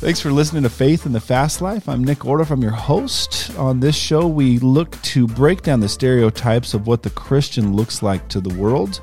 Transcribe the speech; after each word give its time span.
Thanks 0.00 0.20
for 0.20 0.30
listening 0.30 0.62
to 0.62 0.70
Faith 0.70 1.06
in 1.06 1.12
the 1.12 1.18
Fast 1.18 1.60
Life. 1.60 1.88
I'm 1.88 2.04
Nick 2.04 2.24
Order. 2.24 2.46
I'm 2.48 2.62
your 2.62 2.70
host. 2.70 3.50
On 3.58 3.80
this 3.80 3.96
show, 3.96 4.28
we 4.28 4.60
look 4.60 4.92
to 5.02 5.26
break 5.26 5.62
down 5.62 5.80
the 5.80 5.88
stereotypes 5.88 6.72
of 6.72 6.86
what 6.86 7.02
the 7.02 7.10
Christian 7.10 7.74
looks 7.74 8.00
like 8.00 8.28
to 8.28 8.40
the 8.40 8.54
world 8.54 9.00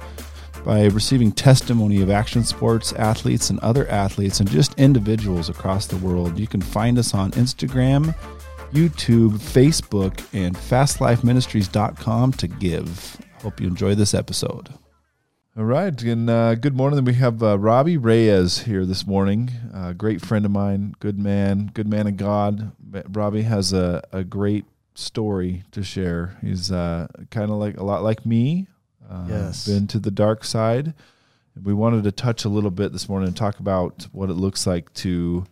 by 0.64 0.86
receiving 0.86 1.34
testimony 1.34 2.02
of 2.02 2.10
action 2.10 2.46
sports 2.46 2.94
athletes 2.94 3.50
and 3.50 3.60
other 3.60 3.86
athletes 3.90 4.40
and 4.40 4.50
just 4.50 4.74
individuals 4.80 5.50
across 5.50 5.86
the 5.86 5.98
world. 5.98 6.40
You 6.40 6.48
can 6.48 6.62
find 6.62 6.98
us 6.98 7.14
on 7.14 7.32
Instagram, 7.32 8.16
YouTube, 8.72 9.34
Facebook, 9.34 10.26
and 10.32 10.56
fastlifeministries.com 10.56 12.32
to 12.32 12.48
give. 12.48 13.18
Hope 13.42 13.60
you 13.60 13.68
enjoy 13.68 13.96
this 13.96 14.14
episode. 14.14 14.74
All 15.58 15.64
right, 15.64 16.02
and 16.04 16.30
uh, 16.30 16.56
good 16.56 16.76
morning. 16.76 17.06
We 17.06 17.14
have 17.14 17.42
uh, 17.42 17.58
Robbie 17.58 17.96
Reyes 17.96 18.64
here 18.64 18.86
this 18.86 19.08
morning. 19.08 19.52
Uh, 19.74 19.94
great 19.94 20.20
friend 20.20 20.44
of 20.44 20.52
mine, 20.52 20.96
good 21.00 21.18
man, 21.18 21.72
good 21.74 21.88
man 21.88 22.08
of 22.08 22.18
God. 22.18 22.74
Robbie 23.08 23.44
has 23.44 23.72
a, 23.72 24.04
a 24.12 24.26
great 24.26 24.66
story 24.96 25.64
to 25.72 25.82
share. 25.82 26.38
He's 26.42 26.74
uh, 26.74 27.08
kind 27.32 27.52
of 27.52 27.56
like 27.56 27.78
a 27.78 27.86
lot 27.86 28.04
like 28.04 28.26
me. 28.26 28.68
Uh, 29.10 29.28
yes, 29.30 29.66
been 29.66 29.88
to 29.88 30.00
the 30.00 30.12
dark 30.12 30.44
side. 30.44 30.94
We 31.64 31.74
wanted 31.74 32.04
to 32.04 32.12
touch 32.12 32.44
a 32.44 32.50
little 32.50 32.70
bit 32.70 32.92
this 32.92 33.08
morning 33.08 33.30
and 33.30 33.38
talk 33.38 33.58
about 33.62 34.08
what 34.12 34.30
it 34.30 34.34
looks 34.34 34.68
like 34.68 34.94
to 34.96 35.46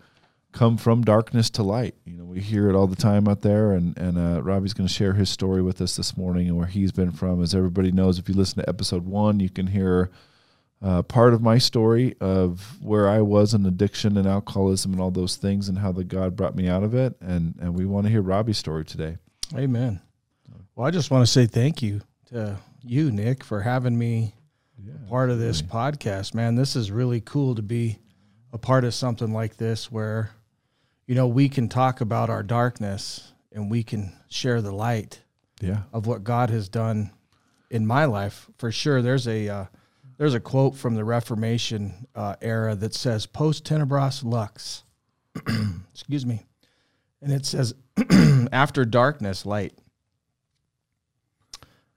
come 0.54 0.78
from 0.78 1.02
darkness 1.02 1.50
to 1.52 1.64
light. 1.64 1.96
You 2.06 2.18
know, 2.18 2.26
we 2.26 2.40
hear 2.40 2.70
it 2.70 2.76
all 2.76 2.88
the 2.88 2.96
time 2.96 3.28
out 3.28 3.42
there, 3.42 3.74
and 3.74 3.98
and 3.98 4.18
uh, 4.18 4.42
Robbie's 4.42 4.74
going 4.74 4.88
to 4.88 4.94
share 4.94 5.14
his 5.14 5.30
story 5.30 5.62
with 5.62 5.82
us 5.82 5.96
this 5.98 6.16
morning 6.16 6.48
and 6.48 6.58
where 6.58 6.68
he's 6.68 6.92
been 6.92 7.12
from. 7.12 7.42
As 7.42 7.54
everybody 7.54 7.92
knows, 7.92 8.20
if 8.20 8.30
you 8.30 8.36
listen 8.36 8.62
to 8.62 8.70
episode 8.70 9.06
one, 9.06 9.40
you 9.40 9.50
can 9.50 9.68
hear 9.68 10.12
uh, 10.82 11.02
part 11.02 11.34
of 11.34 11.42
my 11.42 11.58
story 11.58 12.16
of 12.22 12.78
where 12.82 13.10
I 13.10 13.22
was 13.22 13.54
in 13.54 13.66
addiction 13.66 14.18
and 14.18 14.28
alcoholism 14.28 14.94
and 14.94 15.02
all 15.02 15.12
those 15.12 15.36
things, 15.36 15.68
and 15.68 15.80
how 15.80 15.92
the 15.92 16.04
God 16.04 16.36
brought 16.36 16.56
me 16.56 16.70
out 16.70 16.84
of 16.84 16.94
it. 16.96 17.16
And 17.20 17.56
and 17.60 17.74
we 17.74 17.86
want 17.86 18.06
to 18.06 18.12
hear 18.12 18.22
Robbie's 18.22 18.58
story 18.58 18.86
today. 18.86 19.18
Amen. 19.56 20.00
Well, 20.76 20.88
I 20.88 20.92
just 20.92 21.12
want 21.12 21.26
to 21.26 21.32
say 21.32 21.46
thank 21.46 21.82
you 21.82 22.02
to 22.28 22.58
you, 22.82 23.12
Nick, 23.12 23.44
for 23.44 23.62
having 23.62 23.98
me 23.98 24.36
yeah, 24.84 24.94
part 25.08 25.30
of 25.30 25.40
this 25.40 25.62
really. 25.62 25.72
podcast. 25.72 26.34
Man, 26.34 26.56
this 26.56 26.76
is 26.76 26.92
really 26.92 27.22
cool 27.22 27.56
to 27.56 27.62
be 27.62 28.00
a 28.52 28.58
part 28.58 28.84
of 28.84 28.94
something 28.94 29.34
like 29.34 29.58
this 29.58 29.92
where 29.92 30.32
you 31.06 31.16
know, 31.16 31.28
we 31.28 31.50
can 31.50 31.68
talk 31.68 32.02
about 32.02 32.30
our 32.30 32.44
darkness 32.44 33.34
and 33.52 33.70
we 33.70 33.84
can 33.84 34.14
share 34.30 34.62
the 34.62 34.72
light 34.72 35.22
yeah. 35.62 35.84
of 35.92 36.08
what 36.08 36.24
God 36.24 36.50
has 36.50 36.70
done 36.70 37.12
in 37.70 37.86
my 37.86 38.06
life. 38.06 38.50
For 38.58 38.72
sure, 38.72 39.02
there's 39.02 39.28
a 39.28 39.50
uh, 39.50 39.66
there's 40.18 40.34
a 40.34 40.40
quote 40.40 40.76
from 40.76 40.96
the 40.96 41.04
Reformation 41.04 42.08
uh, 42.16 42.36
era 42.42 42.76
that 42.76 42.94
says 42.94 43.26
"Post 43.26 43.66
tenebras 43.66 44.24
lux," 44.24 44.84
excuse 45.94 46.26
me, 46.26 46.44
and 47.22 47.32
it 47.32 47.46
says 47.46 47.74
"After 48.52 48.86
darkness, 48.86 49.46
light." 49.46 49.74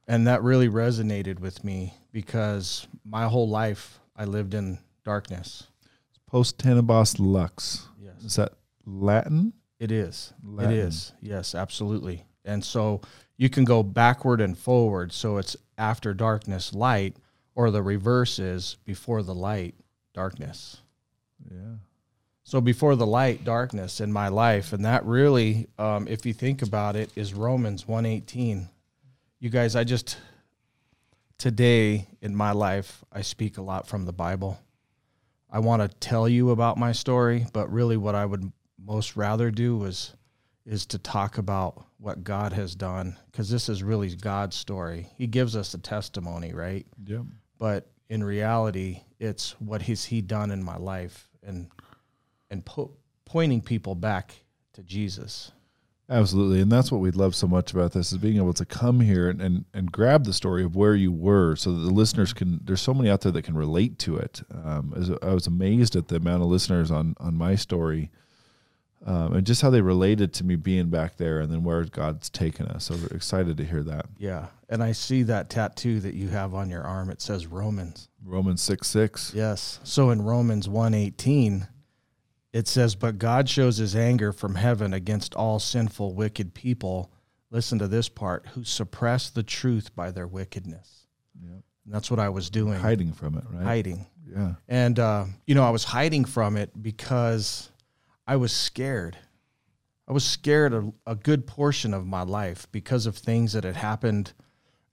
And 0.09 0.29
that 0.29 0.43
really 0.43 0.69
resonated 0.69 1.41
with 1.41 1.65
me 1.65 1.95
because 2.13 2.87
my 3.05 3.25
whole 3.25 3.49
life 3.49 3.99
I 4.15 4.25
lived 4.25 4.55
in 4.55 4.79
darkness. 5.05 5.67
Post 6.27 6.59
tenebras 6.59 7.17
lux. 7.19 7.89
Yes. 8.01 8.15
Is 8.25 8.37
that 8.37 8.53
Latin? 8.87 9.53
It 9.79 9.93
is. 9.93 10.33
Latin. 10.43 10.73
It 10.73 10.79
is. 10.79 11.13
Yes, 11.21 11.55
absolutely. 11.55 12.25
And 12.45 12.65
so 12.65 13.03
you 13.37 13.51
can 13.51 13.65
go 13.65 13.83
backward 13.83 14.41
and 14.41 14.57
forward. 14.57 15.13
So 15.13 15.37
it's 15.37 15.57
after 15.77 16.15
darkness, 16.15 16.73
light, 16.73 17.17
or 17.55 17.71
the 17.71 17.83
reverse 17.83 18.39
is 18.39 18.77
before 18.85 19.23
the 19.23 19.35
light, 19.35 19.75
darkness. 20.15 20.79
Yeah. 21.51 21.77
So 22.45 22.61
before 22.61 22.95
the 22.95 23.07
light, 23.07 23.45
darkness 23.45 24.01
in 24.01 24.13
my 24.13 24.29
life, 24.29 24.73
and 24.73 24.85
that 24.85 25.05
really, 25.05 25.67
um, 25.79 26.07
if 26.07 26.25
you 26.25 26.33
think 26.33 26.63
about 26.63 26.95
it, 26.95 27.11
is 27.17 27.35
Romans 27.35 27.89
one 27.89 28.07
eighteen. 28.07 28.69
You 29.41 29.51
guys, 29.51 29.75
I 29.75 29.83
just 29.85 30.17
today 31.39 32.07
in 32.23 32.35
my 32.37 32.53
life, 32.53 33.05
I 33.13 33.23
speak 33.23 33.59
a 33.59 33.63
lot 33.63 33.89
from 33.89 34.07
the 34.07 34.13
Bible. 34.13 34.61
I 35.51 35.59
want 35.59 35.83
to 35.83 35.89
tell 35.99 36.29
you 36.29 36.51
about 36.51 36.79
my 36.79 36.93
story, 36.93 37.47
but 37.53 37.73
really, 37.73 37.97
what 37.97 38.15
I 38.15 38.25
would 38.25 38.53
most 38.87 39.17
rather 39.17 39.51
do 39.51 39.85
is 39.85 40.15
is 40.65 40.87
to 40.87 40.99
talk 40.99 41.39
about 41.39 41.87
what 41.99 42.25
God 42.25 42.53
has 42.53 42.75
done 42.75 43.17
because 43.31 43.49
this 43.49 43.69
is 43.69 43.83
really 43.83 44.15
God's 44.17 44.57
story. 44.57 45.09
He 45.17 45.29
gives 45.29 45.55
us 45.55 45.75
a 45.75 45.79
testimony, 45.79 46.53
right? 46.53 46.85
Yeah. 47.05 47.23
But 47.59 47.89
in 48.09 48.25
reality, 48.25 49.03
it's 49.21 49.53
what 49.61 49.83
has 49.83 50.05
He 50.05 50.21
done 50.21 50.51
in 50.51 50.63
my 50.63 50.77
life 50.77 51.29
and 51.43 51.71
and 52.51 52.65
po- 52.65 52.97
pointing 53.25 53.61
people 53.61 53.95
back 53.95 54.35
to 54.75 54.83
Jesus. 54.83 55.53
Absolutely, 56.09 56.61
and 56.61 56.71
that's 56.71 56.93
what 56.93 57.01
we 57.01 57.11
love 57.11 57.35
so 57.35 57.49
much 57.49 57.73
about 57.73 57.91
this 57.91 58.13
is 58.13 58.19
being 58.19 58.37
able 58.37 58.53
to 58.53 58.65
come 58.65 59.01
here 59.01 59.29
and, 59.29 59.43
and, 59.43 59.65
and 59.75 59.91
grab 59.91 60.25
the 60.25 60.33
story 60.33 60.63
of 60.63 60.77
where 60.77 60.95
you 60.95 61.11
were, 61.11 61.57
so 61.57 61.73
that 61.73 61.81
the 61.81 61.91
listeners 61.91 62.33
can. 62.33 62.61
There's 62.63 62.81
so 62.81 62.95
many 62.95 63.11
out 63.11 63.23
there 63.23 63.33
that 63.33 63.43
can 63.43 63.57
relate 63.57 63.99
to 64.01 64.17
it. 64.17 64.41
Um, 64.53 64.95
as 64.97 65.11
I 65.21 65.35
was 65.35 65.49
amazed 65.49 65.97
at 65.97 66.07
the 66.07 66.17
amount 66.17 66.43
of 66.43 66.49
listeners 66.49 66.93
on 66.93 67.17
on 67.19 67.35
my 67.35 67.57
story 67.57 68.13
um, 69.07 69.35
and 69.35 69.47
just 69.47 69.63
how 69.63 69.71
they 69.71 69.81
related 69.81 70.35
to 70.35 70.45
me 70.45 70.57
being 70.57 70.89
back 70.89 71.17
there 71.17 71.39
and 71.39 71.53
then 71.53 71.63
where 71.63 71.85
God's 71.85 72.29
taken 72.29 72.67
us. 72.67 72.87
So 72.87 72.97
we're 72.97 73.17
excited 73.17 73.57
to 73.57 73.65
hear 73.65 73.85
that. 73.85 74.07
Yeah. 74.19 74.49
And 74.69 74.83
I 74.83 74.93
see 74.93 75.23
that 75.23 75.49
tattoo 75.49 76.01
that 76.01 76.15
you 76.15 76.29
have 76.29 76.55
on 76.55 76.69
your 76.69 76.83
arm. 76.83 77.09
It 77.11 77.23
says 77.23 77.47
Romans. 77.47 78.09
Romans 78.25 78.61
6 78.63 78.87
6. 78.89 79.33
Yes. 79.33 79.79
So 79.85 80.11
in 80.11 80.23
Romans 80.23 80.69
1 80.69 80.93
18, 80.93 81.69
it 82.53 82.67
says, 82.67 82.97
But 82.97 83.19
God 83.19 83.49
shows 83.49 83.77
his 83.77 83.95
anger 83.95 84.33
from 84.33 84.57
heaven 84.57 84.93
against 84.93 85.37
all 85.37 85.61
sinful, 85.61 86.15
wicked 86.15 86.53
people. 86.53 87.13
Listen 87.53 87.79
to 87.79 87.87
this 87.87 88.09
part 88.09 88.49
who 88.49 88.65
suppress 88.65 89.31
the 89.31 89.45
truth 89.45 89.95
by 89.95 90.11
their 90.11 90.27
wickedness. 90.27 91.07
Yep. 91.41 91.63
And 91.85 91.95
that's 91.95 92.11
what 92.11 92.19
I 92.19 92.29
was 92.29 92.51
doing. 92.51 92.81
Hiding 92.81 93.13
from 93.13 93.39
it, 93.39 93.45
right? 93.51 93.63
Hiding. 93.63 94.07
Yeah. 94.29 94.55
And, 94.67 94.99
uh, 94.99 95.27
you 95.47 95.55
know, 95.55 95.63
I 95.63 95.71
was 95.71 95.85
hiding 95.85 96.25
from 96.25 96.57
it 96.57 96.71
because 96.83 97.71
I 98.27 98.37
was 98.37 98.53
scared. 98.53 99.17
I 100.09 100.13
was 100.13 100.25
scared 100.25 100.73
a, 100.73 100.93
a 101.07 101.15
good 101.15 101.47
portion 101.47 101.95
of 101.95 102.07
my 102.07 102.23
life 102.23 102.67
because 102.73 103.07
of 103.07 103.17
things 103.17 103.53
that 103.53 103.65
had 103.65 103.77
happened 103.77 104.33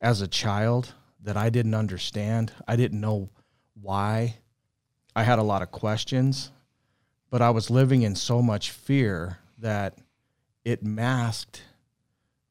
as 0.01 0.21
a 0.21 0.27
child 0.27 0.94
that 1.23 1.38
I 1.38 1.49
didn't 1.49 1.73
understand. 1.73 2.51
I 2.67 2.75
didn't 2.75 3.01
know 3.01 3.29
why. 3.81 4.38
I 5.16 5.23
had 5.23 5.39
a 5.39 5.44
lot 5.44 5.61
of 5.61 5.71
questions, 5.71 6.51
but 7.29 7.41
I 7.41 7.49
was 7.51 7.69
living 7.69 8.01
in 8.01 8.16
so 8.16 8.41
much 8.41 8.71
fear 8.71 9.39
that 9.59 9.97
it 10.65 10.83
masked 10.83 11.63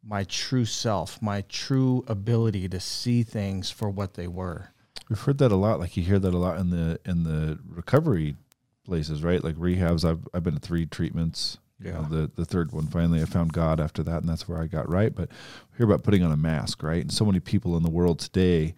my 0.04 0.24
true 0.24 0.64
self, 0.64 1.20
my 1.22 1.42
true 1.42 2.04
ability 2.08 2.68
to 2.68 2.80
see 2.80 3.22
things 3.22 3.70
for 3.70 3.88
what 3.88 4.14
they 4.14 4.26
were. 4.26 4.70
We've 5.08 5.20
heard 5.20 5.38
that 5.38 5.52
a 5.52 5.56
lot. 5.56 5.80
Like 5.80 5.96
you 5.96 6.02
hear 6.02 6.18
that 6.18 6.34
a 6.34 6.38
lot 6.38 6.58
in 6.58 6.70
the 6.70 6.98
in 7.04 7.24
the 7.24 7.58
recovery 7.68 8.36
places, 8.84 9.22
right? 9.22 9.42
Like 9.42 9.56
rehabs. 9.56 10.08
I've 10.08 10.26
I've 10.34 10.42
been 10.42 10.54
to 10.54 10.60
three 10.60 10.86
treatments. 10.86 11.58
Yeah. 11.80 11.92
know, 11.92 12.02
the 12.02 12.30
the 12.36 12.44
third 12.44 12.72
one 12.72 12.86
finally 12.86 13.20
I 13.20 13.24
found 13.24 13.52
God 13.52 13.80
after 13.80 14.02
that, 14.04 14.18
and 14.18 14.28
that's 14.28 14.48
where 14.48 14.60
I 14.60 14.66
got 14.66 14.88
right. 14.88 15.14
But 15.14 15.30
hear 15.76 15.86
about 15.86 16.04
putting 16.04 16.22
on 16.22 16.32
a 16.32 16.36
mask, 16.36 16.82
right? 16.82 17.02
And 17.02 17.12
so 17.12 17.24
many 17.24 17.40
people 17.40 17.76
in 17.76 17.82
the 17.82 17.90
world 17.90 18.20
today, 18.20 18.74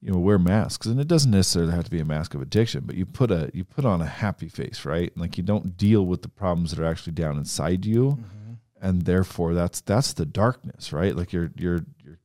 you 0.00 0.12
know, 0.12 0.18
wear 0.18 0.38
masks, 0.38 0.86
and 0.86 1.00
it 1.00 1.06
doesn't 1.06 1.30
necessarily 1.30 1.72
have 1.72 1.84
to 1.84 1.90
be 1.90 2.00
a 2.00 2.04
mask 2.04 2.34
of 2.34 2.42
addiction, 2.42 2.82
but 2.86 2.96
you 2.96 3.06
put 3.06 3.30
a 3.30 3.50
you 3.54 3.64
put 3.64 3.84
on 3.84 4.00
a 4.00 4.06
happy 4.06 4.48
face, 4.48 4.84
right? 4.84 5.16
Like 5.16 5.36
you 5.36 5.44
don't 5.44 5.76
deal 5.76 6.04
with 6.06 6.22
the 6.22 6.28
problems 6.28 6.72
that 6.72 6.80
are 6.80 6.86
actually 6.86 7.12
down 7.12 7.38
inside 7.38 7.84
you, 7.84 8.18
mm-hmm. 8.20 8.54
and 8.82 9.02
therefore 9.02 9.54
that's 9.54 9.80
that's 9.80 10.12
the 10.12 10.26
darkness, 10.26 10.92
right? 10.92 11.14
Like 11.14 11.32
you're 11.32 11.52
you're 11.56 11.84
you're 12.02 12.18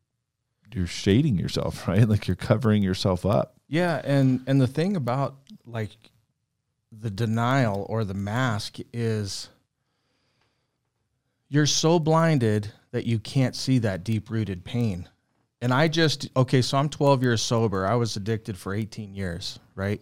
you're 0.74 0.88
shading 0.88 1.38
yourself, 1.38 1.88
right? 1.88 2.08
Like 2.08 2.28
you're 2.28 2.36
covering 2.36 2.82
yourself 2.82 3.26
up. 3.26 3.56
Yeah, 3.68 4.02
and 4.04 4.42
and 4.48 4.60
the 4.60 4.68
thing 4.68 4.96
about 4.96 5.36
like 5.66 5.92
the 6.92 7.10
denial 7.10 7.86
or 7.90 8.04
the 8.04 8.14
mask 8.14 8.78
is 8.94 9.50
you're 11.48 11.66
so 11.66 12.00
blinded 12.00 12.72
that 12.92 13.06
you 13.06 13.20
can't 13.20 13.56
see 13.56 13.80
that 13.80 14.04
deep 14.04 14.30
rooted 14.30 14.64
pain. 14.64 15.08
And 15.62 15.74
I 15.74 15.88
just, 15.88 16.30
okay, 16.36 16.62
so 16.62 16.78
I'm 16.78 16.90
12 16.90 17.22
years 17.22 17.42
sober. 17.42 17.86
I 17.86 17.96
was 17.96 18.16
addicted 18.16 18.58
for 18.58 18.74
18 18.74 19.14
years, 19.14 19.60
right? 19.76 20.02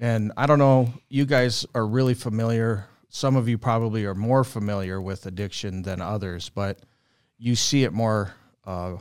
And 0.00 0.32
I 0.36 0.46
don't 0.46 0.58
know, 0.58 0.92
you 1.08 1.26
guys 1.26 1.66
are 1.74 1.86
really 1.86 2.14
familiar. 2.14 2.86
Some 3.10 3.36
of 3.36 3.48
you 3.48 3.58
probably 3.58 4.06
are 4.06 4.14
more 4.14 4.44
familiar 4.44 5.00
with 5.00 5.26
addiction 5.26 5.82
than 5.82 6.00
others, 6.00 6.48
but 6.48 6.80
you 7.38 7.54
see 7.54 7.84
it 7.84 7.92
more. 7.92 8.34
Uh, 8.64 8.96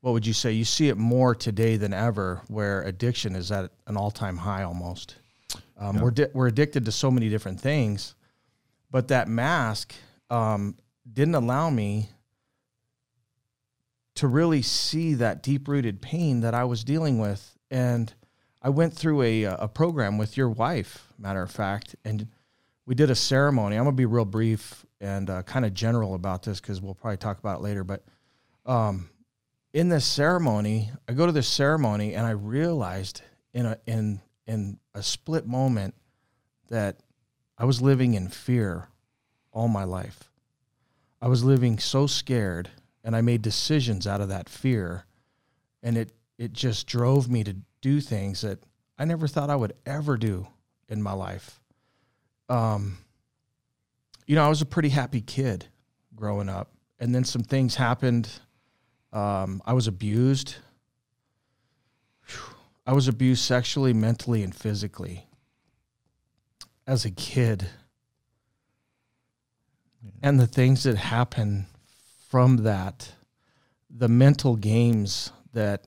what 0.00 0.12
would 0.12 0.26
you 0.26 0.32
say? 0.32 0.52
You 0.52 0.64
see 0.64 0.88
it 0.88 0.96
more 0.96 1.34
today 1.34 1.76
than 1.76 1.92
ever, 1.92 2.42
where 2.48 2.82
addiction 2.82 3.36
is 3.36 3.52
at 3.52 3.70
an 3.86 3.96
all 3.96 4.10
time 4.10 4.36
high 4.36 4.64
almost. 4.64 5.16
Um, 5.82 5.96
yeah. 5.96 6.02
We're 6.02 6.10
di- 6.12 6.28
we're 6.32 6.46
addicted 6.46 6.84
to 6.84 6.92
so 6.92 7.10
many 7.10 7.28
different 7.28 7.60
things, 7.60 8.14
but 8.90 9.08
that 9.08 9.26
mask 9.26 9.94
um, 10.30 10.76
didn't 11.10 11.34
allow 11.34 11.70
me 11.70 12.10
to 14.14 14.28
really 14.28 14.62
see 14.62 15.14
that 15.14 15.42
deep 15.42 15.66
rooted 15.66 16.00
pain 16.00 16.40
that 16.42 16.54
I 16.54 16.64
was 16.64 16.84
dealing 16.84 17.18
with, 17.18 17.58
and 17.70 18.14
I 18.62 18.68
went 18.68 18.94
through 18.94 19.22
a 19.22 19.44
a 19.44 19.68
program 19.68 20.18
with 20.18 20.36
your 20.36 20.48
wife, 20.48 21.08
matter 21.18 21.42
of 21.42 21.50
fact, 21.50 21.96
and 22.04 22.28
we 22.86 22.94
did 22.94 23.10
a 23.10 23.16
ceremony. 23.16 23.76
I'm 23.76 23.84
gonna 23.84 23.96
be 23.96 24.06
real 24.06 24.24
brief 24.24 24.86
and 25.00 25.28
uh, 25.28 25.42
kind 25.42 25.64
of 25.64 25.74
general 25.74 26.14
about 26.14 26.44
this 26.44 26.60
because 26.60 26.80
we'll 26.80 26.94
probably 26.94 27.16
talk 27.16 27.40
about 27.40 27.58
it 27.58 27.62
later. 27.62 27.82
But 27.82 28.04
um, 28.66 29.10
in 29.72 29.88
this 29.88 30.04
ceremony, 30.04 30.90
I 31.08 31.12
go 31.14 31.26
to 31.26 31.32
this 31.32 31.48
ceremony 31.48 32.14
and 32.14 32.24
I 32.24 32.30
realized 32.30 33.22
in 33.52 33.66
a 33.66 33.78
in 33.86 34.20
in 34.52 34.78
a 34.94 35.02
split 35.02 35.46
moment 35.46 35.94
that 36.68 36.98
I 37.56 37.64
was 37.64 37.80
living 37.80 38.14
in 38.14 38.28
fear 38.28 38.88
all 39.50 39.68
my 39.68 39.84
life. 39.84 40.30
I 41.20 41.28
was 41.28 41.42
living 41.42 41.78
so 41.78 42.06
scared 42.06 42.68
and 43.02 43.16
I 43.16 43.22
made 43.22 43.42
decisions 43.42 44.06
out 44.06 44.20
of 44.20 44.28
that 44.28 44.48
fear 44.48 45.06
and 45.82 45.96
it 45.96 46.12
it 46.38 46.52
just 46.52 46.86
drove 46.86 47.30
me 47.30 47.44
to 47.44 47.56
do 47.80 48.00
things 48.00 48.42
that 48.42 48.58
I 48.98 49.04
never 49.04 49.26
thought 49.26 49.50
I 49.50 49.56
would 49.56 49.74
ever 49.86 50.16
do 50.16 50.48
in 50.88 51.02
my 51.02 51.12
life. 51.12 51.60
Um 52.48 52.98
you 54.26 54.36
know, 54.36 54.44
I 54.44 54.48
was 54.48 54.62
a 54.62 54.66
pretty 54.66 54.90
happy 54.90 55.20
kid 55.20 55.66
growing 56.14 56.48
up 56.48 56.70
and 56.98 57.14
then 57.14 57.24
some 57.24 57.42
things 57.42 57.74
happened 57.76 58.28
um, 59.12 59.62
I 59.66 59.74
was 59.74 59.86
abused. 59.86 60.56
I 62.86 62.92
was 62.92 63.08
abused 63.08 63.44
sexually, 63.44 63.92
mentally, 63.92 64.42
and 64.42 64.54
physically 64.54 65.26
as 66.86 67.04
a 67.04 67.10
kid. 67.10 67.68
And 70.22 70.38
the 70.38 70.46
things 70.46 70.82
that 70.82 70.96
happen 70.96 71.66
from 72.28 72.58
that, 72.58 73.12
the 73.88 74.08
mental 74.08 74.56
games 74.56 75.30
that 75.52 75.86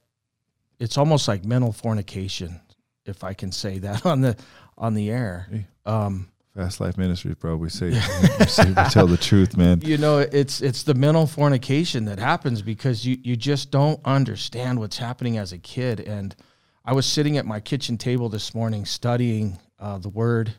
it's 0.80 0.98
almost 0.98 1.28
like 1.28 1.44
mental 1.44 1.72
fornication, 1.72 2.62
if 3.06 3.24
I 3.24 3.34
can 3.34 3.52
say 3.52 3.80
that 3.80 4.06
on 4.06 4.22
the 4.22 4.38
on 4.78 4.94
the 4.94 5.10
air. 5.10 5.48
Um, 5.86 6.30
Fast 6.54 6.80
Life 6.80 6.98
Ministries, 6.98 7.36
bro. 7.36 7.58
We 7.58 7.70
say, 7.70 7.90
we, 8.40 8.46
say 8.46 8.70
we 8.70 8.84
tell 8.90 9.08
the 9.08 9.18
truth, 9.18 9.58
man. 9.58 9.82
You 9.82 9.98
know, 9.98 10.20
it's 10.20 10.62
it's 10.62 10.84
the 10.84 10.94
mental 10.94 11.28
fornication 11.28 12.06
that 12.06 12.20
happens 12.20 12.62
because 12.62 13.06
you 13.06 13.18
you 13.22 13.36
just 13.36 13.72
don't 13.72 14.00
understand 14.06 14.80
what's 14.80 14.98
happening 14.98 15.38
as 15.38 15.52
a 15.52 15.58
kid. 15.58 16.00
And 16.00 16.34
I 16.88 16.94
was 16.94 17.08
sitting 17.08 17.36
at 17.38 17.48
my 17.48 17.60
kitchen 17.60 17.98
table 17.98 18.30
this 18.30 18.54
morning 18.54 18.86
studying 18.86 19.58
uh, 19.80 19.98
the 19.98 20.10
Word 20.10 20.54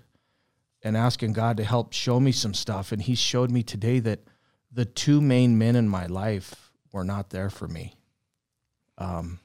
and 0.83 0.97
asking 0.97 1.35
God 1.35 1.57
to 1.59 1.65
help 1.65 1.93
show 1.93 2.19
me 2.19 2.33
some 2.33 2.53
stuff. 2.53 2.91
And 2.91 3.01
He 3.01 3.15
showed 3.15 3.53
me 3.53 3.63
today 3.63 4.01
that 4.01 4.19
the 4.73 4.85
two 4.85 5.21
main 5.21 5.57
men 5.57 5.77
in 5.77 5.89
my 5.89 6.07
life 6.07 6.73
were 6.93 7.05
not 7.05 7.31
there 7.31 7.49
for 7.49 7.69
me. 7.69 7.95
Um, 8.99 9.39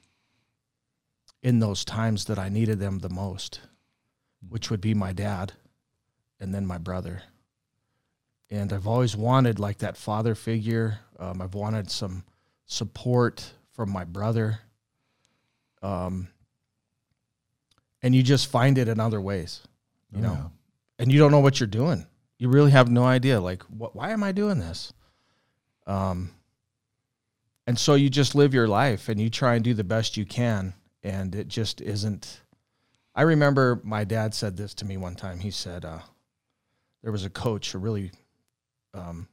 in 1.44 1.60
those 1.60 1.86
times 1.86 2.26
that 2.26 2.40
I 2.40 2.50
needed 2.50 2.80
them 2.80 2.98
the 2.98 3.10
most, 3.10 3.60
which 4.50 4.72
would 4.72 4.82
be 4.82 4.96
my 4.96 5.14
dad 5.14 5.54
and 6.40 6.52
then 6.52 6.66
my 6.66 6.80
brother. 6.80 7.22
And 8.50 8.74
I've 8.74 8.88
always 8.88 9.16
wanted 9.16 9.60
like 9.60 9.78
that 9.80 9.98
father 9.98 10.34
figure. 10.34 10.98
Um, 11.20 11.44
I've 11.44 11.54
wanted 11.54 11.92
some 11.92 12.24
support 12.66 13.54
from 13.72 13.92
my 13.92 14.04
brother. 14.04 14.62
Um, 15.84 16.28
and 18.02 18.16
you 18.16 18.24
just 18.24 18.48
find 18.48 18.78
it 18.78 18.88
in 18.88 19.00
other 19.00 19.22
ways, 19.22 19.62
you 20.12 20.22
know, 20.22 20.34
Yeah. 20.34 20.48
and 21.00 21.12
you 21.12 21.20
don't 21.20 21.32
know 21.32 21.40
what 21.40 21.60
you're 21.60 21.68
doing. 21.68 22.06
You 22.38 22.50
really 22.50 22.72
have 22.72 22.90
no 22.90 23.04
idea. 23.04 23.40
Like, 23.40 23.64
what, 23.64 23.96
why 23.96 24.12
am 24.12 24.24
I 24.24 24.32
doing 24.32 24.60
this? 24.60 24.94
Um, 25.86 26.32
and 27.68 27.78
so 27.78 27.94
you 27.96 28.10
just 28.10 28.34
live 28.36 28.54
your 28.54 28.68
life 28.68 29.10
and 29.10 29.20
you 29.20 29.30
try 29.30 29.56
and 29.56 29.64
do 29.64 29.74
the 29.74 29.84
best 29.84 30.18
you 30.18 30.26
can. 30.26 30.74
And 31.04 31.34
it 31.36 31.48
just 31.48 31.82
isn't. 31.82 32.42
I 33.16 33.24
remember 33.24 33.80
my 33.84 34.04
dad 34.04 34.34
said 34.34 34.58
this 34.58 34.74
to 34.76 34.86
me 34.86 34.98
one 34.98 35.16
time. 35.16 35.40
He 35.40 35.52
said, 35.52 35.86
uh, 35.86 36.00
there 37.04 37.12
was 37.12 37.26
a 37.26 37.30
coach, 37.30 37.74
a 37.74 37.78
really, 37.78 38.12
um, 38.94 39.28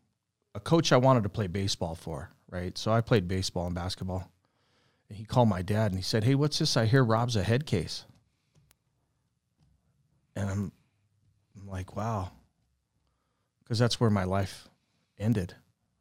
a 0.54 0.60
coach 0.60 0.92
I 0.92 0.96
wanted 0.96 1.22
to 1.22 1.28
play 1.28 1.46
baseball 1.46 1.94
for, 1.94 2.30
right? 2.50 2.76
So 2.76 2.90
I 2.92 3.00
played 3.00 3.28
baseball 3.28 3.66
and 3.66 3.74
basketball. 3.74 4.30
And 5.08 5.16
he 5.18 5.24
called 5.24 5.48
my 5.48 5.62
dad 5.62 5.90
and 5.92 5.98
he 5.98 6.02
said, 6.02 6.24
Hey, 6.24 6.34
what's 6.34 6.58
this? 6.58 6.76
I 6.76 6.84
hear 6.86 7.02
Rob's 7.04 7.36
a 7.36 7.42
head 7.42 7.64
case. 7.66 8.04
And 10.38 10.48
I'm, 10.48 10.72
I'm 11.60 11.68
like, 11.68 11.96
wow. 11.96 12.30
Because 13.62 13.78
that's 13.78 13.98
where 13.98 14.08
my 14.08 14.24
life 14.24 14.68
ended, 15.18 15.54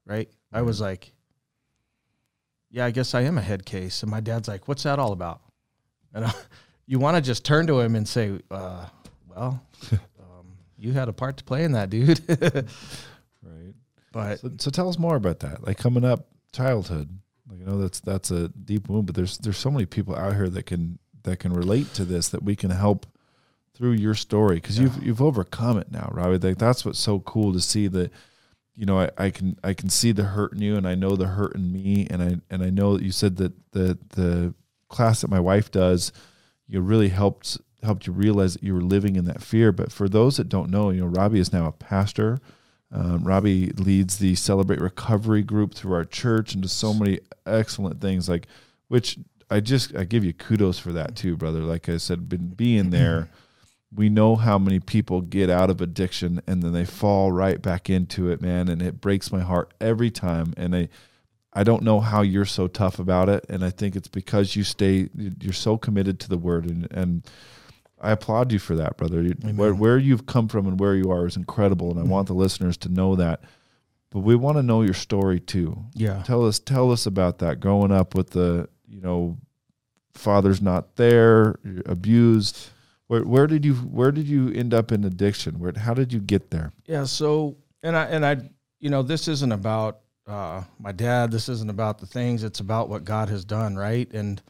right? 0.06 0.30
I 0.54 0.62
was 0.62 0.80
like, 0.80 1.12
yeah, 2.70 2.86
I 2.86 2.92
guess 2.92 3.14
I 3.14 3.22
am 3.22 3.38
a 3.38 3.42
head 3.42 3.66
case. 3.66 4.04
And 4.04 4.12
my 4.12 4.20
dad's 4.20 4.48
like, 4.48 4.68
what's 4.68 4.84
that 4.84 5.00
all 5.00 5.12
about? 5.12 5.42
And 6.14 6.26
I, 6.26 6.34
you 6.86 7.00
want 7.00 7.18
to 7.18 7.22
just 7.22 7.44
turn 7.44 7.68
to 7.68 7.80
him 7.80 7.96
and 7.96 8.08
say, 8.08 8.40
uh, 8.52 8.86
well, 9.28 9.62
um, 9.92 10.58
you 10.78 10.94
had 10.94 11.10
a 11.10 11.14
part 11.14 11.38
to 11.38 11.44
play 11.44 11.64
in 11.64 11.74
that, 11.74 11.90
dude. 11.90 12.22
Right. 13.44 13.74
but 14.12 14.40
So, 14.40 14.52
so 14.58 14.72
tell 14.72 14.90
us 14.90 15.00
more 15.00 15.16
about 15.16 15.40
that. 15.40 15.66
Like 15.66 15.78
coming 15.78 16.04
up, 16.04 16.28
childhood. 16.52 17.10
Like, 17.50 17.60
you 17.60 17.66
know, 17.66 17.80
that's 17.80 18.02
that's 18.02 18.30
a 18.30 18.50
deep 18.50 18.90
wound, 18.90 19.06
but 19.06 19.16
there's 19.16 19.38
there's 19.38 19.58
so 19.58 19.72
many 19.72 19.86
people 19.86 20.16
out 20.16 20.36
here 20.36 20.50
that 20.50 20.66
can 20.66 21.00
that 21.24 21.40
can 21.40 21.54
relate 21.54 21.94
to 21.94 22.04
this 22.04 22.28
that 22.30 22.44
we 22.44 22.56
can 22.56 22.72
help 22.72 23.06
through 23.78 23.92
your 23.92 24.16
story 24.16 24.56
because 24.56 24.80
you've 24.80 25.04
you've 25.04 25.22
overcome 25.22 25.78
it 25.78 25.92
now, 25.92 26.10
Robbie. 26.12 26.40
Like 26.40 26.58
that's 26.58 26.84
what's 26.84 27.00
so 27.00 27.20
cool 27.20 27.54
to 27.54 27.62
see 27.62 27.88
that. 27.88 28.12
You 28.76 28.86
know, 28.86 29.00
I, 29.00 29.10
I 29.18 29.30
can 29.32 29.58
I 29.64 29.74
can 29.74 29.90
see 29.90 30.12
the 30.12 30.24
hurt 30.24 30.54
in 30.54 30.62
you, 30.62 30.76
and 30.76 30.88
I 30.88 30.94
know 30.94 31.16
the 31.16 31.28
hurt 31.28 31.56
in 31.56 31.72
me, 31.72 32.08
and 32.10 32.22
I 32.22 32.54
and 32.54 32.64
I 32.64 32.70
know 32.70 32.96
that 32.98 33.04
you 33.04 33.12
said 33.12 33.38
that 33.38 33.54
the 33.72 33.98
the 34.10 34.54
class 34.88 35.22
that 35.22 35.30
my 35.30 35.40
wife 35.40 35.72
does, 35.72 36.12
you 36.68 36.82
really 36.82 37.10
helped 37.10 37.58
helped 37.84 38.08
you 38.08 38.14
realize 38.14 38.54
that 38.54 38.64
you 38.64 38.74
were 38.74 38.82
living 38.82 39.16
in 39.16 39.26
that 39.26 39.42
fear. 39.42 39.72
But 39.72 39.92
for 39.92 40.08
those 40.08 40.38
that 40.38 40.50
don't 40.50 40.70
know, 40.70 40.92
you 40.92 41.02
know, 41.02 41.08
Robbie 41.08 41.40
is 41.40 41.54
now 41.54 41.68
a 41.68 41.72
pastor. 41.72 42.40
Um, 42.92 43.24
Robbie 43.24 43.72
leads 43.72 44.18
the 44.20 44.36
Celebrate 44.36 44.80
Recovery 44.80 45.42
group 45.42 45.74
through 45.74 45.94
our 45.94 46.06
church 46.06 46.54
and 46.54 46.62
does 46.62 46.72
so 46.72 46.94
many 46.94 47.20
excellent 47.46 48.00
things. 48.00 48.30
Like, 48.30 48.48
which 48.88 49.18
I 49.50 49.60
just 49.60 49.96
I 49.96 50.04
give 50.04 50.24
you 50.24 50.34
kudos 50.34 50.78
for 50.80 50.92
that 50.94 51.16
too, 51.16 51.36
brother. 51.36 51.62
Like 51.62 51.90
I 51.90 51.98
said, 51.98 52.30
been 52.30 52.50
being 52.50 52.92
there. 52.92 53.30
We 53.94 54.10
know 54.10 54.36
how 54.36 54.58
many 54.58 54.80
people 54.80 55.22
get 55.22 55.50
out 55.50 55.70
of 55.70 55.80
addiction 55.80 56.42
and 56.46 56.62
then 56.62 56.74
they 56.74 56.86
fall 56.86 57.32
right 57.32 57.62
back 57.62 57.90
into 57.90 58.30
it, 58.30 58.42
man. 58.42 58.68
And 58.68 58.82
it 58.82 59.00
breaks 59.00 59.32
my 59.32 59.40
heart 59.40 59.74
every 59.80 60.12
time. 60.12 60.54
And 60.58 60.76
I, 60.76 60.90
I 61.54 61.64
don't 61.64 61.84
know 61.84 62.02
how 62.02 62.22
you're 62.22 62.46
so 62.46 62.68
tough 62.68 63.00
about 63.00 63.30
it. 63.30 63.46
And 63.50 63.64
I 63.64 63.70
think 63.70 63.96
it's 63.96 64.10
because 64.10 64.56
you 64.56 64.64
stay, 64.64 65.10
you're 65.16 65.54
so 65.54 65.78
committed 65.78 66.20
to 66.20 66.30
the 66.30 66.38
word. 66.38 66.70
And, 66.70 66.88
and 66.92 67.24
I 68.00 68.12
applaud 68.12 68.52
you 68.52 68.60
for 68.60 68.76
that, 68.76 68.98
brother. 68.98 69.24
Where, 69.24 69.74
where 69.74 69.98
you've 69.98 70.26
come 70.26 70.50
from 70.50 70.68
and 70.68 70.80
where 70.80 70.96
you 70.96 71.10
are 71.10 71.26
is 71.26 71.38
incredible. 71.38 71.90
And 71.90 72.00
I 72.00 72.04
want 72.04 72.28
the 72.28 72.34
mm-hmm. 72.34 72.42
listeners 72.42 72.78
to 72.78 72.90
know 72.90 73.16
that. 73.16 73.42
But 74.10 74.20
we 74.20 74.36
want 74.36 74.58
to 74.58 74.64
know 74.64 74.84
your 74.84 74.94
story 74.94 75.40
too. 75.40 75.86
yeah, 75.94 76.24
Tell 76.24 76.46
us, 76.46 76.60
tell 76.60 76.92
us 76.92 77.06
about 77.06 77.40
that 77.40 77.60
growing 77.60 77.92
up 77.92 78.16
with 78.16 78.32
the, 78.32 78.70
you 78.88 79.02
know, 79.02 79.38
father's 80.14 80.62
not 80.62 80.96
there, 80.96 81.56
abused. 81.86 82.70
Where, 83.08 83.24
where 83.24 83.48
did 83.48 83.64
you, 83.66 83.76
where 83.76 84.12
did 84.12 84.28
you 84.28 84.52
end 84.52 84.74
up 84.74 84.92
in 84.92 85.04
addiction? 85.04 85.60
Where, 85.60 85.74
how 85.76 85.94
did 85.94 86.12
you 86.12 86.20
get 86.20 86.52
there? 86.52 86.74
yeah. 86.86 87.06
So, 87.06 87.58
and 87.84 87.96
I 87.96 88.06
and 88.06 88.26
I, 88.26 88.38
you 88.80 88.90
know, 88.90 89.02
this 89.02 89.28
isn't 89.28 89.52
about 89.52 90.00
uh, 90.28 90.64
my 90.80 90.92
dad. 90.92 91.32
This 91.32 91.48
isn't 91.48 91.70
about 91.70 92.00
the 92.00 92.06
things. 92.06 92.44
It's 92.44 92.60
about 92.60 92.90
what 92.90 93.06
God 93.06 93.30
has 93.30 93.46
done, 93.46 93.76
right? 93.76 94.12
And 94.14 94.42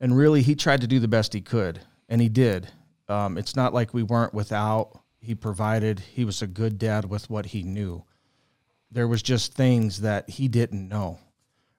and 0.00 0.16
really, 0.16 0.42
he 0.42 0.54
tried 0.54 0.82
to 0.82 0.86
do 0.86 1.00
the 1.00 1.08
best 1.08 1.32
he 1.32 1.40
could, 1.40 1.80
and 2.08 2.20
he 2.20 2.28
did. 2.28 2.68
Um, 3.08 3.36
it's 3.36 3.56
not 3.56 3.74
like 3.74 3.92
we 3.94 4.02
weren't 4.02 4.34
without. 4.34 5.00
He 5.20 5.34
provided. 5.34 5.98
He 5.98 6.24
was 6.24 6.42
a 6.42 6.46
good 6.46 6.78
dad 6.78 7.04
with 7.06 7.28
what 7.28 7.46
he 7.46 7.62
knew. 7.62 8.04
There 8.90 9.08
was 9.08 9.22
just 9.22 9.54
things 9.54 10.02
that 10.02 10.30
he 10.30 10.46
didn't 10.46 10.88
know, 10.88 11.18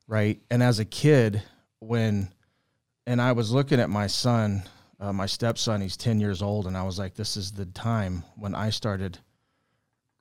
right? 0.07 0.41
And 0.51 0.61
as 0.61 0.79
a 0.79 0.85
kid, 0.85 1.41
when 1.79 2.29
and 3.07 3.21
I 3.21 3.31
was 3.31 3.51
looking 3.51 3.79
at 3.79 3.89
my 3.89 4.07
son, 4.07 4.63
uh, 4.99 5.13
my 5.13 5.25
stepson. 5.25 5.81
He's 5.81 5.97
ten 5.97 6.19
years 6.19 6.41
old, 6.41 6.67
and 6.67 6.77
I 6.77 6.83
was 6.83 6.99
like, 6.99 7.15
"This 7.15 7.37
is 7.37 7.51
the 7.51 7.65
time 7.65 8.23
when 8.35 8.55
I 8.55 8.69
started 8.69 9.19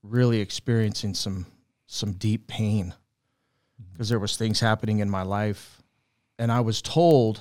really 0.02 0.40
experiencing 0.40 1.14
some 1.14 1.46
some 1.86 2.12
deep 2.12 2.46
pain 2.46 2.94
because 3.92 4.08
there 4.08 4.18
was 4.18 4.36
things 4.36 4.60
happening 4.60 4.98
in 4.98 5.10
my 5.10 5.22
life, 5.22 5.82
and 6.38 6.52
I 6.52 6.60
was 6.60 6.82
told, 6.82 7.40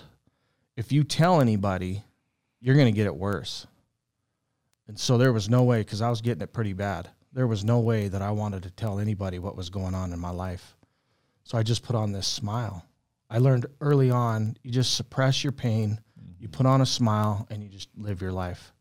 if 0.75 0.91
you 0.91 1.03
tell 1.03 1.41
anybody, 1.41 2.03
you're 2.59 2.75
going 2.75 2.91
to 2.91 2.95
get 2.95 3.07
it 3.07 3.15
worse." 3.15 3.67
And 4.87 4.97
so 4.97 5.17
there 5.17 5.33
was 5.33 5.49
no 5.49 5.63
way 5.63 5.81
because 5.81 6.01
I 6.01 6.09
was 6.09 6.21
getting 6.21 6.41
it 6.41 6.53
pretty 6.53 6.73
bad. 6.73 7.09
There 7.33 7.47
was 7.47 7.63
no 7.63 7.79
way 7.79 8.07
that 8.07 8.21
I 8.21 8.31
wanted 8.31 8.63
to 8.63 8.71
tell 8.71 8.99
anybody 8.99 9.37
what 9.37 9.57
was 9.57 9.69
going 9.69 9.93
on 9.93 10.13
in 10.13 10.19
my 10.19 10.29
life. 10.29 10.77
So 11.43 11.57
I 11.57 11.63
just 11.63 11.83
put 11.83 11.95
on 11.95 12.13
this 12.13 12.27
smile. 12.27 12.85
I 13.29 13.39
learned 13.39 13.65
early 13.81 14.09
on 14.09 14.55
you 14.63 14.71
just 14.71 14.95
suppress 14.95 15.43
your 15.43 15.51
pain, 15.51 15.99
you 16.39 16.47
put 16.47 16.65
on 16.65 16.81
a 16.81 16.85
smile, 16.85 17.47
and 17.49 17.63
you 17.63 17.69
just 17.69 17.89
live 17.97 18.21
your 18.21 18.31
life. 18.31 18.73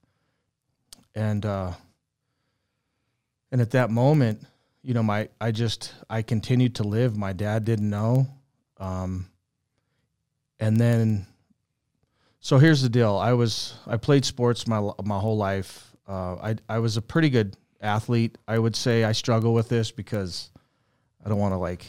And 1.15 1.45
uh, 1.45 1.73
and 3.53 3.61
at 3.61 3.71
that 3.71 3.91
moment, 3.91 4.45
you 4.83 4.95
know, 4.95 5.03
my 5.03 5.29
I 5.41 5.51
just 5.51 5.95
I 6.09 6.23
continued 6.23 6.77
to 6.77 6.85
live. 6.85 7.17
My 7.17 7.33
dad 7.33 7.65
didn't 7.65 7.89
know, 7.89 8.27
um, 8.79 9.31
and 10.61 10.77
then 10.77 11.27
so 12.41 12.59
here's 12.59 12.83
the 12.83 12.89
deal. 12.89 13.17
I 13.17 13.33
was 13.33 13.75
I 13.87 13.97
played 13.97 14.25
sports 14.25 14.67
my 14.67 14.91
my 15.05 15.19
whole 15.19 15.37
life. 15.37 15.97
Uh, 16.09 16.37
I 16.37 16.57
I 16.69 16.79
was 16.79 16.97
a 16.97 17.03
pretty 17.03 17.31
good 17.31 17.57
athlete, 17.81 18.37
I 18.47 18.59
would 18.59 18.77
say 18.77 19.05
I 19.05 19.13
struggle 19.13 19.55
with 19.55 19.69
this 19.69 19.91
because 19.91 20.51
I 21.25 21.29
don't 21.29 21.39
want 21.39 21.53
to 21.53 21.59
like 21.59 21.87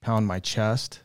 pound 0.00 0.26
my 0.26 0.40
chest. 0.40 1.00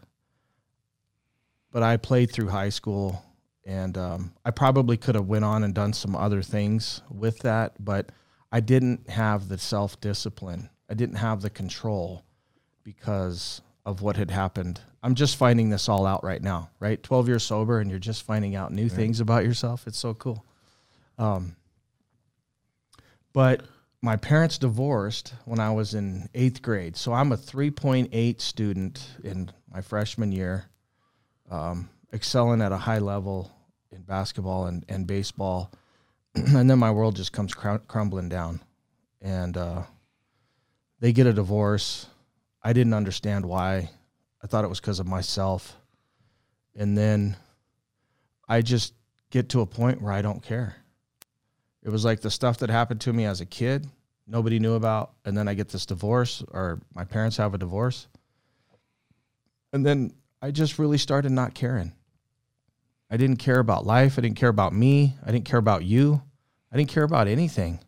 But 1.71 1.83
I 1.83 1.97
played 1.97 2.31
through 2.31 2.49
high 2.49 2.69
school, 2.69 3.23
and 3.65 3.97
um, 3.97 4.33
I 4.43 4.51
probably 4.51 4.97
could 4.97 5.15
have 5.15 5.27
went 5.27 5.45
on 5.45 5.63
and 5.63 5.73
done 5.73 5.93
some 5.93 6.15
other 6.15 6.41
things 6.41 7.01
with 7.09 7.39
that, 7.39 7.83
but 7.83 8.11
I 8.51 8.59
didn't 8.59 9.09
have 9.09 9.47
the 9.47 9.57
self 9.57 9.99
discipline. 10.01 10.69
I 10.89 10.93
didn't 10.93 11.15
have 11.15 11.41
the 11.41 11.49
control 11.49 12.23
because 12.83 13.61
of 13.85 14.01
what 14.01 14.17
had 14.17 14.31
happened. 14.31 14.81
I'm 15.03 15.15
just 15.15 15.35
finding 15.35 15.69
this 15.69 15.89
all 15.89 16.05
out 16.05 16.23
right 16.23 16.41
now, 16.41 16.69
right? 16.79 17.01
12 17.01 17.27
years 17.27 17.43
sober, 17.43 17.79
and 17.79 17.89
you're 17.89 17.99
just 17.99 18.23
finding 18.23 18.55
out 18.55 18.71
new 18.71 18.89
things 18.89 19.19
about 19.19 19.43
yourself. 19.45 19.87
It's 19.87 19.97
so 19.97 20.13
cool. 20.13 20.45
Um, 21.17 21.55
but 23.33 23.63
my 24.01 24.15
parents 24.15 24.57
divorced 24.57 25.33
when 25.45 25.59
I 25.59 25.71
was 25.71 25.93
in 25.93 26.29
eighth 26.33 26.61
grade. 26.61 26.95
So 26.97 27.13
I'm 27.13 27.31
a 27.31 27.37
3.8 27.37 28.41
student 28.41 29.07
in 29.23 29.51
my 29.71 29.81
freshman 29.81 30.31
year, 30.31 30.65
um, 31.49 31.89
excelling 32.13 32.61
at 32.61 32.71
a 32.71 32.77
high 32.77 32.99
level 32.99 33.51
in 33.91 34.01
basketball 34.01 34.67
and, 34.67 34.85
and 34.89 35.07
baseball. 35.07 35.71
and 36.35 36.69
then 36.69 36.79
my 36.79 36.91
world 36.91 37.15
just 37.15 37.31
comes 37.31 37.53
cr- 37.53 37.77
crumbling 37.87 38.29
down. 38.29 38.61
And 39.21 39.55
uh, 39.57 39.83
they 40.99 41.13
get 41.13 41.27
a 41.27 41.33
divorce. 41.33 42.07
I 42.63 42.73
didn't 42.73 42.93
understand 42.93 43.45
why. 43.45 43.89
I 44.43 44.47
thought 44.47 44.63
it 44.63 44.69
was 44.69 44.79
because 44.79 44.99
of 44.99 45.07
myself. 45.07 45.77
And 46.75 46.97
then 46.97 47.35
I 48.47 48.61
just 48.61 48.93
get 49.29 49.49
to 49.49 49.61
a 49.61 49.65
point 49.65 50.01
where 50.01 50.13
I 50.13 50.21
don't 50.21 50.41
care. 50.41 50.75
It 51.83 51.89
was 51.89 52.05
like 52.05 52.21
the 52.21 52.31
stuff 52.31 52.59
that 52.59 52.69
happened 52.69 53.01
to 53.01 53.13
me 53.13 53.25
as 53.25 53.41
a 53.41 53.45
kid, 53.45 53.87
nobody 54.27 54.59
knew 54.59 54.73
about. 54.73 55.13
And 55.25 55.35
then 55.35 55.47
I 55.47 55.53
get 55.53 55.69
this 55.69 55.85
divorce, 55.85 56.43
or 56.49 56.79
my 56.93 57.03
parents 57.03 57.37
have 57.37 57.53
a 57.53 57.57
divorce. 57.57 58.07
And 59.73 59.85
then 59.85 60.13
I 60.41 60.51
just 60.51 60.79
really 60.79 60.97
started 60.97 61.31
not 61.31 61.53
caring. 61.53 61.93
I 63.11 63.17
didn't 63.17 63.37
care 63.37 63.59
about 63.59 63.85
life. 63.85 64.17
I 64.17 64.21
didn't 64.21 64.37
care 64.37 64.49
about 64.49 64.73
me. 64.73 65.17
I 65.23 65.31
didn't 65.31 65.45
care 65.45 65.59
about 65.59 65.83
you. 65.83 66.21
I 66.71 66.77
didn't 66.77 66.89
care 66.89 67.03
about 67.03 67.27
anything. 67.27 67.81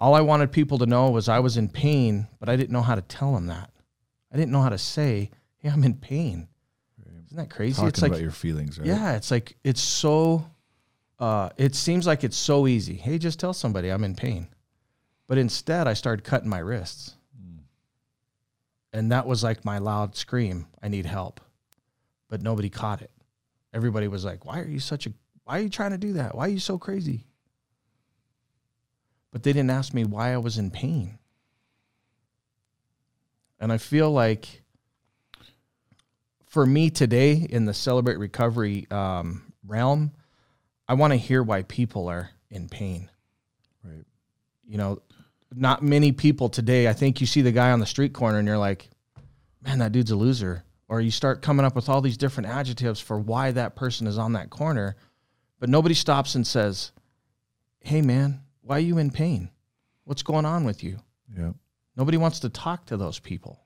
All 0.00 0.14
I 0.14 0.20
wanted 0.20 0.50
people 0.50 0.78
to 0.78 0.86
know 0.86 1.10
was 1.10 1.28
I 1.28 1.38
was 1.38 1.56
in 1.56 1.68
pain, 1.68 2.26
but 2.40 2.48
I 2.48 2.56
didn't 2.56 2.72
know 2.72 2.82
how 2.82 2.96
to 2.96 3.02
tell 3.02 3.32
them 3.32 3.46
that. 3.46 3.70
I 4.32 4.36
didn't 4.36 4.50
know 4.50 4.60
how 4.60 4.70
to 4.70 4.78
say, 4.78 5.30
"Hey, 5.58 5.68
I'm 5.68 5.84
in 5.84 5.94
pain." 5.94 6.48
Isn't 7.32 7.36
that 7.36 7.48
crazy? 7.48 7.76
Talking 7.76 7.88
it's 7.88 8.02
like 8.02 8.10
about 8.10 8.20
your 8.20 8.32
feelings, 8.32 8.78
right? 8.78 8.88
yeah, 8.88 9.14
it's 9.14 9.30
like 9.30 9.56
it's 9.62 9.80
so. 9.80 10.50
Uh, 11.20 11.50
it 11.56 11.76
seems 11.76 12.04
like 12.04 12.24
it's 12.24 12.36
so 12.36 12.66
easy. 12.66 12.94
Hey, 12.94 13.16
just 13.16 13.38
tell 13.38 13.54
somebody 13.54 13.90
I'm 13.90 14.02
in 14.02 14.16
pain, 14.16 14.48
but 15.28 15.38
instead 15.38 15.86
I 15.86 15.94
started 15.94 16.24
cutting 16.24 16.48
my 16.48 16.58
wrists, 16.58 17.14
and 18.92 19.12
that 19.12 19.24
was 19.24 19.44
like 19.44 19.64
my 19.64 19.78
loud 19.78 20.16
scream. 20.16 20.66
I 20.82 20.88
need 20.88 21.06
help, 21.06 21.40
but 22.28 22.42
nobody 22.42 22.68
caught 22.68 23.00
it. 23.00 23.11
Everybody 23.72 24.08
was 24.08 24.24
like, 24.24 24.44
"Why 24.44 24.60
are 24.60 24.68
you 24.68 24.80
such 24.80 25.06
a? 25.06 25.12
Why 25.44 25.58
are 25.58 25.62
you 25.62 25.68
trying 25.68 25.92
to 25.92 25.98
do 25.98 26.14
that? 26.14 26.34
Why 26.34 26.46
are 26.46 26.50
you 26.50 26.58
so 26.58 26.78
crazy?" 26.78 27.26
But 29.30 29.42
they 29.42 29.52
didn't 29.52 29.70
ask 29.70 29.94
me 29.94 30.04
why 30.04 30.32
I 30.32 30.38
was 30.38 30.58
in 30.58 30.70
pain, 30.70 31.18
and 33.58 33.72
I 33.72 33.78
feel 33.78 34.10
like 34.10 34.62
for 36.52 36.66
me 36.66 36.90
today 36.90 37.46
in 37.48 37.64
the 37.64 37.72
celebrate 37.72 38.18
recovery 38.18 38.86
um, 38.90 39.54
realm, 39.66 40.12
I 40.86 40.92
want 40.92 41.14
to 41.14 41.16
hear 41.16 41.42
why 41.42 41.62
people 41.62 42.08
are 42.08 42.28
in 42.50 42.68
pain. 42.68 43.08
Right. 43.82 44.04
You 44.68 44.76
know, 44.76 45.00
not 45.54 45.82
many 45.82 46.12
people 46.12 46.50
today. 46.50 46.88
I 46.88 46.92
think 46.92 47.22
you 47.22 47.26
see 47.26 47.40
the 47.40 47.52
guy 47.52 47.70
on 47.70 47.80
the 47.80 47.86
street 47.86 48.12
corner 48.12 48.38
and 48.38 48.46
you're 48.46 48.58
like, 48.58 48.90
man, 49.62 49.78
that 49.78 49.92
dude's 49.92 50.10
a 50.10 50.16
loser. 50.16 50.62
Or 50.92 51.00
you 51.00 51.10
start 51.10 51.40
coming 51.40 51.64
up 51.64 51.74
with 51.74 51.88
all 51.88 52.02
these 52.02 52.18
different 52.18 52.50
adjectives 52.50 53.00
for 53.00 53.18
why 53.18 53.50
that 53.52 53.74
person 53.74 54.06
is 54.06 54.18
on 54.18 54.34
that 54.34 54.50
corner, 54.50 54.94
but 55.58 55.70
nobody 55.70 55.94
stops 55.94 56.34
and 56.34 56.46
says, 56.46 56.92
hey, 57.80 58.02
man, 58.02 58.42
why 58.60 58.76
are 58.76 58.80
you 58.80 58.98
in 58.98 59.10
pain? 59.10 59.48
What's 60.04 60.22
going 60.22 60.44
on 60.44 60.64
with 60.64 60.84
you? 60.84 60.98
Yeah. 61.34 61.52
Nobody 61.96 62.18
wants 62.18 62.40
to 62.40 62.50
talk 62.50 62.84
to 62.86 62.98
those 62.98 63.18
people. 63.18 63.58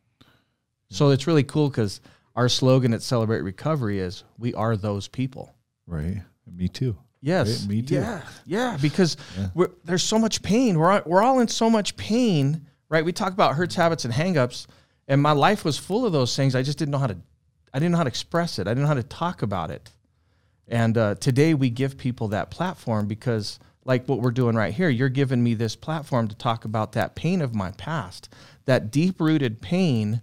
So 0.88 1.11
it's 1.11 1.26
really 1.26 1.42
cool 1.42 1.68
because 1.68 2.00
our 2.37 2.49
slogan 2.49 2.95
at 2.95 3.02
Celebrate 3.02 3.40
Recovery 3.40 3.99
is 3.99 4.23
"We 4.38 4.54
are 4.54 4.76
those 4.76 5.09
people." 5.09 5.52
Right. 5.88 6.23
Me 6.47 6.68
too. 6.68 6.97
Yes, 7.23 7.62
Right, 7.62 7.68
me 7.71 7.83
too. 7.83 7.97
Yeah, 7.97 8.23
yeah. 8.45 8.78
Because 8.80 9.16
Yeah. 9.37 9.49
We're, 9.52 9.71
there's 9.85 10.04
so 10.04 10.21
much 10.21 10.42
pain. 10.42 10.78
We're 10.78 10.92
all, 10.92 11.02
we're 11.04 11.23
all 11.23 11.40
in 11.40 11.49
so 11.49 11.68
much 11.68 11.97
pain, 11.97 12.68
right? 12.88 13.04
We 13.04 13.12
talk 13.12 13.33
about 13.33 13.56
hurts, 13.56 13.75
habits, 13.75 14.04
and 14.04 14.14
hangups, 14.14 14.68
and 15.09 15.23
my 15.23 15.33
life 15.33 15.65
was 15.65 15.79
full 15.79 16.05
of 16.05 16.13
those 16.13 16.35
things. 16.35 16.55
I 16.55 16.63
just 16.63 16.79
didn't 16.79 16.93
know 16.93 16.99
how 16.99 17.07
to. 17.09 17.17
I 17.73 17.79
didn't 17.79 17.93
know 17.93 17.99
how 17.99 18.05
to 18.05 18.09
express 18.09 18.59
it. 18.59 18.67
I 18.67 18.71
didn't 18.71 18.83
know 18.83 18.89
how 18.89 18.95
to 18.95 19.03
talk 19.03 19.43
about 19.43 19.71
it. 19.71 19.91
And 20.69 20.97
uh, 20.97 21.15
today 21.17 21.55
we 21.55 21.71
give 21.71 21.99
people 21.99 22.29
that 22.29 22.51
platform 22.51 23.07
because, 23.07 23.59
like 23.85 24.09
what 24.09 24.21
we're 24.21 24.31
doing 24.31 24.57
right 24.57 24.73
here, 24.73 24.89
you're 24.89 25.09
giving 25.09 25.43
me 25.43 25.55
this 25.55 25.77
platform 25.77 26.27
to 26.29 26.35
talk 26.35 26.65
about 26.65 26.93
that 26.93 27.15
pain 27.15 27.41
of 27.41 27.55
my 27.55 27.73
past, 27.73 28.29
that 28.65 28.91
deep 28.91 29.21
rooted 29.21 29.61
pain 29.61 30.23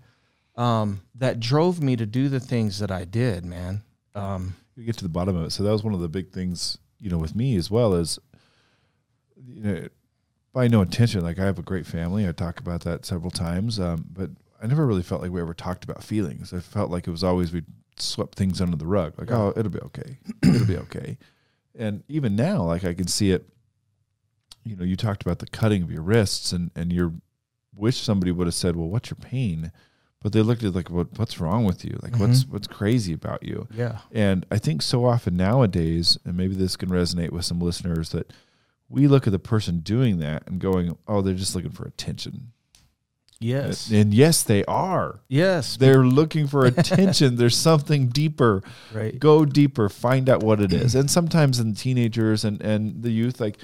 um, 0.56 1.02
that 1.16 1.40
drove 1.40 1.82
me 1.82 1.96
to 1.96 2.06
do 2.06 2.28
the 2.28 2.40
things 2.40 2.80
that 2.80 2.92
I 2.92 3.06
did, 3.06 3.46
man. 3.46 3.84
Um, 4.16 4.56
you 4.75 4.84
get 4.84 4.98
to 4.98 5.04
the 5.04 5.10
bottom 5.10 5.36
of 5.36 5.46
it. 5.46 5.52
So 5.52 5.63
that 5.63 5.72
was 5.72 5.84
one 5.84 5.94
of 5.94 6.02
the 6.02 6.10
big 6.10 6.32
things, 6.32 6.78
you 7.00 7.10
know, 7.10 7.18
with 7.18 7.36
me 7.36 7.56
as 7.56 7.72
well 7.72 7.94
as, 7.94 8.20
you 9.36 9.62
know, 9.62 9.88
by 10.54 10.68
no 10.68 10.82
intention, 10.82 11.22
like 11.22 11.40
I 11.40 11.46
have 11.46 11.58
a 11.58 11.63
great 11.63 11.88
family. 11.88 12.28
I 12.28 12.32
talk 12.32 12.60
about 12.60 12.82
that 12.82 13.06
several 13.06 13.32
times, 13.32 13.80
um, 13.80 14.06
but 14.12 14.30
I 14.63 14.67
never 14.67 14.86
really 14.86 15.03
felt 15.03 15.22
like 15.22 15.32
we 15.32 15.41
ever 15.41 15.53
talked 15.53 15.84
about 15.84 16.01
feelings. 16.01 16.53
I 16.53 16.60
felt 16.60 16.89
like 16.89 17.05
it 17.05 17.12
was 17.12 17.24
always 17.24 17.51
we 17.51 17.63
swept 17.98 18.36
things 18.36 18.62
under 18.62 18.77
the 18.77 18.88
rug, 18.88 19.13
like 19.20 19.29
Yeah. 19.29 19.38
oh, 19.38 19.53
it'll 19.58 19.72
be 19.72 19.79
okay, 19.79 20.17
it'll 20.41 20.65
be 20.65 20.77
okay. 20.77 21.17
And 21.75 22.03
even 22.08 22.36
now, 22.36 22.63
like 22.63 22.86
I 22.86 22.93
can 22.93 23.08
see 23.08 23.32
it. 23.32 23.46
You 24.63 24.77
know, 24.77 24.86
you 24.86 24.96
talked 24.96 25.22
about 25.22 25.39
the 25.39 25.48
cutting 25.48 25.84
of 25.84 25.91
your 25.91 26.01
wrists, 26.01 26.53
and 26.53 26.72
and 26.75 26.93
your 26.93 27.13
wish 27.75 27.98
somebody 27.98 28.32
would 28.32 28.48
have 28.48 28.53
said, 28.53 28.77
"Well, 28.77 28.88
what's 28.88 29.10
your 29.10 29.17
pain?" 29.17 29.72
But 30.22 30.32
they 30.32 30.41
looked 30.41 30.63
at 30.63 30.74
like, 30.74 30.89
"What 30.89 31.20
what's 31.20 31.41
wrong 31.41 31.65
with 31.65 31.84
you? 31.84 32.00
Like, 32.01 32.17
what's 32.17 32.43
mm-hmm. 32.43 32.53
what's 32.53 32.67
crazy 32.67 33.12
about 33.12 33.43
you?" 33.43 33.67
yeah. 33.75 33.98
And 34.13 34.46
I 34.50 34.60
think 34.60 34.82
so 34.82 35.03
often 35.03 35.36
nowadays, 35.36 36.17
and 36.24 36.38
maybe 36.38 36.55
this 36.55 36.77
can 36.77 36.89
resonate 36.89 37.32
with 37.32 37.43
some 37.43 37.60
listeners, 37.60 38.10
that 38.12 38.32
we 38.88 39.08
look 39.08 39.27
at 39.27 39.32
the 39.34 39.39
person 39.39 39.79
doing 39.79 40.20
that 40.20 40.43
and 40.48 40.62
going, 40.62 40.98
"Oh, 41.08 41.22
they're 41.22 41.34
just 41.34 41.55
looking 41.55 41.72
for 41.72 41.86
attention." 41.86 42.53
Yes. 43.44 43.90
And 43.92 44.14
yes, 44.14 44.44
they 44.44 44.64
are. 44.66 45.20
yes. 45.28 45.78
They're 45.78 46.06
looking 46.06 46.48
for 46.48 46.66
attention. 46.74 47.36
There's 47.36 47.58
something 47.58 48.08
deeper. 48.08 48.64
Right. 48.94 49.20
Go 49.20 49.46
deeper. 49.46 49.90
Find 49.90 50.30
out 50.30 50.42
what 50.42 50.62
it 50.62 50.72
is. 50.74 50.96
And 50.96 51.12
sometimes 51.12 51.60
in 51.60 51.76
teenagers 51.76 52.46
and 52.46 52.62
and 52.62 53.04
the 53.04 53.12
youth, 53.12 53.40
like 53.40 53.58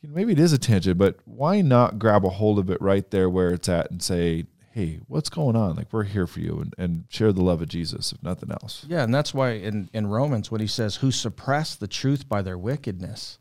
you 0.00 0.08
know, 0.08 0.14
maybe 0.14 0.32
it 0.32 0.38
is 0.38 0.52
attention, 0.52 0.96
but 0.96 1.18
why 1.24 1.60
not 1.60 1.98
grab 1.98 2.24
a 2.24 2.28
hold 2.30 2.58
of 2.58 2.70
it 2.70 2.80
right 2.80 3.10
there 3.10 3.28
where 3.28 3.50
it's 3.50 3.68
at 3.68 3.90
and 3.90 4.02
say, 4.02 4.44
"Hey, 4.70 5.00
what's 5.08 5.28
going 5.30 5.56
on? 5.56 5.76
Like 5.76 5.92
we're 5.92 6.04
here 6.04 6.26
for 6.26 6.40
you," 6.40 6.60
and, 6.60 6.74
and 6.78 7.04
share 7.08 7.32
the 7.32 7.42
love 7.42 7.62
of 7.62 7.68
Jesus, 7.68 8.12
if 8.12 8.22
nothing 8.22 8.50
else. 8.50 8.84
Yeah, 8.88 9.02
and 9.02 9.14
that's 9.14 9.32
why 9.32 9.50
in, 9.52 9.88
in 9.94 10.06
Romans, 10.06 10.50
when 10.50 10.60
he 10.60 10.66
says, 10.66 10.96
Who 10.96 11.10
suppress 11.10 11.74
the 11.74 11.88
truth 11.88 12.28
by 12.28 12.42
their 12.42 12.58
wickedness, 12.58 13.38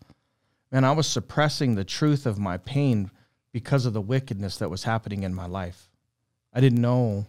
man, 0.71 0.85
I 0.85 0.91
was 0.93 1.05
suppressing 1.07 1.75
the 1.75 1.83
truth 1.83 2.25
of 2.25 2.39
my 2.39 2.57
pain 2.57 3.11
because 3.53 3.85
of 3.85 3.93
the 3.93 4.01
wickedness 4.01 4.57
that 4.57 4.69
was 4.69 4.83
happening 4.83 5.23
in 5.23 5.33
my 5.33 5.45
life. 5.45 5.87
I 6.51 6.59
didn't 6.59 6.81
know. 6.81 7.27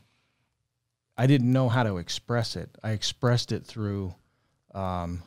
I 1.16 1.28
didn't 1.28 1.52
know 1.52 1.68
how 1.68 1.84
to 1.84 1.98
express 1.98 2.56
it. 2.56 2.70
I 2.82 2.90
expressed 2.90 3.52
it 3.52 3.64
through 3.64 4.14
um, 4.74 5.22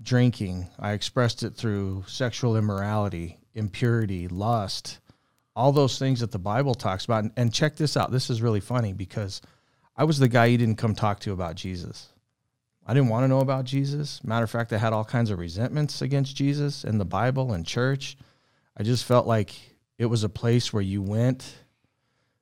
drinking. 0.00 0.68
I 0.78 0.92
expressed 0.92 1.42
it 1.42 1.56
through 1.56 2.04
sexual 2.06 2.56
immorality, 2.56 3.38
impurity, 3.54 4.28
lust, 4.28 5.00
all 5.56 5.72
those 5.72 5.98
things 5.98 6.20
that 6.20 6.30
the 6.30 6.38
Bible 6.38 6.74
talks 6.74 7.06
about. 7.06 7.24
And, 7.24 7.32
and 7.36 7.52
check 7.52 7.74
this 7.74 7.96
out. 7.96 8.12
This 8.12 8.30
is 8.30 8.40
really 8.40 8.60
funny 8.60 8.92
because 8.92 9.40
I 9.96 10.04
was 10.04 10.18
the 10.18 10.28
guy 10.28 10.46
you 10.46 10.58
didn't 10.58 10.78
come 10.78 10.94
talk 10.94 11.18
to 11.20 11.32
about 11.32 11.56
Jesus. 11.56 12.08
I 12.86 12.94
didn't 12.94 13.08
want 13.08 13.24
to 13.24 13.28
know 13.28 13.40
about 13.40 13.64
Jesus. 13.64 14.22
Matter 14.22 14.44
of 14.44 14.50
fact, 14.50 14.72
I 14.72 14.78
had 14.78 14.92
all 14.92 15.04
kinds 15.04 15.30
of 15.30 15.38
resentments 15.38 16.02
against 16.02 16.36
Jesus 16.36 16.84
and 16.84 17.00
the 17.00 17.04
Bible 17.04 17.52
and 17.52 17.66
church. 17.66 18.16
I 18.76 18.82
just 18.82 19.04
felt 19.04 19.26
like 19.26 19.69
it 20.00 20.06
was 20.06 20.24
a 20.24 20.30
place 20.30 20.72
where 20.72 20.82
you 20.82 21.02
went 21.02 21.58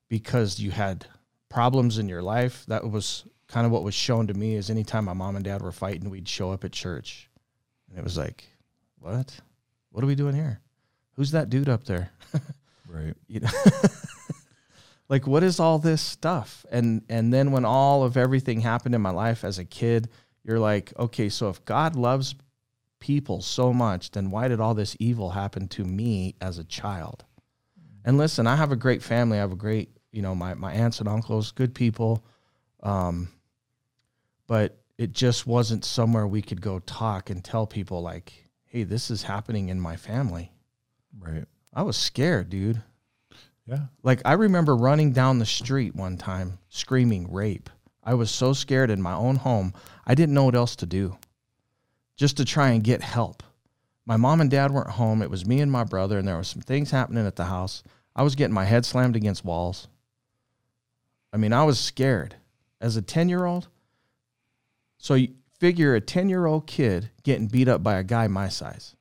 because 0.09 0.61
you 0.61 0.71
had 0.71 1.05
problems 1.49 1.99
in 1.99 2.09
your 2.09 2.23
life. 2.23 2.65
That 2.69 2.89
was 2.89 3.25
kind 3.49 3.67
of 3.67 3.73
what 3.73 3.83
was 3.83 3.95
shown 3.95 4.29
to 4.29 4.35
me 4.35 4.55
is 4.55 4.71
anytime 4.71 5.07
my 5.07 5.13
mom 5.13 5.35
and 5.35 5.45
dad 5.45 5.61
were 5.61 5.73
fighting, 5.73 6.09
we'd 6.09 6.29
show 6.29 6.53
up 6.53 6.63
at 6.63 6.71
church. 6.71 7.29
And 7.91 7.99
it 7.99 8.05
was 8.05 8.17
like, 8.17 8.47
what? 9.01 9.41
What 9.91 10.05
are 10.05 10.07
we 10.07 10.15
doing 10.15 10.37
here? 10.37 10.61
Who's 11.17 11.33
that 11.33 11.51
dude 11.51 11.69
up 11.69 11.85
there? 11.85 12.13
Right. 12.91 13.13
you 13.27 13.41
know 13.41 13.51
like 15.11 15.27
what 15.27 15.43
is 15.43 15.61
all 15.61 15.79
this 15.79 16.01
stuff 16.01 16.65
and 16.73 17.03
and 17.11 17.31
then 17.31 17.53
when 17.53 17.67
all 17.67 18.03
of 18.03 18.17
everything 18.17 18.63
happened 18.63 18.95
in 18.95 19.03
my 19.03 19.11
life 19.11 19.45
as 19.45 19.59
a 19.59 19.65
kid 19.67 20.09
you're 20.43 20.59
like 20.59 20.95
okay 20.99 21.29
so 21.29 21.51
if 21.51 21.63
god 21.67 21.97
loves 21.97 22.35
people 22.99 23.43
so 23.43 23.75
much 23.75 24.13
then 24.13 24.31
why 24.31 24.49
did 24.49 24.59
all 24.59 24.73
this 24.73 24.97
evil 24.99 25.29
happen 25.29 25.69
to 25.69 25.85
me 25.85 26.35
as 26.41 26.57
a 26.57 26.65
child 26.65 27.27
And 28.09 28.17
listen, 28.17 28.47
I 28.47 28.57
have 28.57 28.73
a 28.73 28.77
great 28.77 29.03
family. 29.03 29.37
I 29.37 29.43
have 29.43 29.53
a 29.53 29.55
great, 29.57 29.91
you 30.13 30.23
know, 30.23 30.35
my 30.35 30.55
my 30.55 30.73
aunts 30.73 31.01
and 31.01 31.09
uncles, 31.11 31.53
good 31.53 31.75
people. 31.75 32.25
Um, 32.83 33.29
but 34.47 34.79
it 34.97 35.13
just 35.13 35.47
wasn't 35.47 35.85
somewhere 35.85 36.27
we 36.27 36.41
could 36.41 36.63
go 36.63 36.79
talk 36.79 37.29
and 37.29 37.45
tell 37.45 37.67
people 37.67 38.01
like, 38.01 38.33
"Hey, 38.65 38.85
this 38.85 39.11
is 39.11 39.25
happening 39.25 39.69
in 39.69 39.79
my 39.79 39.97
family." 39.97 40.51
Right. 41.19 41.45
I 41.75 41.83
was 41.83 41.99
scared, 41.99 42.49
dude. 42.49 42.83
Yeah. 43.67 43.89
Like 44.03 44.23
I 44.25 44.33
remember 44.33 44.75
running 44.75 45.13
down 45.13 45.39
the 45.39 45.45
street 45.45 45.95
one 45.95 46.17
time 46.17 46.61
screaming 46.71 47.31
rape. 47.31 47.69
I 48.03 48.15
was 48.15 48.31
so 48.31 48.55
scared 48.55 48.89
in 48.89 49.03
my 49.03 49.13
own 49.13 49.37
home. 49.37 49.75
I 50.07 50.15
didn't 50.15 50.35
know 50.35 50.45
what 50.45 50.55
else 50.55 50.77
to 50.77 50.87
do. 50.87 51.19
Just 52.17 52.39
to 52.39 52.47
try 52.47 52.71
and 52.71 52.83
get 52.83 53.03
help. 53.03 53.43
My 54.07 54.17
mom 54.17 54.41
and 54.41 54.51
dad 54.51 54.71
weren't 54.71 54.89
home. 54.89 55.21
It 55.21 55.29
was 55.29 55.45
me 55.45 55.61
and 55.61 55.71
my 55.71 55.85
brother 55.85 56.17
and 56.17 56.27
there 56.27 56.37
were 56.37 56.43
some 56.43 56.63
things 56.63 56.91
happening 56.91 57.27
at 57.27 57.37
the 57.37 57.45
house. 57.45 57.83
I 58.19 58.23
was 58.23 58.35
getting 58.35 58.53
my 58.53 58.65
head 58.65 58.85
slammed 58.85 59.15
against 59.15 59.45
walls. 59.45 59.87
I 61.33 61.37
mean, 61.37 61.53
I 61.53 61.63
was 61.63 61.79
scared 61.79 62.35
as 62.81 62.97
a 62.97 63.03
10-year-old. 63.03 63.69
So 64.99 65.15
you 65.15 65.35
figure 65.61 65.95
a 65.95 66.01
10-year-old 66.01 66.67
kid 66.67 67.11
getting 67.23 67.47
beat 67.47 67.69
up 67.69 67.85
by 67.85 67.95
a 67.95 68.03
guy 68.03 68.27
my 68.27 68.49
size. 68.49 68.97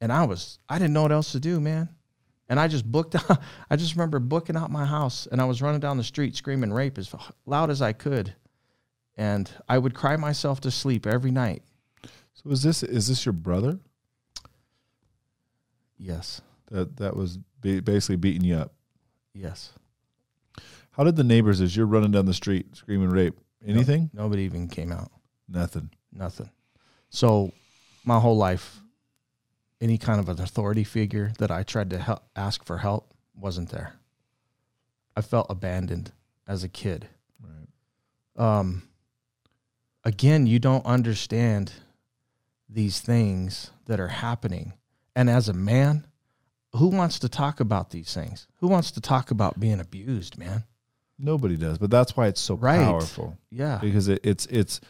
And 0.00 0.10
I 0.10 0.24
was 0.24 0.58
I 0.68 0.78
didn't 0.78 0.94
know 0.94 1.02
what 1.02 1.12
else 1.12 1.32
to 1.32 1.40
do, 1.40 1.60
man. 1.60 1.90
And 2.48 2.58
I 2.58 2.66
just 2.66 2.90
booked 2.90 3.14
out, 3.14 3.42
I 3.70 3.76
just 3.76 3.94
remember 3.94 4.18
booking 4.18 4.56
out 4.56 4.70
my 4.70 4.86
house 4.86 5.26
and 5.30 5.40
I 5.40 5.44
was 5.44 5.60
running 5.60 5.80
down 5.80 5.98
the 5.98 6.04
street 6.04 6.34
screaming 6.34 6.72
rape 6.72 6.96
as 6.96 7.14
loud 7.44 7.70
as 7.70 7.82
I 7.82 7.92
could. 7.92 8.34
And 9.16 9.50
I 9.68 9.76
would 9.78 9.94
cry 9.94 10.16
myself 10.16 10.60
to 10.62 10.70
sleep 10.70 11.06
every 11.06 11.30
night. 11.30 11.62
So 12.32 12.50
is 12.50 12.62
this 12.62 12.82
is 12.82 13.08
this 13.08 13.26
your 13.26 13.34
brother 13.34 13.80
Yes. 15.98 16.42
That 16.70 16.96
that 16.96 17.16
was 17.16 17.38
basically 17.62 18.16
beating 18.16 18.44
you 18.44 18.56
up? 18.56 18.72
Yes. 19.34 19.72
How 20.92 21.04
did 21.04 21.16
the 21.16 21.24
neighbors, 21.24 21.60
as 21.60 21.76
you're 21.76 21.86
running 21.86 22.10
down 22.10 22.24
the 22.24 22.34
street 22.34 22.74
screaming 22.74 23.10
rape, 23.10 23.38
anything? 23.66 24.10
Nobody 24.14 24.42
even 24.42 24.68
came 24.68 24.92
out. 24.92 25.10
Nothing. 25.48 25.90
Nothing. 26.12 26.50
So 27.10 27.52
my 28.04 28.18
whole 28.18 28.36
life, 28.36 28.80
any 29.80 29.98
kind 29.98 30.18
of 30.20 30.28
an 30.28 30.40
authority 30.40 30.84
figure 30.84 31.32
that 31.38 31.50
I 31.50 31.64
tried 31.64 31.90
to 31.90 31.98
help, 31.98 32.22
ask 32.34 32.64
for 32.64 32.78
help 32.78 33.12
wasn't 33.34 33.68
there. 33.68 33.94
I 35.14 35.20
felt 35.20 35.46
abandoned 35.50 36.12
as 36.46 36.64
a 36.64 36.68
kid. 36.68 37.08
Right. 37.42 38.58
um, 38.58 38.88
again, 40.04 40.46
you 40.46 40.58
don't 40.58 40.86
understand 40.86 41.72
these 42.68 43.00
things 43.00 43.70
that 43.86 44.00
are 44.00 44.08
happening. 44.08 44.72
And 45.14 45.28
as 45.28 45.48
a 45.48 45.52
man, 45.52 46.06
who 46.76 46.88
wants 46.88 47.18
to 47.20 47.28
talk 47.28 47.60
about 47.60 47.90
these 47.90 48.12
things? 48.14 48.46
Who 48.60 48.68
wants 48.68 48.90
to 48.92 49.00
talk 49.00 49.30
about 49.30 49.58
being 49.60 49.80
abused, 49.80 50.38
man? 50.38 50.64
Nobody 51.18 51.56
does, 51.56 51.78
but 51.78 51.90
that's 51.90 52.16
why 52.16 52.26
it's 52.26 52.40
so 52.40 52.56
Right. 52.56 52.84
powerful 52.84 53.38
Yeah. 53.50 53.78
because 53.80 54.08
it, 54.08 54.20
it's 54.24 54.46
it's 54.46 54.80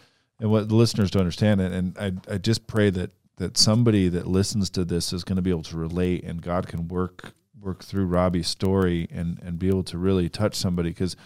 and 0.41 0.51
what 0.51 0.69
the 0.69 0.75
listeners 0.75 1.11
don't 1.11 1.21
understand 1.21 1.61
it. 1.61 1.73
And 1.73 1.97
I 1.99 2.13
I 2.35 2.39
just 2.39 2.67
pray 2.67 2.91
that 2.91 3.11
that 3.37 3.57
somebody 3.59 4.09
that 4.09 4.27
listens 4.27 4.71
to 4.71 4.85
this 4.85 5.13
is 5.13 5.23
going 5.25 5.37
to 5.37 5.43
be 5.43 5.51
able 5.51 5.63
to 5.65 5.77
relate, 5.77 6.25
and 6.25 6.41
God 6.43 6.67
can 6.67 6.89
work 6.89 7.33
work 7.61 7.83
through 7.85 8.07
Robbie's 8.07 8.49
story 8.49 9.09
and 9.11 9.39
and 9.43 9.59
be 9.59 9.69
able 9.69 9.85
to 9.85 9.99
really 9.99 10.29
touch 10.29 10.55
somebody 10.57 10.91
because 10.91 11.17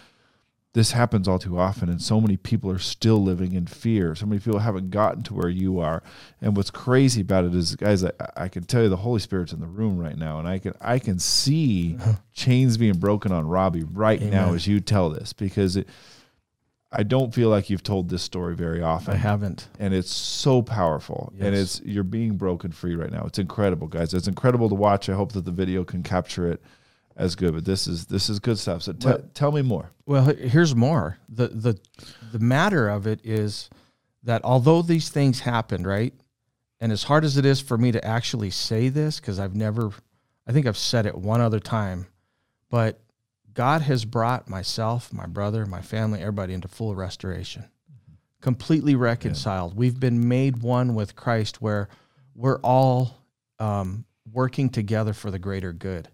this 0.73 0.91
happens 0.91 1.27
all 1.27 1.37
too 1.37 1.59
often 1.59 1.89
and 1.89 2.01
so 2.01 2.21
many 2.21 2.37
people 2.37 2.71
are 2.71 2.79
still 2.79 3.21
living 3.21 3.51
in 3.53 3.65
fear. 3.65 4.15
So 4.15 4.25
many 4.25 4.39
people 4.39 4.59
haven't 4.59 4.89
gotten 4.89 5.21
to 5.23 5.33
where 5.33 5.49
you 5.49 5.79
are. 5.79 6.01
And 6.39 6.55
what's 6.55 6.71
crazy 6.71 7.21
about 7.21 7.43
it 7.45 7.53
is 7.53 7.75
guys 7.75 8.03
i, 8.03 8.11
I 8.37 8.47
can 8.47 8.63
tell 8.63 8.81
you 8.83 8.89
the 8.89 8.97
holy 8.97 9.19
spirit's 9.19 9.51
in 9.51 9.59
the 9.59 9.67
room 9.67 9.97
right 9.97 10.17
now 10.17 10.39
and 10.39 10.47
i 10.47 10.59
can 10.59 10.73
i 10.79 10.97
can 10.99 11.19
see 11.19 11.97
chains 12.33 12.77
being 12.77 12.97
broken 12.97 13.31
on 13.31 13.47
robbie 13.47 13.83
right 13.83 14.21
now 14.21 14.53
as 14.53 14.65
you 14.67 14.79
tell 14.79 15.09
this 15.09 15.33
because 15.33 15.75
it, 15.75 15.87
i 16.91 17.03
don't 17.03 17.33
feel 17.33 17.49
like 17.49 17.69
you've 17.69 17.83
told 17.83 18.09
this 18.09 18.21
story 18.21 18.55
very 18.55 18.81
often. 18.81 19.13
I 19.13 19.17
haven't. 19.17 19.67
and 19.79 19.93
it's 19.93 20.13
so 20.13 20.61
powerful. 20.61 21.33
And 21.39 21.55
it's 21.55 21.81
you're 21.83 22.03
being 22.03 22.37
broken 22.37 22.71
free 22.71 22.95
right 22.95 23.11
now. 23.11 23.23
It's 23.25 23.39
incredible 23.39 23.87
guys. 23.87 24.13
It's 24.13 24.27
incredible 24.27 24.69
to 24.69 24.75
watch. 24.75 25.09
I 25.09 25.13
hope 25.13 25.33
that 25.33 25.45
the 25.45 25.51
video 25.51 25.83
can 25.83 26.03
capture 26.03 26.47
it 26.51 26.61
as 27.17 27.35
good 27.35 27.53
but 27.53 27.65
this 27.65 27.87
is 27.87 28.05
this 28.05 28.29
is 28.29 28.39
good 28.39 28.57
stuff 28.57 28.81
so 28.83 28.93
But- 28.93 29.33
tell 29.35 29.51
me 29.51 29.61
more 29.61 29.91
Well, 30.05 30.25
here's 30.25 30.75
more. 30.75 31.17
The 31.29 31.47
the 31.47 31.79
the 32.31 32.39
matter 32.39 32.89
of 32.89 33.07
it 33.07 33.19
is 33.23 33.69
that 34.23 34.41
although 34.43 34.81
these 34.81 35.09
things 35.09 35.39
happened, 35.41 35.85
right? 35.87 36.13
And 36.79 36.91
as 36.91 37.03
hard 37.03 37.23
as 37.23 37.37
it 37.37 37.45
is 37.45 37.59
for 37.61 37.77
me 37.77 37.91
to 37.91 38.03
actually 38.05 38.49
say 38.49 38.89
this 38.89 39.19
cuz 39.19 39.39
I've 39.39 39.55
never 39.55 39.91
I 40.47 40.51
think 40.51 40.65
I've 40.65 40.77
said 40.77 41.05
it 41.05 41.15
one 41.17 41.39
other 41.41 41.59
time, 41.59 42.07
but 42.69 42.99
God 43.53 43.81
has 43.83 44.05
brought 44.05 44.49
myself, 44.49 45.11
my 45.13 45.25
brother, 45.27 45.65
my 45.65 45.81
family, 45.81 46.19
everybody 46.21 46.53
into 46.53 46.67
full 46.67 46.95
restoration. 46.95 47.65
Completely 48.41 48.95
reconciled. 48.95 49.75
We've 49.75 49.99
been 49.99 50.27
made 50.27 50.63
one 50.63 50.95
with 50.95 51.15
Christ 51.15 51.61
where 51.61 51.89
we're 52.33 52.59
all 52.61 53.17
um, 53.59 54.05
working 54.31 54.69
together 54.69 55.13
for 55.13 55.29
the 55.29 55.37
greater 55.39 55.73
good 55.73 56.09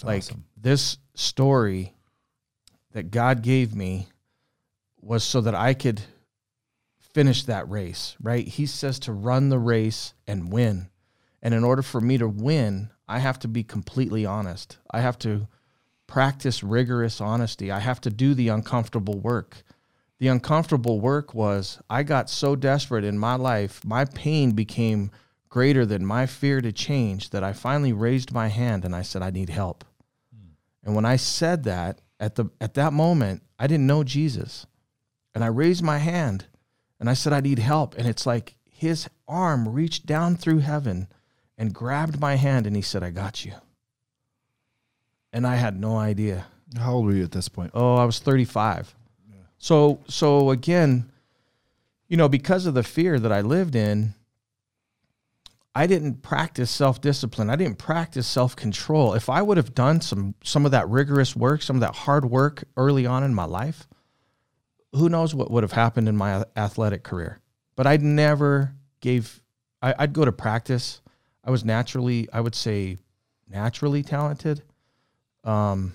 it's 0.00 0.04
like 0.04 0.22
awesome 0.22 0.44
this 0.62 0.98
story 1.14 1.94
that 2.92 3.10
God 3.10 3.42
gave 3.42 3.74
me 3.74 4.08
was 5.00 5.24
so 5.24 5.40
that 5.40 5.54
I 5.54 5.74
could 5.74 6.02
finish 6.98 7.44
that 7.44 7.68
race, 7.68 8.16
right? 8.20 8.46
He 8.46 8.66
says 8.66 8.98
to 9.00 9.12
run 9.12 9.48
the 9.48 9.58
race 9.58 10.14
and 10.26 10.52
win. 10.52 10.88
And 11.42 11.54
in 11.54 11.64
order 11.64 11.82
for 11.82 12.00
me 12.00 12.18
to 12.18 12.28
win, 12.28 12.90
I 13.08 13.18
have 13.18 13.38
to 13.40 13.48
be 13.48 13.62
completely 13.62 14.26
honest. 14.26 14.78
I 14.90 15.00
have 15.00 15.18
to 15.20 15.48
practice 16.06 16.62
rigorous 16.62 17.20
honesty. 17.20 17.70
I 17.70 17.78
have 17.78 18.00
to 18.02 18.10
do 18.10 18.34
the 18.34 18.48
uncomfortable 18.48 19.18
work. 19.18 19.62
The 20.18 20.28
uncomfortable 20.28 21.00
work 21.00 21.32
was 21.32 21.80
I 21.88 22.02
got 22.02 22.28
so 22.28 22.54
desperate 22.54 23.04
in 23.04 23.18
my 23.18 23.36
life, 23.36 23.82
my 23.84 24.04
pain 24.04 24.50
became 24.52 25.10
greater 25.48 25.86
than 25.86 26.04
my 26.04 26.26
fear 26.26 26.60
to 26.60 26.70
change 26.70 27.30
that 27.30 27.42
I 27.42 27.52
finally 27.54 27.92
raised 27.92 28.32
my 28.32 28.48
hand 28.48 28.84
and 28.84 28.94
I 28.94 29.02
said, 29.02 29.22
I 29.22 29.30
need 29.30 29.48
help. 29.48 29.84
And 30.84 30.94
when 30.94 31.04
I 31.04 31.16
said 31.16 31.64
that, 31.64 32.00
at 32.18 32.34
the 32.34 32.46
at 32.60 32.74
that 32.74 32.92
moment, 32.92 33.42
I 33.58 33.66
didn't 33.66 33.86
know 33.86 34.04
Jesus. 34.04 34.66
And 35.34 35.42
I 35.42 35.48
raised 35.48 35.82
my 35.82 35.98
hand 35.98 36.46
and 36.98 37.08
I 37.08 37.14
said, 37.14 37.32
I 37.32 37.40
need 37.40 37.58
help. 37.58 37.96
And 37.96 38.06
it's 38.06 38.26
like 38.26 38.56
his 38.68 39.08
arm 39.28 39.68
reached 39.68 40.06
down 40.06 40.36
through 40.36 40.58
heaven 40.58 41.08
and 41.56 41.72
grabbed 41.72 42.20
my 42.20 42.34
hand 42.34 42.66
and 42.66 42.74
he 42.76 42.82
said, 42.82 43.02
I 43.02 43.10
got 43.10 43.44
you. 43.44 43.52
And 45.32 45.46
I 45.46 45.56
had 45.56 45.80
no 45.80 45.96
idea. 45.96 46.46
how 46.76 46.94
old 46.94 47.06
were 47.06 47.12
you 47.12 47.24
at 47.24 47.32
this 47.32 47.48
point 47.48 47.70
Oh, 47.74 47.94
I 47.96 48.04
was 48.04 48.18
35. 48.18 48.94
So 49.58 50.00
so 50.08 50.50
again, 50.50 51.10
you 52.08 52.16
know, 52.16 52.28
because 52.28 52.66
of 52.66 52.74
the 52.74 52.82
fear 52.82 53.18
that 53.18 53.32
I 53.32 53.40
lived 53.40 53.76
in, 53.76 54.14
I 55.74 55.86
didn't 55.86 56.22
practice 56.22 56.70
self-discipline. 56.70 57.48
I 57.48 57.56
didn't 57.56 57.78
practice 57.78 58.26
self-control. 58.26 59.14
If 59.14 59.28
I 59.28 59.40
would 59.40 59.56
have 59.56 59.74
done 59.74 60.00
some 60.00 60.34
some 60.42 60.64
of 60.64 60.72
that 60.72 60.88
rigorous 60.88 61.36
work, 61.36 61.62
some 61.62 61.76
of 61.76 61.80
that 61.80 61.94
hard 61.94 62.24
work 62.24 62.64
early 62.76 63.06
on 63.06 63.22
in 63.22 63.34
my 63.34 63.44
life, 63.44 63.88
who 64.92 65.08
knows 65.08 65.34
what 65.34 65.50
would 65.50 65.62
have 65.62 65.72
happened 65.72 66.08
in 66.08 66.16
my 66.16 66.44
athletic 66.56 67.04
career. 67.04 67.40
But 67.76 67.86
I 67.86 67.96
never 67.98 68.74
gave 69.00 69.40
I, 69.82 69.94
I'd 69.98 70.12
go 70.12 70.24
to 70.24 70.32
practice. 70.32 71.00
I 71.44 71.50
was 71.50 71.64
naturally, 71.64 72.28
I 72.32 72.40
would 72.40 72.54
say 72.54 72.98
naturally 73.48 74.02
talented. 74.02 74.62
Um, 75.44 75.94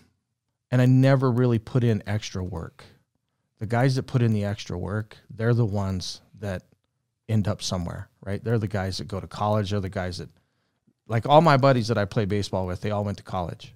and 0.72 0.82
I 0.82 0.86
never 0.86 1.32
really 1.32 1.60
put 1.60 1.84
in 1.84 2.04
extra 2.08 2.44
work. 2.44 2.84
The 3.60 3.66
guys 3.66 3.96
that 3.96 4.04
put 4.04 4.22
in 4.22 4.34
the 4.34 4.44
extra 4.44 4.78
work, 4.78 5.18
they're 5.30 5.54
the 5.54 5.66
ones 5.66 6.22
that 6.40 6.64
end 7.28 7.48
up 7.48 7.62
somewhere, 7.62 8.10
right? 8.22 8.44
They're 8.44 8.60
the 8.60 8.68
guys 8.68 8.98
that 8.98 9.08
go 9.08 9.20
to 9.20 9.28
college. 9.28 9.72
They're 9.72 9.80
the 9.80 9.90
guys 9.90 10.20
that, 10.20 10.30
like 11.08 11.28
all 11.28 11.42
my 11.42 11.58
buddies 11.58 11.88
that 11.88 11.98
I 11.98 12.06
play 12.06 12.26
baseball 12.26 12.66
with, 12.66 12.82
they 12.82 12.92
all 12.92 13.04
went 13.04 13.18
to 13.18 13.24
college. 13.24 13.74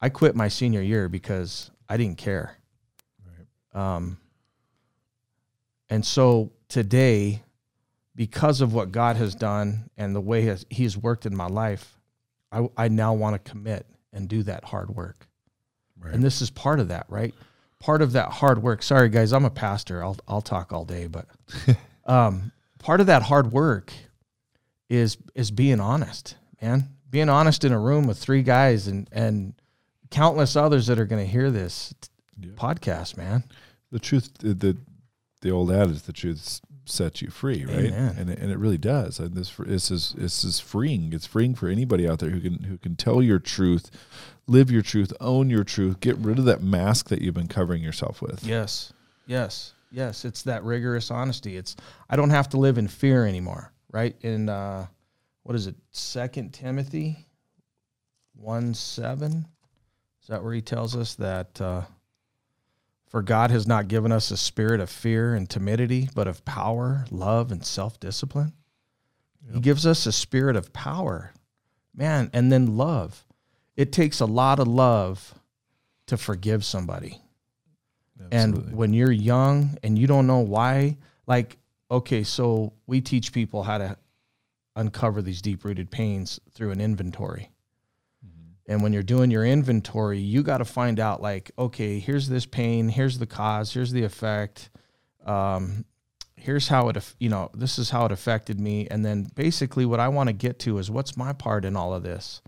I 0.00 0.08
quit 0.08 0.36
my 0.36 0.48
senior 0.48 0.82
year 0.82 1.08
because 1.08 1.70
I 1.88 1.96
didn't 1.96 2.18
care. 2.18 2.58
Um, 3.72 4.18
and 5.90 6.04
so 6.04 6.52
today, 6.68 7.42
because 8.14 8.60
of 8.60 8.72
what 8.72 8.92
God 8.92 9.16
has 9.16 9.34
done 9.34 9.90
and 9.96 10.14
the 10.14 10.20
way 10.20 10.42
has, 10.42 10.64
He's 10.70 10.96
worked 10.96 11.26
in 11.26 11.36
my 11.36 11.46
life, 11.46 11.98
I, 12.52 12.68
I 12.76 12.88
now 12.88 13.14
want 13.14 13.34
to 13.34 13.50
commit 13.50 13.86
and 14.12 14.28
do 14.28 14.44
that 14.44 14.64
hard 14.64 14.94
work. 14.94 15.26
Right. 15.98 16.14
And 16.14 16.22
this 16.22 16.40
is 16.40 16.50
part 16.50 16.80
of 16.80 16.88
that, 16.88 17.06
right? 17.08 17.34
Part 17.80 18.00
of 18.00 18.12
that 18.12 18.30
hard 18.30 18.62
work. 18.62 18.82
Sorry, 18.82 19.08
guys, 19.08 19.32
I'm 19.32 19.44
a 19.44 19.50
pastor. 19.50 20.02
I'll 20.02 20.16
I'll 20.28 20.40
talk 20.40 20.72
all 20.72 20.84
day, 20.84 21.06
but 21.06 21.26
um, 22.06 22.52
part 22.84 23.00
of 23.00 23.06
that 23.06 23.22
hard 23.22 23.50
work 23.50 23.92
is 24.90 25.16
is 25.34 25.50
being 25.50 25.80
honest, 25.80 26.36
man. 26.60 26.84
Being 27.10 27.28
honest 27.28 27.64
in 27.64 27.72
a 27.72 27.78
room 27.78 28.06
with 28.06 28.18
three 28.18 28.42
guys 28.42 28.86
and 28.86 29.08
and 29.10 29.54
countless 30.10 30.54
others 30.56 30.86
that 30.86 30.98
are 30.98 31.06
going 31.06 31.24
to 31.24 31.30
hear 31.30 31.50
this 31.50 31.92
Yeah. 32.40 32.52
podcast, 32.56 33.16
man. 33.16 33.44
the 33.90 33.98
truth 33.98 34.30
the, 34.38 34.76
the 35.40 35.50
old 35.50 35.70
adage 35.70 36.02
the 36.02 36.12
truth 36.12 36.60
set 36.86 37.22
you 37.22 37.30
free, 37.30 37.64
right? 37.64 37.86
Amen. 37.86 38.16
And 38.18 38.28
it, 38.30 38.38
and 38.40 38.50
it 38.52 38.58
really 38.58 38.76
does. 38.78 39.18
And 39.18 39.34
this 39.34 39.54
this 39.58 39.90
is 39.90 40.14
this 40.18 40.44
is 40.44 40.60
freeing. 40.60 41.12
It's 41.12 41.26
freeing 41.26 41.54
for 41.54 41.68
anybody 41.68 42.06
out 42.08 42.18
there 42.18 42.30
who 42.30 42.40
can 42.40 42.64
who 42.64 42.76
can 42.78 42.96
tell 42.96 43.22
your 43.22 43.38
truth, 43.38 43.90
live 44.46 44.70
your 44.70 44.82
truth, 44.82 45.12
own 45.20 45.48
your 45.50 45.64
truth, 45.64 46.00
get 46.00 46.16
rid 46.18 46.38
of 46.38 46.44
that 46.46 46.62
mask 46.62 47.08
that 47.08 47.20
you've 47.22 47.34
been 47.34 47.48
covering 47.48 47.82
yourself 47.82 48.20
with. 48.20 48.44
Yes. 48.44 48.92
Yes. 49.26 49.72
Yes. 49.94 50.24
It's 50.24 50.42
that 50.42 50.64
rigorous 50.64 51.10
honesty. 51.12 51.56
It's 51.56 51.76
I 52.10 52.16
don't 52.16 52.30
have 52.30 52.48
to 52.50 52.56
live 52.56 52.78
in 52.78 52.88
fear 52.88 53.26
anymore, 53.26 53.72
right? 53.92 54.16
In 54.22 54.48
uh 54.48 54.86
what 55.44 55.54
is 55.54 55.66
it, 55.68 55.76
second 55.92 56.52
Timothy 56.52 57.28
one 58.34 58.74
seven? 58.74 59.46
Is 60.20 60.28
that 60.28 60.42
where 60.42 60.52
he 60.52 60.62
tells 60.62 60.96
us 60.96 61.14
that 61.14 61.60
uh 61.60 61.82
for 63.08 63.22
God 63.22 63.52
has 63.52 63.68
not 63.68 63.86
given 63.86 64.10
us 64.10 64.32
a 64.32 64.36
spirit 64.36 64.80
of 64.80 64.90
fear 64.90 65.36
and 65.36 65.48
timidity, 65.48 66.08
but 66.16 66.26
of 66.26 66.44
power, 66.44 67.04
love, 67.12 67.52
and 67.52 67.64
self 67.64 68.00
discipline. 68.00 68.52
He 69.52 69.60
gives 69.60 69.86
us 69.86 70.06
a 70.06 70.12
spirit 70.12 70.56
of 70.56 70.72
power, 70.72 71.32
man, 71.94 72.30
and 72.32 72.50
then 72.50 72.76
love. 72.76 73.24
It 73.76 73.92
takes 73.92 74.18
a 74.18 74.26
lot 74.26 74.58
of 74.58 74.66
love 74.66 75.34
to 76.06 76.16
forgive 76.16 76.64
somebody. 76.64 77.20
Absolutely. 78.32 78.68
And 78.68 78.76
when 78.76 78.92
you're 78.92 79.12
young 79.12 79.76
and 79.82 79.98
you 79.98 80.06
don't 80.06 80.26
know 80.26 80.40
why, 80.40 80.96
like, 81.26 81.58
okay, 81.90 82.22
so 82.22 82.72
we 82.86 83.00
teach 83.00 83.32
people 83.32 83.62
how 83.62 83.78
to 83.78 83.96
uncover 84.76 85.22
these 85.22 85.40
deep 85.40 85.64
rooted 85.64 85.90
pains 85.90 86.40
through 86.52 86.70
an 86.70 86.80
inventory. 86.80 87.50
And 88.66 88.82
when 88.82 88.94
you're 88.94 89.02
doing 89.02 89.30
your 89.30 89.44
inventory, 89.44 90.18
you 90.18 90.42
got 90.42 90.58
to 90.58 90.64
find 90.64 90.98
out, 90.98 91.20
like, 91.20 91.50
okay, 91.58 91.98
here's 91.98 92.28
this 92.28 92.46
pain, 92.46 92.88
here's 92.88 93.18
the 93.18 93.26
cause, 93.26 93.74
here's 93.74 93.92
the 93.92 94.04
effect. 94.04 94.70
Um, 95.26 95.84
here's 96.36 96.68
how 96.68 96.88
it, 96.88 97.14
you 97.18 97.28
know, 97.28 97.50
this 97.52 97.78
is 97.78 97.90
how 97.90 98.06
it 98.06 98.12
affected 98.12 98.58
me. 98.58 98.88
And 98.90 99.04
then 99.04 99.28
basically, 99.34 99.84
what 99.84 100.00
I 100.00 100.08
want 100.08 100.28
to 100.28 100.32
get 100.32 100.58
to 100.60 100.78
is 100.78 100.90
what's 100.90 101.14
my 101.16 101.34
part 101.34 101.66
in 101.66 101.76
all 101.76 101.92
of 101.92 102.02
this. 102.02 102.40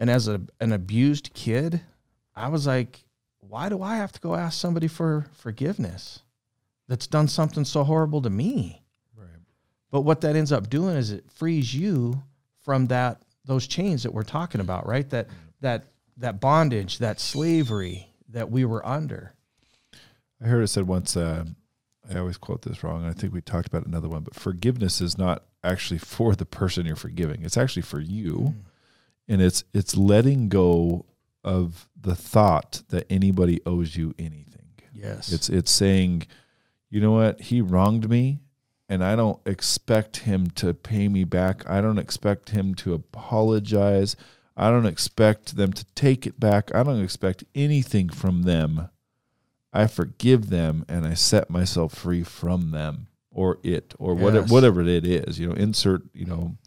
And 0.00 0.10
as 0.10 0.26
a, 0.26 0.40
an 0.60 0.72
abused 0.72 1.32
kid, 1.34 1.82
I 2.34 2.48
was 2.48 2.66
like, 2.66 3.04
why 3.52 3.68
do 3.68 3.82
I 3.82 3.96
have 3.96 4.12
to 4.12 4.20
go 4.20 4.34
ask 4.34 4.58
somebody 4.58 4.88
for 4.88 5.26
forgiveness 5.34 6.22
that's 6.88 7.06
done 7.06 7.28
something 7.28 7.66
so 7.66 7.84
horrible 7.84 8.22
to 8.22 8.30
me? 8.30 8.82
right. 9.14 9.28
But 9.90 10.00
what 10.00 10.22
that 10.22 10.36
ends 10.36 10.52
up 10.52 10.70
doing 10.70 10.96
is 10.96 11.10
it 11.10 11.30
frees 11.30 11.74
you 11.74 12.22
from 12.62 12.86
that 12.86 13.20
those 13.44 13.66
chains 13.66 14.04
that 14.04 14.14
we're 14.14 14.22
talking 14.22 14.62
about, 14.62 14.86
right? 14.86 15.08
That 15.10 15.28
that 15.60 15.84
that 16.16 16.40
bondage, 16.40 16.96
that 16.98 17.20
slavery 17.20 18.08
that 18.30 18.50
we 18.50 18.64
were 18.64 18.84
under. 18.86 19.34
I 20.42 20.46
heard 20.46 20.62
it 20.62 20.68
said 20.68 20.86
once. 20.86 21.14
Uh, 21.14 21.44
I 22.10 22.20
always 22.20 22.38
quote 22.38 22.62
this 22.62 22.82
wrong. 22.82 23.04
I 23.04 23.12
think 23.12 23.34
we 23.34 23.42
talked 23.42 23.68
about 23.68 23.84
another 23.84 24.08
one, 24.08 24.22
but 24.22 24.34
forgiveness 24.34 25.02
is 25.02 25.18
not 25.18 25.44
actually 25.62 25.98
for 25.98 26.34
the 26.34 26.46
person 26.46 26.86
you're 26.86 26.96
forgiving. 26.96 27.42
It's 27.44 27.58
actually 27.58 27.82
for 27.82 28.00
you, 28.00 28.54
and 29.28 29.42
it's 29.42 29.62
it's 29.74 29.94
letting 29.94 30.48
go 30.48 31.04
of 31.44 31.88
the 32.00 32.14
thought 32.14 32.82
that 32.88 33.06
anybody 33.10 33.60
owes 33.66 33.96
you 33.96 34.14
anything. 34.18 34.66
Yes. 34.94 35.32
It's 35.32 35.48
it's 35.48 35.70
saying, 35.70 36.24
you 36.90 37.00
know 37.00 37.12
what, 37.12 37.40
he 37.40 37.60
wronged 37.60 38.08
me, 38.08 38.40
and 38.88 39.02
I 39.02 39.16
don't 39.16 39.40
expect 39.46 40.18
him 40.18 40.50
to 40.50 40.74
pay 40.74 41.08
me 41.08 41.24
back. 41.24 41.68
I 41.68 41.80
don't 41.80 41.98
expect 41.98 42.50
him 42.50 42.74
to 42.76 42.94
apologize. 42.94 44.16
I 44.56 44.70
don't 44.70 44.86
expect 44.86 45.56
them 45.56 45.72
to 45.72 45.84
take 45.94 46.26
it 46.26 46.38
back. 46.38 46.74
I 46.74 46.82
don't 46.82 47.02
expect 47.02 47.44
anything 47.54 48.10
from 48.10 48.42
them. 48.42 48.90
I 49.72 49.86
forgive 49.86 50.50
them 50.50 50.84
and 50.88 51.06
I 51.06 51.14
set 51.14 51.48
myself 51.48 51.94
free 51.94 52.22
from 52.22 52.70
them 52.72 53.06
or 53.30 53.58
it 53.62 53.94
or 53.98 54.14
whatever 54.14 54.42
Yes. 54.42 54.50
whatever 54.50 54.82
it 54.82 55.06
is. 55.06 55.38
You 55.38 55.48
know, 55.48 55.54
insert, 55.54 56.02
you 56.12 56.26
know, 56.26 56.58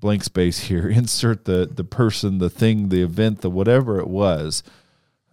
blank 0.00 0.24
space 0.24 0.60
here. 0.60 0.88
Insert 0.88 1.44
the 1.44 1.68
the 1.72 1.84
person, 1.84 2.38
the 2.38 2.50
thing, 2.50 2.88
the 2.88 3.02
event, 3.02 3.40
the 3.40 3.50
whatever 3.50 3.98
it 3.98 4.08
was. 4.08 4.62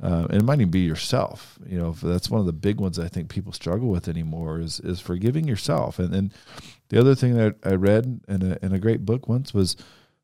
Uh, 0.03 0.27
and 0.29 0.41
it 0.41 0.43
might 0.43 0.59
even 0.59 0.69
be 0.69 0.81
yourself. 0.81 1.57
You 1.65 1.77
know, 1.77 1.91
that's 1.93 2.29
one 2.29 2.41
of 2.41 2.45
the 2.45 2.51
big 2.53 2.81
ones 2.81 2.99
I 2.99 3.07
think 3.07 3.29
people 3.29 3.53
struggle 3.53 3.87
with 3.87 4.09
anymore 4.09 4.59
is 4.59 4.79
is 4.81 4.99
forgiving 4.99 5.47
yourself. 5.47 5.99
And 5.99 6.13
then 6.13 6.31
the 6.89 6.99
other 6.99 7.15
thing 7.15 7.35
that 7.35 7.55
I 7.63 7.75
read 7.75 8.21
in 8.27 8.51
a 8.51 8.57
in 8.61 8.73
a 8.73 8.79
great 8.79 9.05
book 9.05 9.27
once 9.27 9.53
was, 9.53 9.77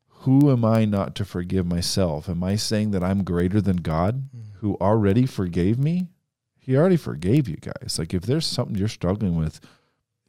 "Who 0.08 0.50
am 0.50 0.64
I 0.64 0.84
not 0.84 1.14
to 1.16 1.24
forgive 1.24 1.66
myself? 1.66 2.28
Am 2.28 2.44
I 2.44 2.56
saying 2.56 2.90
that 2.90 3.02
I'm 3.02 3.24
greater 3.24 3.62
than 3.62 3.76
God, 3.76 4.28
who 4.60 4.76
already 4.80 5.24
forgave 5.24 5.78
me? 5.78 6.08
He 6.58 6.76
already 6.76 6.96
forgave 6.96 7.48
you 7.48 7.56
guys. 7.56 7.98
Like 7.98 8.14
if 8.14 8.22
there's 8.22 8.46
something 8.46 8.76
you're 8.76 8.88
struggling 8.88 9.36
with, 9.36 9.58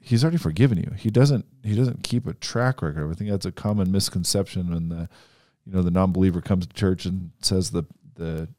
He's 0.06 0.22
already 0.24 0.38
forgiven 0.38 0.78
you. 0.78 0.92
He 0.98 1.10
doesn't 1.10 1.46
He 1.64 1.76
doesn't 1.76 2.04
keep 2.04 2.28
a 2.28 2.34
track 2.34 2.82
record. 2.82 3.10
I 3.10 3.14
think 3.14 3.30
that's 3.30 3.46
a 3.46 3.52
common 3.52 3.92
misconception 3.92 4.70
when 4.72 4.90
the 4.90 5.10
you 5.66 5.72
know 5.74 5.82
the 5.82 5.92
non-believer 5.92 6.42
comes 6.42 6.68
to 6.68 6.74
church 6.74 7.06
and 7.06 7.32
says 7.42 7.72
the 7.72 7.84
the 8.16 8.50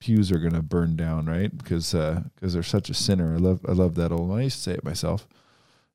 pews 0.00 0.32
are 0.32 0.38
going 0.38 0.54
to 0.54 0.62
burn 0.62 0.96
down, 0.96 1.26
right? 1.26 1.56
Because 1.56 1.92
because 1.92 2.54
they're 2.54 2.62
such 2.62 2.88
a 2.88 2.94
sinner. 2.94 3.34
I 3.34 3.36
love 3.38 3.60
I 3.68 3.72
love 3.72 3.94
that 3.96 4.10
old. 4.10 4.32
I 4.32 4.42
used 4.42 4.56
to 4.56 4.62
say 4.62 4.72
it 4.72 4.84
myself, 4.84 5.28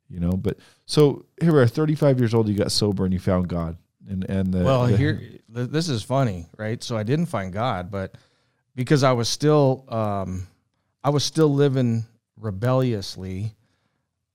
you 0.07 0.19
know. 0.19 0.33
But 0.33 0.59
so 0.85 1.25
here 1.41 1.51
we 1.53 1.59
are, 1.59 1.67
35 1.67 2.19
years 2.19 2.33
old. 2.35 2.47
You 2.47 2.55
got 2.55 2.71
sober 2.71 3.03
and 3.03 3.13
you 3.13 3.19
found 3.19 3.47
God. 3.47 3.77
And 4.07 4.23
and 4.29 4.53
the, 4.53 4.63
well, 4.63 4.85
the- 4.87 4.97
here 4.97 5.19
this 5.49 5.89
is 5.89 6.03
funny, 6.03 6.47
right? 6.57 6.81
So 6.83 6.95
I 6.95 7.03
didn't 7.03 7.25
find 7.27 7.51
God, 7.51 7.89
but 7.89 8.15
because 8.75 9.03
I 9.03 9.13
was 9.13 9.29
still 9.29 9.85
um, 9.89 10.47
I 11.03 11.09
was 11.09 11.23
still 11.23 11.51
living 11.51 12.05
rebelliously. 12.37 13.55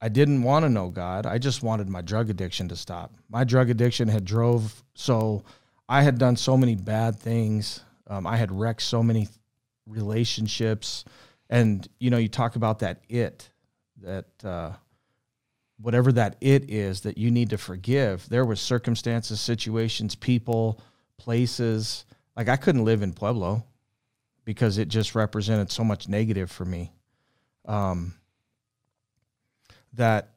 I 0.00 0.08
didn't 0.08 0.42
want 0.42 0.64
to 0.64 0.68
know 0.68 0.90
God. 0.90 1.26
I 1.26 1.38
just 1.38 1.62
wanted 1.62 1.88
my 1.88 2.02
drug 2.02 2.28
addiction 2.28 2.68
to 2.68 2.76
stop. 2.76 3.14
My 3.30 3.44
drug 3.44 3.70
addiction 3.70 4.08
had 4.08 4.24
drove 4.24 4.82
so 4.94 5.44
I 5.88 6.02
had 6.02 6.18
done 6.18 6.36
so 6.36 6.56
many 6.56 6.74
bad 6.74 7.16
things. 7.16 7.80
Um, 8.06 8.26
I 8.26 8.36
had 8.36 8.52
wrecked 8.52 8.82
so 8.82 9.02
many 9.02 9.28
relationships, 9.86 11.04
and 11.48 11.88
you 11.98 12.10
know, 12.10 12.18
you 12.18 12.28
talk 12.28 12.56
about 12.56 12.80
that 12.80 13.00
it 13.08 13.48
that 14.02 14.26
uh, 14.44 14.72
whatever 15.80 16.12
that 16.12 16.36
it 16.40 16.70
is 16.70 17.02
that 17.02 17.18
you 17.18 17.30
need 17.30 17.50
to 17.50 17.58
forgive. 17.58 18.28
There 18.28 18.44
was 18.44 18.60
circumstances, 18.60 19.40
situations, 19.40 20.14
people, 20.14 20.80
places. 21.16 22.04
Like 22.36 22.48
I 22.48 22.56
couldn't 22.56 22.84
live 22.84 23.02
in 23.02 23.12
Pueblo 23.12 23.64
because 24.44 24.78
it 24.78 24.88
just 24.88 25.14
represented 25.14 25.70
so 25.70 25.84
much 25.84 26.08
negative 26.08 26.50
for 26.50 26.64
me. 26.64 26.92
Um, 27.64 28.14
that 29.96 30.30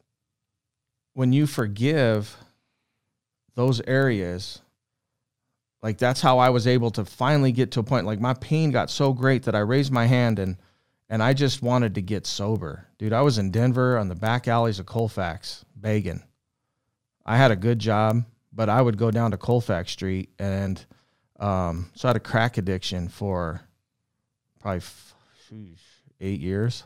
when 1.14 1.34
you 1.34 1.48
forgive 1.48 2.36
those 3.56 3.82
areas, 3.82 4.62
like 5.82 5.98
that's 5.98 6.22
how 6.22 6.40
I 6.40 6.50
was 6.50 6.68
able 6.68 6.92
to 6.92 7.06
finally 7.06 7.52
get 7.52 7.72
to 7.72 7.80
a 7.80 7.84
point. 7.84 8.06
Like 8.06 8.20
my 8.20 8.34
pain 8.34 8.72
got 8.72 8.90
so 8.90 9.14
great 9.14 9.44
that 9.44 9.56
I 9.56 9.60
raised 9.60 9.92
my 9.92 10.06
hand 10.06 10.40
and 10.40 10.58
and 11.12 11.24
I 11.24 11.34
just 11.34 11.64
wanted 11.64 11.96
to 11.96 12.02
get 12.02 12.28
sober. 12.28 12.86
Dude, 13.00 13.14
I 13.14 13.22
was 13.22 13.40
in 13.40 13.50
Denver 13.50 13.98
on 13.98 14.10
the 14.10 14.16
back 14.16 14.48
alleys 14.48 14.78
of 14.78 14.86
Colfax 14.86 15.66
begging. 15.76 16.22
I 17.26 17.36
had 17.36 17.50
a 17.50 17.56
good 17.56 17.80
job, 17.80 18.26
but 18.54 18.70
I 18.70 18.80
would 18.80 18.98
go 18.98 19.10
down 19.10 19.32
to 19.32 19.38
Colfax 19.38 19.92
Street 19.92 20.30
and 20.38 20.84
um, 21.40 21.90
so 21.96 22.08
I 22.08 22.10
had 22.10 22.18
a 22.18 22.20
crack 22.20 22.58
addiction 22.58 23.08
for 23.08 23.62
probably 24.60 24.78
f- 24.78 25.16
eight 26.20 26.42
years. 26.42 26.84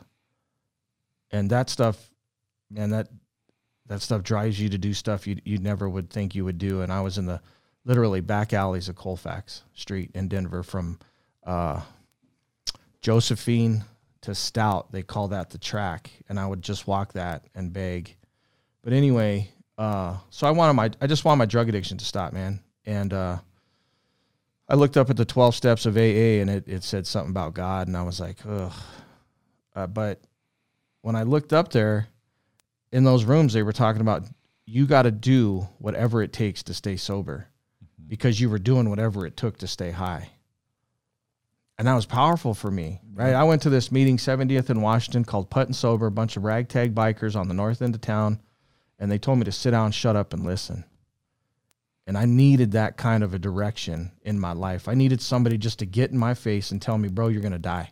And 1.30 1.50
that 1.50 1.68
stuff, 1.68 2.10
man, 2.70 2.90
that 2.90 3.08
that 3.86 4.00
stuff 4.00 4.22
drives 4.22 4.58
you 4.58 4.68
to 4.70 4.78
do 4.78 4.94
stuff 4.94 5.26
you 5.26 5.36
you 5.44 5.58
never 5.58 5.88
would 5.88 6.10
think 6.10 6.34
you 6.34 6.44
would 6.44 6.58
do. 6.58 6.80
And 6.82 6.92
I 6.92 7.00
was 7.00 7.18
in 7.18 7.26
the 7.26 7.40
literally 7.84 8.20
back 8.20 8.52
alleys 8.52 8.88
of 8.88 8.96
Colfax 8.96 9.62
Street 9.74 10.10
in 10.14 10.28
Denver 10.28 10.62
from 10.62 10.98
uh, 11.44 11.80
Josephine 13.00 13.84
to 14.22 14.34
Stout. 14.34 14.90
They 14.90 15.02
call 15.02 15.28
that 15.28 15.50
the 15.50 15.58
track, 15.58 16.10
and 16.28 16.40
I 16.40 16.46
would 16.46 16.62
just 16.62 16.86
walk 16.86 17.12
that 17.12 17.46
and 17.54 17.72
beg. 17.72 18.16
But 18.82 18.92
anyway, 18.92 19.50
uh, 19.78 20.16
so 20.30 20.46
I 20.46 20.50
wanted 20.50 20.74
my 20.74 20.90
I 21.00 21.06
just 21.06 21.24
wanted 21.24 21.38
my 21.38 21.46
drug 21.46 21.68
addiction 21.68 21.98
to 21.98 22.04
stop, 22.04 22.32
man. 22.32 22.60
And 22.86 23.12
uh, 23.12 23.38
I 24.68 24.74
looked 24.74 24.96
up 24.96 25.10
at 25.10 25.16
the 25.16 25.24
twelve 25.24 25.54
steps 25.54 25.86
of 25.86 25.96
AA, 25.96 26.40
and 26.40 26.48
it 26.48 26.64
it 26.66 26.84
said 26.84 27.06
something 27.06 27.30
about 27.30 27.54
God, 27.54 27.86
and 27.88 27.96
I 27.96 28.02
was 28.02 28.20
like, 28.20 28.38
ugh. 28.48 28.72
Uh, 29.76 29.86
but 29.86 30.20
when 31.02 31.16
I 31.16 31.24
looked 31.24 31.52
up 31.52 31.70
there, 31.72 32.06
in 32.94 33.04
those 33.04 33.24
rooms, 33.24 33.52
they 33.52 33.62
were 33.62 33.72
talking 33.72 34.00
about 34.00 34.24
you 34.64 34.86
got 34.86 35.02
to 35.02 35.10
do 35.10 35.68
whatever 35.78 36.22
it 36.22 36.32
takes 36.32 36.62
to 36.64 36.74
stay 36.74 36.96
sober, 36.96 37.48
mm-hmm. 37.84 38.08
because 38.08 38.40
you 38.40 38.48
were 38.48 38.58
doing 38.58 38.88
whatever 38.88 39.26
it 39.26 39.36
took 39.36 39.58
to 39.58 39.66
stay 39.66 39.90
high 39.90 40.30
and 41.78 41.88
that 41.88 41.94
was 41.94 42.06
powerful 42.06 42.54
for 42.54 42.70
me, 42.70 43.00
right? 43.14 43.34
I 43.34 43.42
went 43.44 43.62
to 43.62 43.70
this 43.70 43.90
meeting, 43.90 44.16
70th 44.16 44.70
in 44.70 44.80
Washington, 44.80 45.24
called 45.24 45.50
Put 45.50 45.66
and 45.66 45.74
Sober, 45.74 46.06
a 46.06 46.12
bunch 46.12 46.36
of 46.36 46.44
ragtag 46.44 46.94
bikers 46.94 47.34
on 47.34 47.48
the 47.48 47.54
north 47.54 47.82
end 47.82 47.94
of 47.94 48.00
town, 48.00 48.40
and 48.98 49.10
they 49.10 49.18
told 49.18 49.38
me 49.38 49.44
to 49.44 49.52
sit 49.52 49.72
down, 49.72 49.90
shut 49.90 50.14
up, 50.14 50.32
and 50.32 50.44
listen. 50.44 50.84
And 52.06 52.16
I 52.16 52.26
needed 52.26 52.72
that 52.72 52.96
kind 52.96 53.24
of 53.24 53.34
a 53.34 53.38
direction 53.38 54.12
in 54.22 54.38
my 54.38 54.52
life. 54.52 54.88
I 54.88 54.94
needed 54.94 55.20
somebody 55.20 55.58
just 55.58 55.80
to 55.80 55.86
get 55.86 56.10
in 56.10 56.18
my 56.18 56.34
face 56.34 56.70
and 56.70 56.80
tell 56.80 56.98
me, 56.98 57.08
bro, 57.08 57.28
you're 57.28 57.40
going 57.40 57.52
to 57.52 57.58
die. 57.58 57.90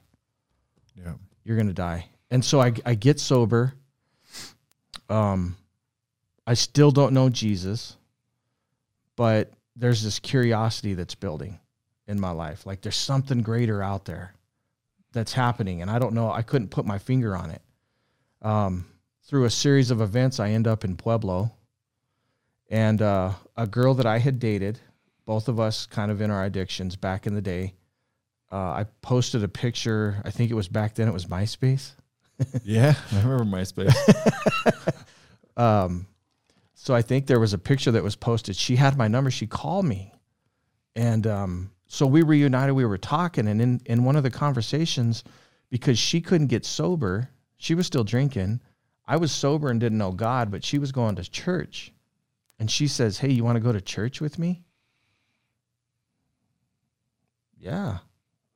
yeah. 0.95 1.15
You're 1.45 1.57
going 1.57 1.69
to 1.69 1.73
die. 1.73 2.09
And 2.31 2.45
so 2.45 2.61
I, 2.61 2.73
I 2.87 2.95
get 2.95 3.19
sober. 3.19 3.75
Um, 5.12 5.57
I 6.46 6.55
still 6.55 6.90
don't 6.90 7.12
know 7.12 7.29
Jesus, 7.29 7.96
but 9.14 9.53
there's 9.77 10.03
this 10.03 10.18
curiosity 10.18 10.94
that's 10.94 11.14
building 11.14 11.59
in 12.07 12.18
my 12.18 12.31
life. 12.31 12.66
Like 12.66 12.81
there's 12.81 12.96
something 12.96 13.42
greater 13.42 13.83
out 13.83 14.07
there 14.07 14.35
that's 15.12 15.33
happening, 15.33 15.83
and 15.83 15.90
I 15.90 15.98
don't 15.98 16.14
know. 16.14 16.33
I 16.33 16.42
couldn't 16.42 16.68
put 16.68 16.87
my 16.87 16.98
finger 16.98 17.37
on 17.37 17.51
it. 17.51 17.62
Um, 18.40 18.87
through 19.25 19.44
a 19.44 19.51
series 19.51 19.90
of 19.90 20.01
events, 20.01 20.40
I 20.40 20.51
end 20.51 20.66
up 20.66 20.85
in 20.85 20.96
Pueblo, 20.96 21.53
and 22.70 23.01
uh, 23.03 23.33
a 23.57 23.66
girl 23.66 23.94
that 23.94 24.07
I 24.07 24.18
had 24.18 24.38
dated, 24.38 24.81
both 25.27 25.48
of 25.48 25.61
us 25.61 25.87
kind 25.87 26.11
of 26.11 26.22
in 26.22 26.31
our 26.31 26.44
addictions 26.44 26.96
back 26.96 27.27
in 27.27 27.35
the 27.35 27.42
day. 27.42 27.75
Uh, 28.51 28.57
I 28.57 28.87
posted 29.03 29.44
a 29.44 29.48
picture. 29.48 30.20
I 30.25 30.31
think 30.31 30.51
it 30.51 30.55
was 30.55 30.68
back 30.68 30.94
then. 30.94 31.09
It 31.09 31.12
was 31.12 31.27
MySpace. 31.27 31.92
yeah, 32.64 32.94
I 33.12 33.20
remember 33.20 33.44
MySpace. 33.44 33.94
um, 35.57 36.07
so 36.75 36.95
I 36.95 37.03
think 37.03 37.27
there 37.27 37.41
was 37.41 37.53
a 37.53 37.59
picture 37.59 37.93
that 37.93 38.03
was 38.03 38.17
posted. 38.17 38.57
She 38.57 38.77
had 38.77 38.97
my 38.97 39.09
number. 39.09 39.31
She 39.31 39.47
called 39.47 39.85
me, 39.85 40.12
and 40.97 41.27
um, 41.27 41.71
so 41.87 42.07
we 42.07 42.23
reunited. 42.23 42.75
We 42.75 42.85
were 42.85 42.99
talking, 42.99 43.47
and 43.49 43.61
in 43.61 43.81
in 43.87 44.05
one 44.05 44.17
of 44.17 44.23
the 44.23 44.31
conversations, 44.31 45.25
because 45.71 45.99
she 45.99 46.21
couldn't 46.21 46.49
get 46.49 46.65
sober, 46.65 47.31
she 47.57 47.75
was 47.75 47.87
still 47.87 48.05
drinking. 48.05 48.61
I 49.07 49.17
was 49.17 49.33
sober 49.33 49.69
and 49.69 49.81
didn't 49.81 49.99
know 49.99 50.12
God, 50.12 50.51
but 50.51 50.65
she 50.65 50.79
was 50.79 50.93
going 50.93 51.17
to 51.17 51.31
church, 51.31 51.93
and 52.59 52.71
she 52.71 52.88
says, 52.88 53.19
"Hey, 53.19 53.31
you 53.31 53.45
want 53.45 53.57
to 53.57 53.61
go 53.61 53.73
to 53.73 53.81
church 53.81 54.21
with 54.21 54.38
me?" 54.38 54.65
Yeah, 57.59 57.99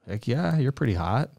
heck 0.07 0.27
yeah, 0.27 0.59
you're 0.59 0.73
pretty 0.73 0.95
hot. 0.95 1.31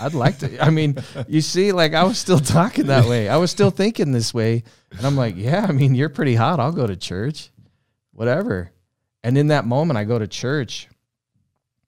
I'd 0.00 0.14
like 0.14 0.38
to. 0.38 0.62
I 0.62 0.70
mean, 0.70 0.96
you 1.28 1.40
see, 1.40 1.72
like 1.72 1.94
I 1.94 2.04
was 2.04 2.18
still 2.18 2.38
talking 2.38 2.86
that 2.86 3.06
way. 3.06 3.28
I 3.28 3.36
was 3.36 3.50
still 3.50 3.70
thinking 3.70 4.12
this 4.12 4.32
way. 4.32 4.64
And 4.96 5.06
I'm 5.06 5.16
like, 5.16 5.34
yeah, 5.36 5.66
I 5.68 5.72
mean, 5.72 5.94
you're 5.94 6.08
pretty 6.08 6.34
hot. 6.34 6.60
I'll 6.60 6.72
go 6.72 6.86
to 6.86 6.96
church, 6.96 7.50
whatever. 8.12 8.70
And 9.24 9.36
in 9.38 9.48
that 9.48 9.64
moment, 9.64 9.98
I 9.98 10.04
go 10.04 10.18
to 10.18 10.26
church 10.26 10.88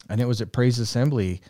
and 0.08 0.20
it 0.20 0.26
was 0.26 0.40
at 0.40 0.52
Praise 0.52 0.78
Assembly. 0.78 1.40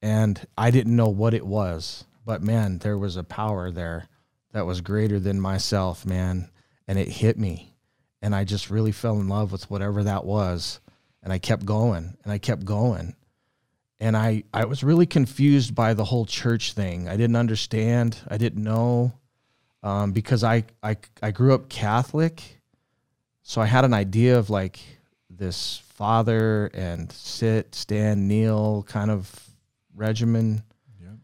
And 0.00 0.40
I 0.58 0.70
didn't 0.72 0.96
know 0.96 1.08
what 1.08 1.34
it 1.34 1.46
was. 1.46 2.04
But 2.24 2.42
man, 2.42 2.78
there 2.78 2.98
was 2.98 3.16
a 3.16 3.24
power 3.24 3.70
there 3.70 4.08
that 4.52 4.66
was 4.66 4.80
greater 4.80 5.20
than 5.20 5.40
myself, 5.40 6.04
man. 6.04 6.50
And 6.88 6.98
it 6.98 7.08
hit 7.08 7.38
me. 7.38 7.74
And 8.20 8.34
I 8.34 8.44
just 8.44 8.70
really 8.70 8.92
fell 8.92 9.20
in 9.20 9.28
love 9.28 9.52
with 9.52 9.70
whatever 9.70 10.04
that 10.04 10.24
was. 10.24 10.80
And 11.22 11.32
I 11.32 11.38
kept 11.38 11.64
going 11.64 12.16
and 12.24 12.32
I 12.32 12.38
kept 12.38 12.64
going 12.64 13.14
and 14.02 14.16
I 14.16 14.42
I 14.52 14.64
was 14.64 14.82
really 14.82 15.06
confused 15.06 15.76
by 15.76 15.94
the 15.94 16.04
whole 16.04 16.26
church 16.26 16.72
thing. 16.72 17.08
I 17.08 17.16
didn't 17.16 17.36
understand. 17.36 18.18
I 18.26 18.36
didn't 18.36 18.62
know 18.62 19.12
um, 19.84 20.10
because 20.10 20.42
I, 20.42 20.64
I 20.82 20.96
I 21.22 21.30
grew 21.30 21.54
up 21.54 21.68
Catholic, 21.68 22.60
so 23.42 23.60
I 23.60 23.66
had 23.66 23.84
an 23.84 23.94
idea 23.94 24.36
of 24.38 24.50
like 24.50 24.80
this 25.30 25.78
father 25.94 26.66
and 26.74 27.12
sit, 27.12 27.76
stand, 27.76 28.26
kneel 28.26 28.82
kind 28.88 29.10
of 29.10 29.30
regimen. 29.94 30.64
Yeah. 31.00 31.14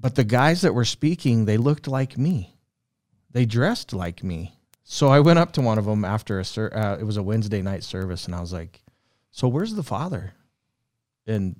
But 0.00 0.14
the 0.14 0.24
guys 0.24 0.62
that 0.62 0.74
were 0.74 0.86
speaking, 0.86 1.44
they 1.44 1.58
looked 1.58 1.86
like 1.86 2.16
me. 2.16 2.56
They 3.30 3.44
dressed 3.44 3.92
like 3.92 4.24
me. 4.24 4.58
So 4.84 5.08
I 5.08 5.20
went 5.20 5.38
up 5.38 5.52
to 5.52 5.60
one 5.60 5.76
of 5.76 5.84
them 5.84 6.02
after 6.06 6.40
a 6.40 6.42
uh, 6.42 6.96
it 6.98 7.04
was 7.04 7.18
a 7.18 7.22
Wednesday 7.22 7.60
night 7.60 7.84
service, 7.84 8.24
and 8.24 8.34
I 8.34 8.40
was 8.40 8.54
like, 8.54 8.82
"So 9.30 9.48
where's 9.48 9.74
the 9.74 9.82
father?" 9.82 10.32
And 11.28 11.54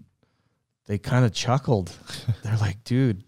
they 0.87 0.98
kind 0.98 1.24
of 1.24 1.33
chuckled. 1.33 1.92
They're 2.42 2.57
like, 2.57 2.83
"Dude, 2.83 3.22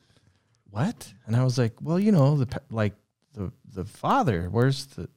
what?" 0.70 1.12
And 1.26 1.36
I 1.36 1.44
was 1.44 1.58
like, 1.58 1.74
"Well, 1.80 2.00
you 2.00 2.10
know, 2.10 2.36
the 2.38 2.60
like 2.70 2.94
the 3.34 3.52
the 3.72 3.84
father. 3.84 4.48
Where's 4.50 4.86
the 4.86 5.08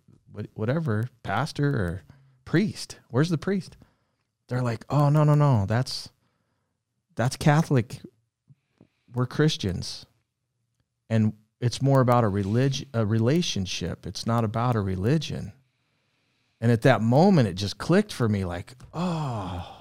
whatever 0.53 1.09
pastor 1.23 1.69
or 1.69 2.03
priest? 2.45 2.99
Where's 3.09 3.29
the 3.29 3.38
priest?" 3.38 3.77
They're 4.49 4.62
like, 4.62 4.86
"Oh 4.89 5.09
no 5.09 5.23
no 5.23 5.36
no, 5.36 5.65
that's 5.65 6.09
that's 7.15 7.38
Catholic. 7.38 7.99
We're 9.13 9.25
Christians, 9.25 10.05
and 11.09 11.33
it's 11.62 11.81
more 11.81 12.01
about 12.01 12.23
a 12.23 12.29
religion, 12.29 12.89
a 12.93 13.05
relationship. 13.05 14.05
It's 14.05 14.27
not 14.27 14.43
about 14.43 14.75
a 14.75 14.81
religion." 14.81 15.53
And 16.59 16.71
at 16.71 16.83
that 16.83 17.01
moment, 17.01 17.49
it 17.49 17.55
just 17.55 17.77
clicked 17.77 18.12
for 18.12 18.27
me, 18.27 18.43
like, 18.45 18.73
"Oh." 18.93 19.72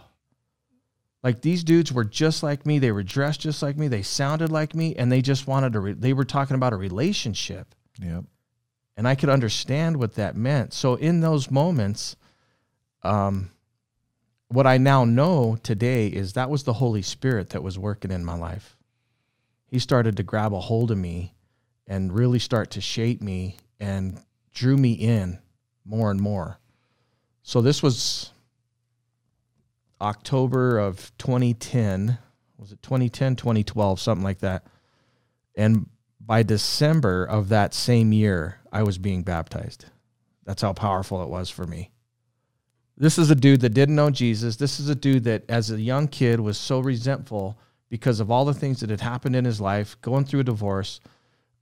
Like 1.23 1.41
these 1.41 1.63
dudes 1.63 1.93
were 1.93 2.05
just 2.05 2.43
like 2.43 2.67
me. 2.67 2.79
They 2.79 2.93
were 2.93 3.03
dressed 3.03 3.41
just 3.41 3.63
like 3.63 3.77
me. 3.77 3.89
They 3.89 4.03
sounded 4.03 4.51
like 4.51 4.75
me, 4.75 4.97
and 4.97 5.11
they 5.11 5.23
just 5.23 5.47
wanted 5.47 5.73
to. 5.75 5.81
Re- 5.81 5.93
they 5.93 6.13
were 6.13 6.25
talking 6.25 6.57
about 6.57 6.73
a 6.73 6.77
relationship. 6.77 7.75
Yep. 8.01 8.25
And 8.97 9.09
I 9.09 9.15
could 9.15 9.29
understand 9.29 9.97
what 9.97 10.15
that 10.17 10.37
meant. 10.37 10.73
So 10.73 10.97
in 10.97 11.21
those 11.21 11.51
moments, 11.51 12.17
um, 13.03 13.51
what 14.49 14.67
I 14.67 14.77
now 14.77 15.05
know 15.05 15.57
today 15.63 16.09
is 16.09 16.35
that 16.35 16.51
was 16.51 16.65
the 16.65 16.75
Holy 16.75 17.03
Spirit 17.03 17.51
that 17.51 17.63
was 17.63 17.79
working 17.79 18.11
in 18.11 18.25
my 18.25 18.35
life. 18.35 18.77
He 19.67 19.79
started 19.79 20.17
to 20.19 20.23
grab 20.23 20.53
a 20.53 20.61
hold 20.61 20.91
of 20.91 20.99
me 20.99 21.35
and 21.87 22.13
really 22.13 22.39
start 22.39 22.71
to 22.73 22.81
shape 22.81 23.23
me 23.23 23.57
and 23.81 24.21
drew 24.53 24.77
me 24.77 24.93
in 24.93 25.39
more 25.85 26.11
and 26.11 26.21
more. 26.21 26.59
So 27.43 27.63
this 27.63 27.83
was 27.83 28.31
October 30.03 30.79
of 30.79 31.17
2010. 31.19 32.19
Was 32.59 32.73
it 32.73 32.83
2010, 32.83 33.37
2012, 33.37 34.01
something 34.01 34.25
like 34.25 34.41
that? 34.41 34.67
And 35.57 35.89
by 36.21 36.43
December 36.43 37.25
of 37.25 37.49
that 37.49 37.75
same 37.75 38.13
year, 38.13 38.61
I 38.73 38.83
was 38.83 38.99
being 38.99 39.23
baptized. 39.23 39.87
That's 40.45 40.63
how 40.63 40.73
powerful 40.73 41.23
it 41.23 41.29
was 41.29 41.51
for 41.51 41.67
me. 41.67 41.91
This 42.97 43.19
is 43.19 43.31
a 43.31 43.35
dude 43.35 43.63
that 43.63 43.75
didn't 43.75 43.95
know 43.95 44.11
Jesus. 44.11 44.57
This 44.57 44.79
is 44.79 44.89
a 44.89 44.95
dude 44.95 45.25
that, 45.25 45.45
as 45.49 45.71
a 45.71 45.81
young 45.81 46.09
kid, 46.09 46.41
was 46.41 46.59
so 46.59 46.81
resentful 46.81 47.59
because 47.89 48.21
of 48.21 48.31
all 48.31 48.45
the 48.45 48.55
things 48.55 48.81
that 48.81 48.91
had 48.91 49.01
happened 49.01 49.37
in 49.37 49.45
his 49.45 49.61
life, 49.61 50.01
going 50.03 50.25
through 50.25 50.41
a 50.41 50.45
divorce. 50.45 51.01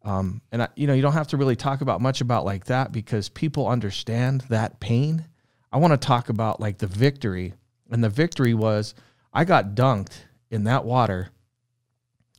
Um, 0.03 0.41
and 0.53 0.63
I, 0.63 0.69
you 0.77 0.87
know, 0.87 0.93
you 0.93 1.03
don't 1.03 1.13
have 1.13 1.29
to 1.29 1.37
really 1.37 1.57
talk 1.57 1.81
about 1.81 2.01
much 2.01 2.21
about 2.21 2.45
like 2.45 2.67
that 2.67 2.93
because 2.93 3.29
people 3.29 3.69
understand 3.69 4.43
that 4.49 4.81
pain. 4.81 5.27
I 5.73 5.79
want 5.79 5.93
to 5.93 6.07
talk 6.07 6.29
about 6.29 6.61
like 6.61 6.79
the 6.79 6.87
victory 6.87 7.55
and 7.91 8.03
the 8.03 8.09
victory 8.09 8.55
was 8.55 8.95
I 9.33 9.45
got 9.45 9.75
dunked 9.75 10.13
in 10.51 10.65
that 10.65 10.85
water. 10.85 11.31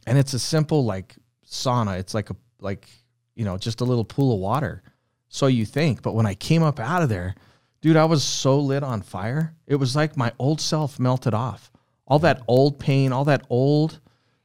And 0.07 0.17
it's 0.17 0.33
a 0.33 0.39
simple 0.39 0.83
like 0.83 1.15
sauna. 1.47 1.99
It's 1.99 2.13
like 2.13 2.29
a 2.29 2.35
like, 2.59 2.87
you 3.35 3.45
know, 3.45 3.57
just 3.57 3.81
a 3.81 3.85
little 3.85 4.05
pool 4.05 4.33
of 4.33 4.39
water. 4.39 4.83
So 5.29 5.47
you 5.47 5.65
think, 5.65 6.01
but 6.01 6.13
when 6.13 6.25
I 6.25 6.33
came 6.33 6.63
up 6.63 6.79
out 6.79 7.03
of 7.03 7.09
there, 7.09 7.35
dude, 7.81 7.95
I 7.95 8.05
was 8.05 8.23
so 8.23 8.59
lit 8.59 8.83
on 8.83 9.01
fire. 9.01 9.55
It 9.67 9.75
was 9.75 9.95
like 9.95 10.17
my 10.17 10.31
old 10.39 10.59
self 10.59 10.99
melted 10.99 11.33
off. 11.33 11.71
All 12.07 12.19
that 12.19 12.41
old 12.47 12.79
pain, 12.79 13.13
all 13.13 13.25
that 13.25 13.45
old 13.49 13.99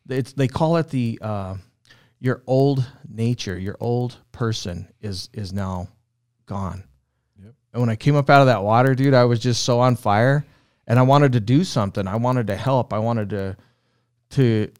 it's 0.08 0.32
they 0.32 0.48
call 0.48 0.76
it 0.76 0.88
the 0.90 1.18
uh, 1.20 1.56
your 2.20 2.42
old 2.46 2.86
nature, 3.08 3.58
your 3.58 3.76
old 3.80 4.16
person 4.32 4.88
is 5.00 5.28
is 5.32 5.52
now 5.52 5.88
gone. 6.46 6.84
Yep. 7.42 7.54
And 7.72 7.80
when 7.82 7.90
I 7.90 7.96
came 7.96 8.16
up 8.16 8.30
out 8.30 8.40
of 8.40 8.46
that 8.46 8.62
water, 8.62 8.94
dude, 8.94 9.14
I 9.14 9.24
was 9.24 9.40
just 9.40 9.64
so 9.64 9.80
on 9.80 9.96
fire 9.96 10.44
and 10.86 10.98
I 10.98 11.02
wanted 11.02 11.32
to 11.32 11.40
do 11.40 11.64
something. 11.64 12.06
I 12.06 12.16
wanted 12.16 12.46
to 12.48 12.56
help. 12.56 12.92
I 12.92 12.98
wanted 12.98 13.30
to 13.30 13.56
to 14.30 14.70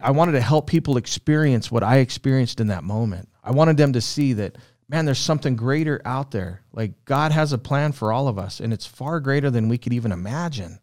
I 0.00 0.10
wanted 0.10 0.32
to 0.32 0.40
help 0.40 0.66
people 0.66 0.96
experience 0.96 1.70
what 1.70 1.82
I 1.82 1.98
experienced 1.98 2.60
in 2.60 2.68
that 2.68 2.84
moment. 2.84 3.28
I 3.42 3.50
wanted 3.50 3.76
them 3.76 3.92
to 3.94 4.00
see 4.00 4.32
that 4.34 4.56
man, 4.88 5.06
there's 5.06 5.18
something 5.18 5.56
greater 5.56 6.02
out 6.04 6.30
there. 6.30 6.62
Like 6.72 7.04
God 7.04 7.32
has 7.32 7.52
a 7.52 7.58
plan 7.58 7.92
for 7.92 8.12
all 8.12 8.28
of 8.28 8.38
us, 8.38 8.60
and 8.60 8.72
it's 8.72 8.86
far 8.86 9.20
greater 9.20 9.50
than 9.50 9.68
we 9.68 9.78
could 9.78 9.92
even 9.92 10.12
imagine. 10.12 10.78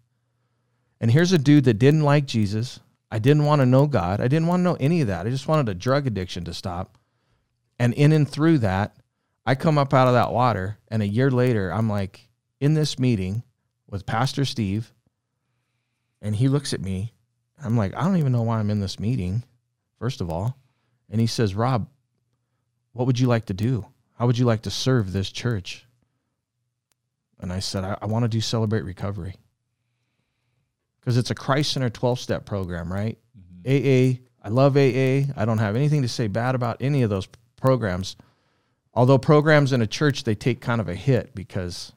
And 0.99 1.11
here's 1.11 1.31
a 1.31 1.37
dude 1.37 1.65
that 1.65 1.75
didn't 1.75 2.03
like 2.03 2.25
Jesus. 2.25 2.79
I 3.11 3.19
didn't 3.19 3.45
want 3.45 3.61
to 3.61 3.65
know 3.65 3.87
God. 3.87 4.19
I 4.19 4.27
didn't 4.27 4.47
want 4.47 4.59
to 4.59 4.63
know 4.63 4.77
any 4.79 5.01
of 5.01 5.07
that. 5.07 5.25
I 5.25 5.29
just 5.29 5.47
wanted 5.47 5.69
a 5.69 5.75
drug 5.75 6.07
addiction 6.07 6.43
to 6.45 6.53
stop. 6.53 6.97
And 7.77 7.93
in 7.93 8.11
and 8.11 8.27
through 8.27 8.59
that, 8.59 8.97
I 9.45 9.55
come 9.55 9.77
up 9.77 9.93
out 9.93 10.07
of 10.07 10.13
that 10.13 10.33
water, 10.33 10.77
and 10.89 11.01
a 11.01 11.07
year 11.07 11.31
later, 11.31 11.71
I'm 11.71 11.89
like 11.89 12.27
in 12.59 12.73
this 12.73 12.99
meeting 12.99 13.43
with 13.89 14.05
Pastor 14.05 14.45
Steve, 14.45 14.93
and 16.21 16.35
he 16.35 16.47
looks 16.47 16.73
at 16.73 16.81
me. 16.81 17.13
I'm 17.63 17.77
like, 17.77 17.93
I 17.95 18.03
don't 18.03 18.17
even 18.17 18.31
know 18.31 18.43
why 18.43 18.59
I'm 18.59 18.69
in 18.69 18.79
this 18.79 18.99
meeting, 18.99 19.43
first 19.97 20.21
of 20.21 20.29
all. 20.29 20.57
And 21.09 21.19
he 21.19 21.27
says, 21.27 21.55
Rob, 21.55 21.87
what 22.93 23.07
would 23.07 23.19
you 23.19 23.27
like 23.27 23.47
to 23.47 23.53
do? 23.53 23.85
How 24.17 24.27
would 24.27 24.37
you 24.37 24.45
like 24.45 24.63
to 24.63 24.69
serve 24.69 25.11
this 25.11 25.31
church? 25.31 25.85
And 27.39 27.51
I 27.51 27.59
said, 27.59 27.83
I, 27.83 27.97
I 28.01 28.05
want 28.05 28.23
to 28.23 28.29
do 28.29 28.41
Celebrate 28.41 28.83
Recovery. 28.83 29.35
Because 30.99 31.17
it's 31.17 31.31
a 31.31 31.35
Christ 31.35 31.71
Center 31.71 31.89
12 31.89 32.19
step 32.19 32.45
program, 32.45 32.91
right? 32.91 33.17
Mm-hmm. 33.37 34.19
AA, 34.19 34.19
I 34.43 34.49
love 34.49 34.75
AA. 34.75 35.31
I 35.35 35.45
don't 35.45 35.57
have 35.57 35.75
anything 35.75 36.01
to 36.01 36.07
say 36.07 36.27
bad 36.27 36.55
about 36.55 36.77
any 36.81 37.01
of 37.01 37.09
those 37.09 37.27
programs. 37.55 38.15
Although 38.93 39.17
programs 39.17 39.71
in 39.71 39.81
a 39.81 39.87
church, 39.87 40.23
they 40.23 40.35
take 40.35 40.61
kind 40.61 40.81
of 40.81 40.89
a 40.89 40.95
hit 40.95 41.33
because 41.33 41.93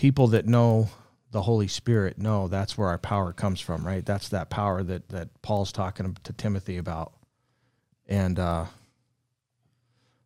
people 0.00 0.28
that 0.28 0.46
know 0.46 0.88
the 1.30 1.42
Holy 1.42 1.68
Spirit 1.68 2.16
know 2.16 2.48
that's 2.48 2.78
where 2.78 2.88
our 2.88 2.96
power 2.96 3.34
comes 3.34 3.60
from, 3.60 3.86
right? 3.86 4.04
That's 4.04 4.30
that 4.30 4.48
power 4.48 4.82
that 4.82 5.10
that 5.10 5.42
Paul's 5.42 5.72
talking 5.72 6.16
to 6.22 6.32
Timothy 6.32 6.78
about. 6.78 7.12
and 8.08 8.38
uh, 8.38 8.64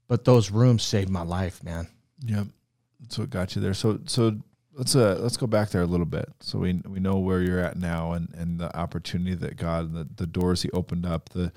but 0.06 0.24
those 0.24 0.52
rooms 0.52 0.84
saved 0.84 1.10
my 1.10 1.22
life, 1.22 1.64
man. 1.64 1.88
Yep. 2.24 2.46
That's 3.00 3.18
what 3.18 3.30
got 3.30 3.56
you 3.56 3.62
there. 3.62 3.74
So 3.74 3.98
so 4.06 4.38
let's 4.74 4.94
uh 4.94 5.18
let's 5.20 5.36
go 5.36 5.48
back 5.48 5.70
there 5.70 5.82
a 5.82 5.86
little 5.86 6.06
bit. 6.06 6.28
So 6.38 6.60
we 6.60 6.80
we 6.86 7.00
know 7.00 7.18
where 7.18 7.40
you're 7.40 7.58
at 7.58 7.76
now 7.76 8.12
and 8.12 8.32
and 8.36 8.60
the 8.60 8.74
opportunity 8.76 9.34
that 9.34 9.56
God 9.56 9.92
the 9.92 10.06
the 10.14 10.26
doors 10.28 10.62
he 10.62 10.70
opened 10.70 11.04
up, 11.04 11.30
the 11.30 11.52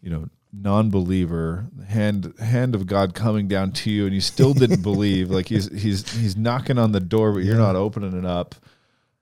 you 0.00 0.10
know, 0.10 0.28
non-believer, 0.62 1.66
hand 1.88 2.32
hand 2.40 2.74
of 2.74 2.86
God 2.86 3.14
coming 3.14 3.48
down 3.48 3.72
to 3.72 3.90
you 3.90 4.06
and 4.06 4.14
you 4.14 4.20
still 4.20 4.52
didn't 4.54 4.82
believe. 4.90 5.30
Like 5.30 5.46
he's 5.48 5.70
he's 5.72 6.08
he's 6.18 6.36
knocking 6.36 6.78
on 6.78 6.92
the 6.92 7.00
door 7.00 7.32
but 7.32 7.38
you're 7.44 7.56
Yeah. 7.56 7.62
not 7.62 7.76
opening 7.76 8.16
it 8.16 8.24
up. 8.24 8.54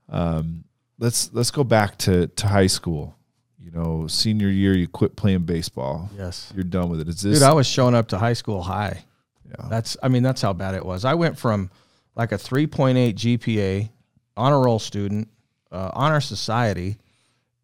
Um 0.09 0.65
let's 0.99 1.33
let's 1.33 1.51
go 1.51 1.65
back 1.65 1.99
to 1.99 2.29
to 2.29 2.47
high 2.49 2.67
school. 2.67 3.15
You 3.59 3.71
know, 3.71 4.07
senior 4.07 4.49
year 4.49 4.75
you 4.75 4.87
quit 4.87 5.17
playing 5.17 5.41
baseball. 5.45 6.11
Yes, 6.17 6.53
You're 6.55 6.65
done 6.65 6.91
with 6.91 7.01
it. 7.01 7.09
Is 7.09 7.23
this 7.23 7.39
dude, 7.39 7.43
I 7.49 7.53
was 7.53 7.67
showing 7.67 7.95
up 7.95 8.09
to 8.09 8.19
high 8.19 8.35
school 8.35 8.63
high. 8.63 9.05
yeah. 9.49 9.67
That's 9.69 9.97
I 10.03 10.09
mean 10.09 10.23
that's 10.23 10.43
how 10.43 10.53
bad 10.53 10.75
it 10.75 10.85
was. 10.85 11.05
I 11.05 11.15
went 11.15 11.39
from 11.39 11.71
like 12.15 12.31
a 12.33 12.37
3.8 12.37 13.15
GPA, 13.15 13.89
honor 14.37 14.61
roll 14.61 14.79
student, 14.79 15.29
uh, 15.73 15.91
honor 15.95 16.21
society, 16.21 16.97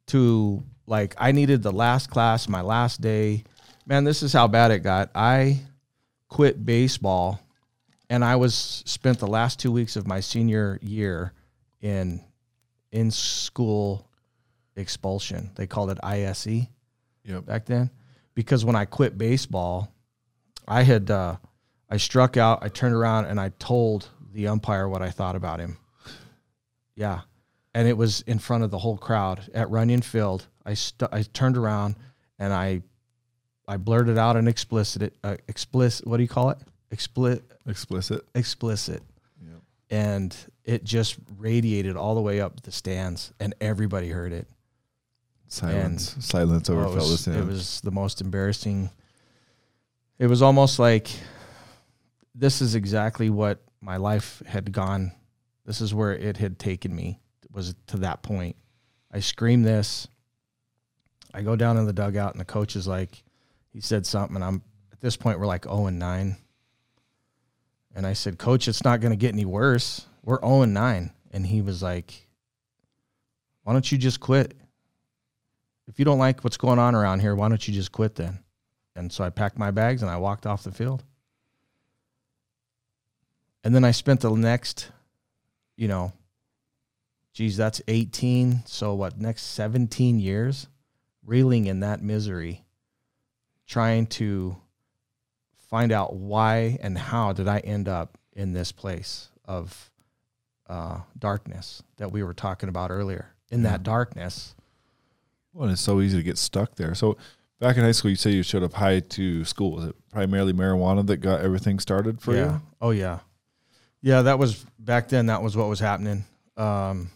to 0.08 0.62
like 0.86 1.14
I 1.18 1.30
needed 1.32 1.62
the 1.62 1.70
last 1.70 2.10
class, 2.10 2.48
my 2.48 2.62
last 2.62 3.00
day. 3.00 3.44
Man, 3.90 4.04
this 4.04 4.22
is 4.22 4.32
how 4.32 4.46
bad 4.46 4.70
it 4.70 4.84
got. 4.84 5.10
I 5.16 5.62
quit 6.28 6.64
baseball, 6.64 7.40
and 8.08 8.24
I 8.24 8.36
was 8.36 8.84
spent 8.86 9.18
the 9.18 9.26
last 9.26 9.58
two 9.58 9.72
weeks 9.72 9.96
of 9.96 10.06
my 10.06 10.20
senior 10.20 10.78
year 10.80 11.32
in 11.80 12.24
in 12.92 13.10
school 13.10 14.08
expulsion. 14.76 15.50
They 15.56 15.66
called 15.66 15.90
it 15.90 15.98
ISE 16.04 16.68
Yep. 17.24 17.46
back 17.46 17.66
then 17.66 17.90
because 18.34 18.64
when 18.64 18.76
I 18.76 18.84
quit 18.84 19.18
baseball, 19.18 19.92
I 20.68 20.84
had 20.84 21.10
uh, 21.10 21.38
I 21.90 21.96
struck 21.96 22.36
out. 22.36 22.60
I 22.62 22.68
turned 22.68 22.94
around 22.94 23.24
and 23.24 23.40
I 23.40 23.48
told 23.58 24.08
the 24.32 24.46
umpire 24.46 24.88
what 24.88 25.02
I 25.02 25.10
thought 25.10 25.34
about 25.34 25.58
him. 25.58 25.78
Yeah, 26.94 27.22
and 27.74 27.88
it 27.88 27.96
was 27.96 28.20
in 28.20 28.38
front 28.38 28.62
of 28.62 28.70
the 28.70 28.78
whole 28.78 28.96
crowd 28.96 29.50
at 29.52 29.68
Runyon 29.68 30.02
Field. 30.02 30.46
I 30.64 30.74
st- 30.74 31.12
I 31.12 31.22
turned 31.22 31.56
around 31.56 31.96
and 32.38 32.52
I 32.52 32.82
I 33.70 33.76
blurted 33.76 34.18
out 34.18 34.36
an 34.36 34.48
explicit 34.48 35.14
uh, 35.22 35.36
explicit. 35.46 36.06
What 36.06 36.16
do 36.16 36.24
you 36.24 36.28
call 36.28 36.50
it? 36.50 36.58
Explicit 36.90 37.44
Explicit. 37.66 38.24
explicit 38.34 39.02
Yep. 39.40 39.60
and 39.90 40.36
it 40.64 40.82
just 40.82 41.16
radiated 41.38 41.96
all 41.96 42.16
the 42.16 42.20
way 42.20 42.40
up 42.40 42.62
the 42.62 42.72
stands 42.72 43.32
and 43.38 43.54
everybody 43.60 44.08
heard 44.10 44.32
it 44.32 44.48
Silence. 45.46 46.16
Silence 46.20 46.70
over 46.70 46.84
Oh, 46.84 46.92
it, 46.92 46.96
felt 46.96 47.10
was, 47.10 47.24
the 47.24 47.38
it 47.38 47.44
was 47.44 47.80
the 47.82 47.90
most 47.90 48.20
embarrassing. 48.20 48.90
It 50.18 50.28
was 50.28 50.42
almost 50.42 50.78
like 50.78 51.10
this 52.34 52.62
is 52.62 52.74
exactly 52.74 53.30
what 53.30 53.60
my 53.80 53.96
life 53.96 54.42
had 54.46 54.70
gone. 54.72 55.12
This 55.66 55.80
is 55.80 55.92
where 55.92 56.12
it 56.12 56.36
had 56.36 56.58
taken 56.58 56.94
me. 56.94 57.18
Was 57.52 57.74
to 57.88 57.96
that 57.98 58.22
point. 58.22 58.54
I 59.12 59.18
scream 59.18 59.62
this. 59.62 60.06
I 61.34 61.42
go 61.42 61.56
down 61.56 61.76
in 61.78 61.86
the 61.86 61.92
dugout, 61.92 62.32
and 62.32 62.40
the 62.40 62.44
coach 62.44 62.76
is 62.76 62.86
like, 62.86 63.24
he 63.72 63.80
said 63.80 64.06
something, 64.06 64.36
and 64.36 64.44
I'm 64.44 64.62
at 64.92 65.00
this 65.00 65.16
point 65.16 65.38
we're 65.38 65.46
like 65.46 65.64
zero 65.64 65.86
and 65.86 65.98
nine. 65.98 66.36
And 67.94 68.06
I 68.06 68.12
said, 68.12 68.38
Coach, 68.38 68.68
it's 68.68 68.84
not 68.84 69.00
going 69.00 69.10
to 69.10 69.16
get 69.16 69.32
any 69.32 69.44
worse. 69.44 70.06
We're 70.22 70.40
zero 70.40 70.62
and 70.62 70.74
nine, 70.74 71.12
and 71.32 71.46
he 71.46 71.62
was 71.62 71.82
like, 71.82 72.28
Why 73.64 73.72
don't 73.72 73.90
you 73.90 73.98
just 73.98 74.20
quit? 74.20 74.54
if 75.90 75.98
you 75.98 76.04
don't 76.04 76.20
like 76.20 76.44
what's 76.44 76.56
going 76.56 76.78
on 76.78 76.94
around 76.94 77.18
here, 77.18 77.34
why 77.34 77.48
don't 77.48 77.66
you 77.66 77.74
just 77.74 77.90
quit 77.90 78.14
then? 78.14 78.38
And 78.94 79.12
so 79.12 79.24
I 79.24 79.30
packed 79.30 79.58
my 79.58 79.72
bags 79.72 80.02
and 80.02 80.10
I 80.10 80.18
walked 80.18 80.46
off 80.46 80.62
the 80.62 80.70
field. 80.70 81.02
And 83.64 83.74
then 83.74 83.82
I 83.84 83.90
spent 83.90 84.20
the 84.20 84.30
next, 84.30 84.92
you 85.76 85.88
know, 85.88 86.12
geez, 87.34 87.56
that's 87.56 87.82
18. 87.88 88.62
So 88.66 88.94
what, 88.94 89.18
next 89.18 89.42
17 89.42 90.20
years 90.20 90.68
reeling 91.24 91.66
in 91.66 91.80
that 91.80 92.02
misery, 92.02 92.64
trying 93.70 94.04
to 94.04 94.56
find 95.68 95.92
out 95.92 96.12
why 96.12 96.76
and 96.82 96.98
how 96.98 97.32
did 97.32 97.46
I 97.46 97.60
end 97.60 97.88
up 97.88 98.18
in 98.32 98.52
this 98.52 98.72
place 98.72 99.28
of 99.44 99.92
uh, 100.68 100.98
darkness 101.16 101.80
that 101.96 102.10
we 102.10 102.24
were 102.24 102.34
talking 102.34 102.68
about 102.68 102.90
earlier. 102.90 103.32
In 103.52 103.62
that 103.64 103.82
darkness, 103.82 104.54
Well, 105.52 105.64
and 105.64 105.72
it's 105.72 105.82
so 105.82 106.00
easy 106.00 106.16
to 106.16 106.22
get 106.22 106.38
stuck 106.38 106.76
there. 106.76 106.94
So 106.94 107.16
back 107.58 107.76
in 107.76 107.82
high 107.82 107.92
school, 107.92 108.10
you 108.10 108.16
say 108.16 108.30
you 108.30 108.44
showed 108.44 108.62
up 108.62 108.74
high 108.74 109.00
to 109.00 109.44
school. 109.44 109.72
Was 109.72 109.86
it 109.86 109.96
primarily 110.12 110.52
marijuana 110.52 111.04
that 111.06 111.16
got 111.16 111.40
everything 111.40 111.80
started 111.80 112.20
for 112.20 112.34
yeah. 112.34 112.52
you? 112.52 112.62
Oh 112.80 112.90
yeah. 112.90 113.20
Yeah, 114.02 114.22
that 114.22 114.38
was 114.38 114.64
back 114.78 115.08
then 115.08 115.26
that 115.26 115.42
was 115.42 115.56
what 115.56 115.68
was 115.68 115.80
happening. 115.80 116.24
Um 116.56 117.10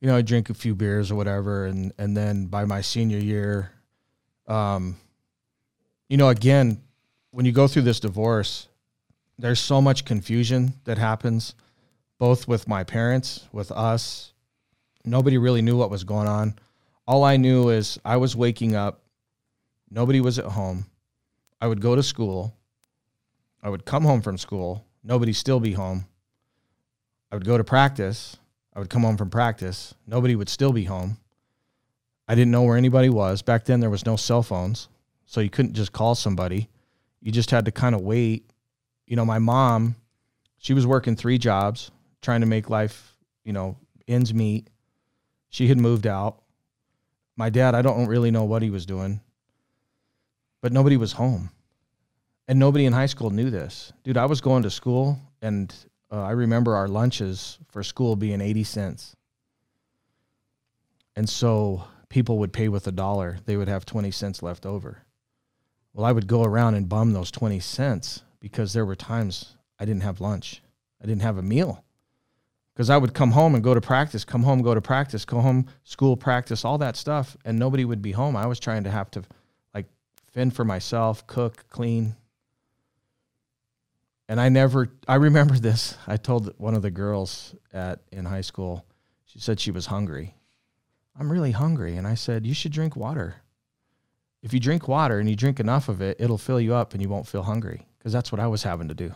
you 0.00 0.08
know, 0.08 0.16
I 0.16 0.22
drink 0.22 0.50
a 0.50 0.54
few 0.54 0.74
beers 0.74 1.10
or 1.10 1.14
whatever 1.14 1.66
and 1.66 1.92
and 1.98 2.16
then 2.16 2.46
by 2.46 2.64
my 2.64 2.80
senior 2.80 3.18
year 3.18 3.72
um 4.48 4.96
you 6.08 6.16
know, 6.16 6.28
again, 6.28 6.80
when 7.30 7.46
you 7.46 7.52
go 7.52 7.68
through 7.68 7.82
this 7.82 8.00
divorce, 8.00 8.68
there's 9.38 9.60
so 9.60 9.80
much 9.80 10.04
confusion 10.04 10.74
that 10.84 10.98
happens 10.98 11.54
both 12.18 12.48
with 12.48 12.66
my 12.66 12.82
parents, 12.82 13.46
with 13.52 13.70
us. 13.70 14.32
Nobody 15.04 15.38
really 15.38 15.62
knew 15.62 15.76
what 15.76 15.90
was 15.90 16.04
going 16.04 16.26
on. 16.26 16.54
All 17.06 17.24
I 17.24 17.36
knew 17.36 17.68
is 17.68 17.98
I 18.04 18.16
was 18.16 18.34
waking 18.34 18.74
up, 18.74 19.02
nobody 19.90 20.20
was 20.20 20.38
at 20.38 20.44
home. 20.46 20.86
I 21.60 21.66
would 21.66 21.80
go 21.80 21.94
to 21.94 22.02
school. 22.02 22.54
I 23.62 23.68
would 23.68 23.84
come 23.84 24.04
home 24.04 24.22
from 24.22 24.38
school, 24.38 24.84
nobody 25.02 25.32
still 25.32 25.60
be 25.60 25.72
home. 25.72 26.06
I 27.30 27.36
would 27.36 27.44
go 27.44 27.58
to 27.58 27.64
practice. 27.64 28.36
I 28.78 28.80
would 28.80 28.90
come 28.90 29.02
home 29.02 29.16
from 29.16 29.28
practice, 29.28 29.92
nobody 30.06 30.36
would 30.36 30.48
still 30.48 30.72
be 30.72 30.84
home. 30.84 31.16
I 32.28 32.36
didn't 32.36 32.52
know 32.52 32.62
where 32.62 32.76
anybody 32.76 33.08
was. 33.08 33.42
Back 33.42 33.64
then 33.64 33.80
there 33.80 33.90
was 33.90 34.06
no 34.06 34.14
cell 34.14 34.40
phones, 34.40 34.88
so 35.28 35.42
you 35.42 35.50
couldn't 35.50 35.74
just 35.74 35.92
call 35.92 36.14
somebody. 36.14 36.70
You 37.20 37.30
just 37.30 37.50
had 37.50 37.66
to 37.66 37.70
kind 37.70 37.94
of 37.94 38.00
wait. 38.00 38.50
You 39.06 39.14
know, 39.14 39.26
my 39.26 39.38
mom, 39.38 39.94
she 40.56 40.72
was 40.72 40.86
working 40.86 41.16
three 41.16 41.36
jobs, 41.36 41.90
trying 42.22 42.40
to 42.40 42.46
make 42.46 42.70
life, 42.70 43.14
you 43.44 43.52
know, 43.52 43.76
ends 44.08 44.32
meet. 44.32 44.70
She 45.50 45.68
had 45.68 45.78
moved 45.78 46.06
out. 46.06 46.40
My 47.36 47.50
dad, 47.50 47.74
I 47.74 47.82
don't 47.82 48.06
really 48.06 48.30
know 48.30 48.44
what 48.44 48.62
he 48.62 48.70
was 48.70 48.86
doing, 48.86 49.20
but 50.62 50.72
nobody 50.72 50.96
was 50.96 51.12
home 51.12 51.50
and 52.48 52.58
nobody 52.58 52.86
in 52.86 52.94
high 52.94 53.06
school 53.06 53.28
knew 53.28 53.50
this. 53.50 53.92
Dude, 54.04 54.16
I 54.16 54.24
was 54.24 54.40
going 54.40 54.62
to 54.62 54.70
school 54.70 55.18
and 55.42 55.72
uh, 56.10 56.22
I 56.22 56.30
remember 56.30 56.74
our 56.74 56.88
lunches 56.88 57.58
for 57.68 57.82
school 57.82 58.16
being 58.16 58.40
80 58.40 58.64
cents. 58.64 59.14
And 61.14 61.28
so 61.28 61.84
people 62.08 62.38
would 62.38 62.54
pay 62.54 62.70
with 62.70 62.86
a 62.86 62.92
dollar, 62.92 63.40
they 63.44 63.58
would 63.58 63.68
have 63.68 63.84
20 63.84 64.10
cents 64.10 64.42
left 64.42 64.64
over. 64.64 65.02
Well, 65.98 66.06
I 66.06 66.12
would 66.12 66.28
go 66.28 66.44
around 66.44 66.76
and 66.76 66.88
bum 66.88 67.12
those 67.12 67.32
20 67.32 67.58
cents 67.58 68.22
because 68.38 68.72
there 68.72 68.86
were 68.86 68.94
times 68.94 69.56
I 69.80 69.84
didn't 69.84 70.04
have 70.04 70.20
lunch. 70.20 70.62
I 71.02 71.06
didn't 71.06 71.22
have 71.22 71.38
a 71.38 71.42
meal. 71.42 71.82
Because 72.72 72.88
I 72.88 72.96
would 72.96 73.14
come 73.14 73.32
home 73.32 73.56
and 73.56 73.64
go 73.64 73.74
to 73.74 73.80
practice, 73.80 74.24
come 74.24 74.44
home, 74.44 74.62
go 74.62 74.74
to 74.74 74.80
practice, 74.80 75.24
go 75.24 75.40
home, 75.40 75.66
school, 75.82 76.16
practice, 76.16 76.64
all 76.64 76.78
that 76.78 76.94
stuff, 76.94 77.36
and 77.44 77.58
nobody 77.58 77.84
would 77.84 78.00
be 78.00 78.12
home. 78.12 78.36
I 78.36 78.46
was 78.46 78.60
trying 78.60 78.84
to 78.84 78.92
have 78.92 79.10
to 79.10 79.24
like 79.74 79.86
fend 80.32 80.54
for 80.54 80.64
myself, 80.64 81.26
cook, 81.26 81.68
clean, 81.68 82.14
and 84.28 84.40
I 84.40 84.50
never 84.50 84.92
I 85.08 85.16
remember 85.16 85.54
this. 85.58 85.98
I 86.06 86.16
told 86.16 86.54
one 86.58 86.76
of 86.76 86.82
the 86.82 86.92
girls 86.92 87.56
at 87.72 88.02
in 88.12 88.24
high 88.24 88.42
school. 88.42 88.86
She 89.24 89.40
said 89.40 89.58
she 89.58 89.72
was 89.72 89.86
hungry. 89.86 90.36
I'm 91.18 91.32
really 91.32 91.50
hungry 91.50 91.96
and 91.96 92.06
I 92.06 92.14
said 92.14 92.46
you 92.46 92.54
should 92.54 92.70
drink 92.70 92.94
water. 92.94 93.42
If 94.42 94.54
you 94.54 94.60
drink 94.60 94.86
water 94.86 95.18
and 95.18 95.28
you 95.28 95.36
drink 95.36 95.58
enough 95.58 95.88
of 95.88 96.00
it, 96.00 96.16
it'll 96.20 96.38
fill 96.38 96.60
you 96.60 96.74
up 96.74 96.92
and 96.92 97.02
you 97.02 97.08
won't 97.08 97.26
feel 97.26 97.42
hungry 97.42 97.86
because 97.98 98.12
that's 98.12 98.30
what 98.30 98.40
I 98.40 98.46
was 98.46 98.62
having 98.62 98.88
to 98.88 98.94
do. 98.94 99.14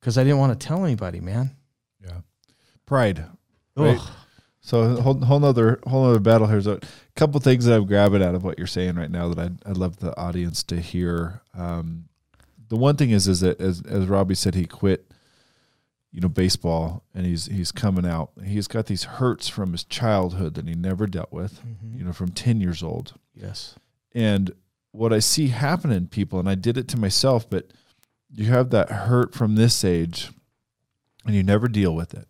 Cuz 0.00 0.16
I 0.18 0.24
didn't 0.24 0.38
want 0.38 0.58
to 0.58 0.66
tell 0.66 0.84
anybody, 0.84 1.20
man. 1.20 1.56
Yeah. 2.02 2.20
Pride. 2.86 3.24
Right. 3.76 4.00
So 4.60 5.00
whole 5.00 5.18
whole 5.24 5.40
nother 5.40 5.80
whole 5.86 6.06
nother 6.06 6.20
battle 6.20 6.46
here. 6.46 6.60
So 6.60 6.72
a 6.72 6.80
couple 7.16 7.40
things 7.40 7.64
that 7.64 7.74
I'm 7.74 7.86
grabbing 7.86 8.22
out 8.22 8.34
of 8.34 8.44
what 8.44 8.58
you're 8.58 8.66
saying 8.66 8.96
right 8.96 9.10
now 9.10 9.28
that 9.30 9.38
I'd, 9.38 9.56
I'd 9.64 9.76
love 9.78 9.98
the 9.98 10.14
audience 10.18 10.62
to 10.64 10.80
hear. 10.80 11.40
Um, 11.54 12.08
the 12.68 12.76
one 12.76 12.96
thing 12.96 13.10
is 13.10 13.26
is 13.28 13.40
that 13.40 13.60
as 13.60 13.82
as 13.88 14.06
Robbie 14.06 14.34
said, 14.34 14.54
he 14.54 14.66
quit, 14.66 15.10
you 16.18 16.22
know, 16.22 16.28
baseball, 16.28 17.04
and 17.14 17.24
he's 17.24 17.46
he's 17.46 17.70
coming 17.70 18.04
out. 18.04 18.32
He's 18.44 18.66
got 18.66 18.86
these 18.86 19.04
hurts 19.04 19.46
from 19.46 19.70
his 19.70 19.84
childhood 19.84 20.54
that 20.54 20.66
he 20.66 20.74
never 20.74 21.06
dealt 21.06 21.32
with. 21.32 21.60
Mm-hmm. 21.60 21.96
You 21.96 22.04
know, 22.06 22.12
from 22.12 22.32
ten 22.32 22.60
years 22.60 22.82
old. 22.82 23.14
Yes. 23.36 23.76
And 24.16 24.50
what 24.90 25.12
I 25.12 25.20
see 25.20 25.46
happen 25.46 25.92
in 25.92 26.08
people, 26.08 26.40
and 26.40 26.48
I 26.48 26.56
did 26.56 26.76
it 26.76 26.88
to 26.88 26.98
myself, 26.98 27.48
but 27.48 27.72
you 28.32 28.46
have 28.46 28.70
that 28.70 28.90
hurt 28.90 29.32
from 29.32 29.54
this 29.54 29.84
age 29.84 30.30
and 31.24 31.36
you 31.36 31.44
never 31.44 31.68
deal 31.68 31.94
with 31.94 32.14
it. 32.14 32.26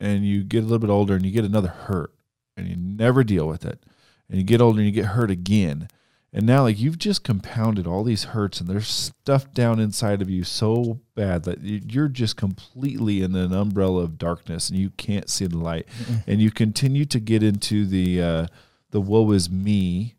And 0.00 0.24
you 0.24 0.42
get 0.42 0.60
a 0.60 0.62
little 0.62 0.78
bit 0.78 0.88
older 0.88 1.14
and 1.14 1.26
you 1.26 1.32
get 1.32 1.44
another 1.44 1.68
hurt 1.68 2.14
and 2.56 2.66
you 2.66 2.76
never 2.76 3.22
deal 3.24 3.46
with 3.46 3.66
it. 3.66 3.84
And 4.30 4.38
you 4.38 4.44
get 4.44 4.62
older 4.62 4.78
and 4.78 4.86
you 4.86 4.92
get 4.92 5.10
hurt 5.10 5.30
again. 5.30 5.88
And 6.34 6.46
now, 6.46 6.62
like 6.62 6.80
you've 6.80 6.98
just 6.98 7.24
compounded 7.24 7.86
all 7.86 8.04
these 8.04 8.24
hurts, 8.24 8.58
and 8.60 8.68
there's 8.68 8.88
stuff 8.88 9.52
down 9.52 9.78
inside 9.78 10.22
of 10.22 10.30
you 10.30 10.44
so 10.44 11.00
bad 11.14 11.44
that 11.44 11.60
you- 11.62 11.82
you're 11.86 12.08
just 12.08 12.36
completely 12.36 13.20
in 13.20 13.34
an 13.34 13.52
umbrella 13.52 14.02
of 14.02 14.16
darkness, 14.16 14.70
and 14.70 14.78
you 14.78 14.90
can't 14.90 15.28
see 15.28 15.44
the 15.46 15.58
light. 15.58 15.86
And 16.26 16.40
you 16.40 16.50
continue 16.50 17.04
to 17.04 17.20
get 17.20 17.42
into 17.42 17.84
the 17.86 18.22
uh, 18.22 18.46
the 18.92 19.00
woe 19.02 19.30
is 19.32 19.50
me, 19.50 20.14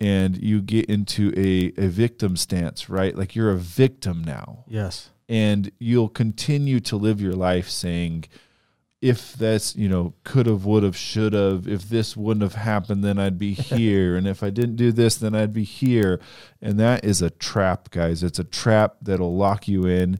and 0.00 0.42
you 0.42 0.62
get 0.62 0.86
into 0.86 1.34
a 1.36 1.72
a 1.76 1.88
victim 1.88 2.36
stance, 2.38 2.88
right? 2.88 3.14
Like 3.16 3.36
you're 3.36 3.50
a 3.50 3.58
victim 3.58 4.24
now, 4.24 4.64
Yes. 4.68 5.10
and 5.28 5.70
you'll 5.78 6.08
continue 6.08 6.80
to 6.80 6.96
live 6.96 7.20
your 7.20 7.34
life 7.34 7.68
saying 7.68 8.24
if 9.02 9.34
that's 9.34 9.76
you 9.76 9.88
know 9.88 10.14
could 10.24 10.46
have 10.46 10.64
would 10.64 10.84
have 10.84 10.96
should 10.96 11.32
have 11.32 11.68
if 11.68 11.88
this 11.88 12.16
wouldn't 12.16 12.42
have 12.42 12.54
happened 12.54 13.02
then 13.02 13.18
i'd 13.18 13.36
be 13.36 13.52
here 13.74 14.16
and 14.16 14.26
if 14.28 14.42
i 14.42 14.48
didn't 14.48 14.76
do 14.76 14.92
this 14.92 15.16
then 15.16 15.34
i'd 15.34 15.52
be 15.52 15.64
here. 15.82 16.20
And 16.60 16.78
that 16.78 17.04
is 17.04 17.22
a 17.22 17.30
trap 17.30 17.90
guys. 17.90 18.22
It's 18.22 18.38
a 18.38 18.44
trap 18.44 18.96
that'll 19.02 19.36
lock 19.36 19.66
you 19.68 19.86
in. 19.86 20.18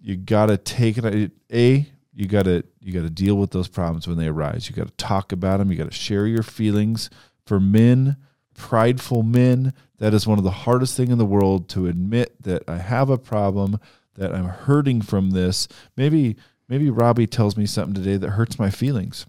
You 0.00 0.16
gotta 0.16 0.56
take 0.56 0.98
it 0.98 1.32
a 1.52 1.86
you 2.12 2.26
gotta 2.26 2.64
you 2.80 2.92
gotta 2.92 3.10
deal 3.10 3.36
with 3.36 3.50
those 3.50 3.68
problems 3.68 4.08
when 4.08 4.16
they 4.16 4.26
arise. 4.26 4.68
You 4.68 4.76
gotta 4.76 4.90
talk 4.92 5.32
about 5.32 5.58
them 5.58 5.70
you 5.70 5.78
gotta 5.78 5.90
share 5.90 6.26
your 6.26 6.42
feelings. 6.42 7.10
For 7.46 7.60
men 7.60 8.16
prideful 8.54 9.22
men 9.22 9.72
that 9.98 10.12
is 10.12 10.26
one 10.26 10.38
of 10.38 10.44
the 10.44 10.50
hardest 10.50 10.96
thing 10.96 11.10
in 11.10 11.18
the 11.18 11.24
world 11.24 11.66
to 11.66 11.86
admit 11.86 12.42
that 12.42 12.62
i 12.68 12.76
have 12.76 13.08
a 13.08 13.16
problem 13.16 13.78
that 14.16 14.34
i'm 14.34 14.46
hurting 14.46 15.00
from 15.00 15.30
this. 15.30 15.66
Maybe 15.96 16.36
maybe 16.70 16.88
robbie 16.88 17.26
tells 17.26 17.56
me 17.58 17.66
something 17.66 17.94
today 17.94 18.16
that 18.16 18.30
hurts 18.30 18.58
my 18.58 18.70
feelings 18.70 19.26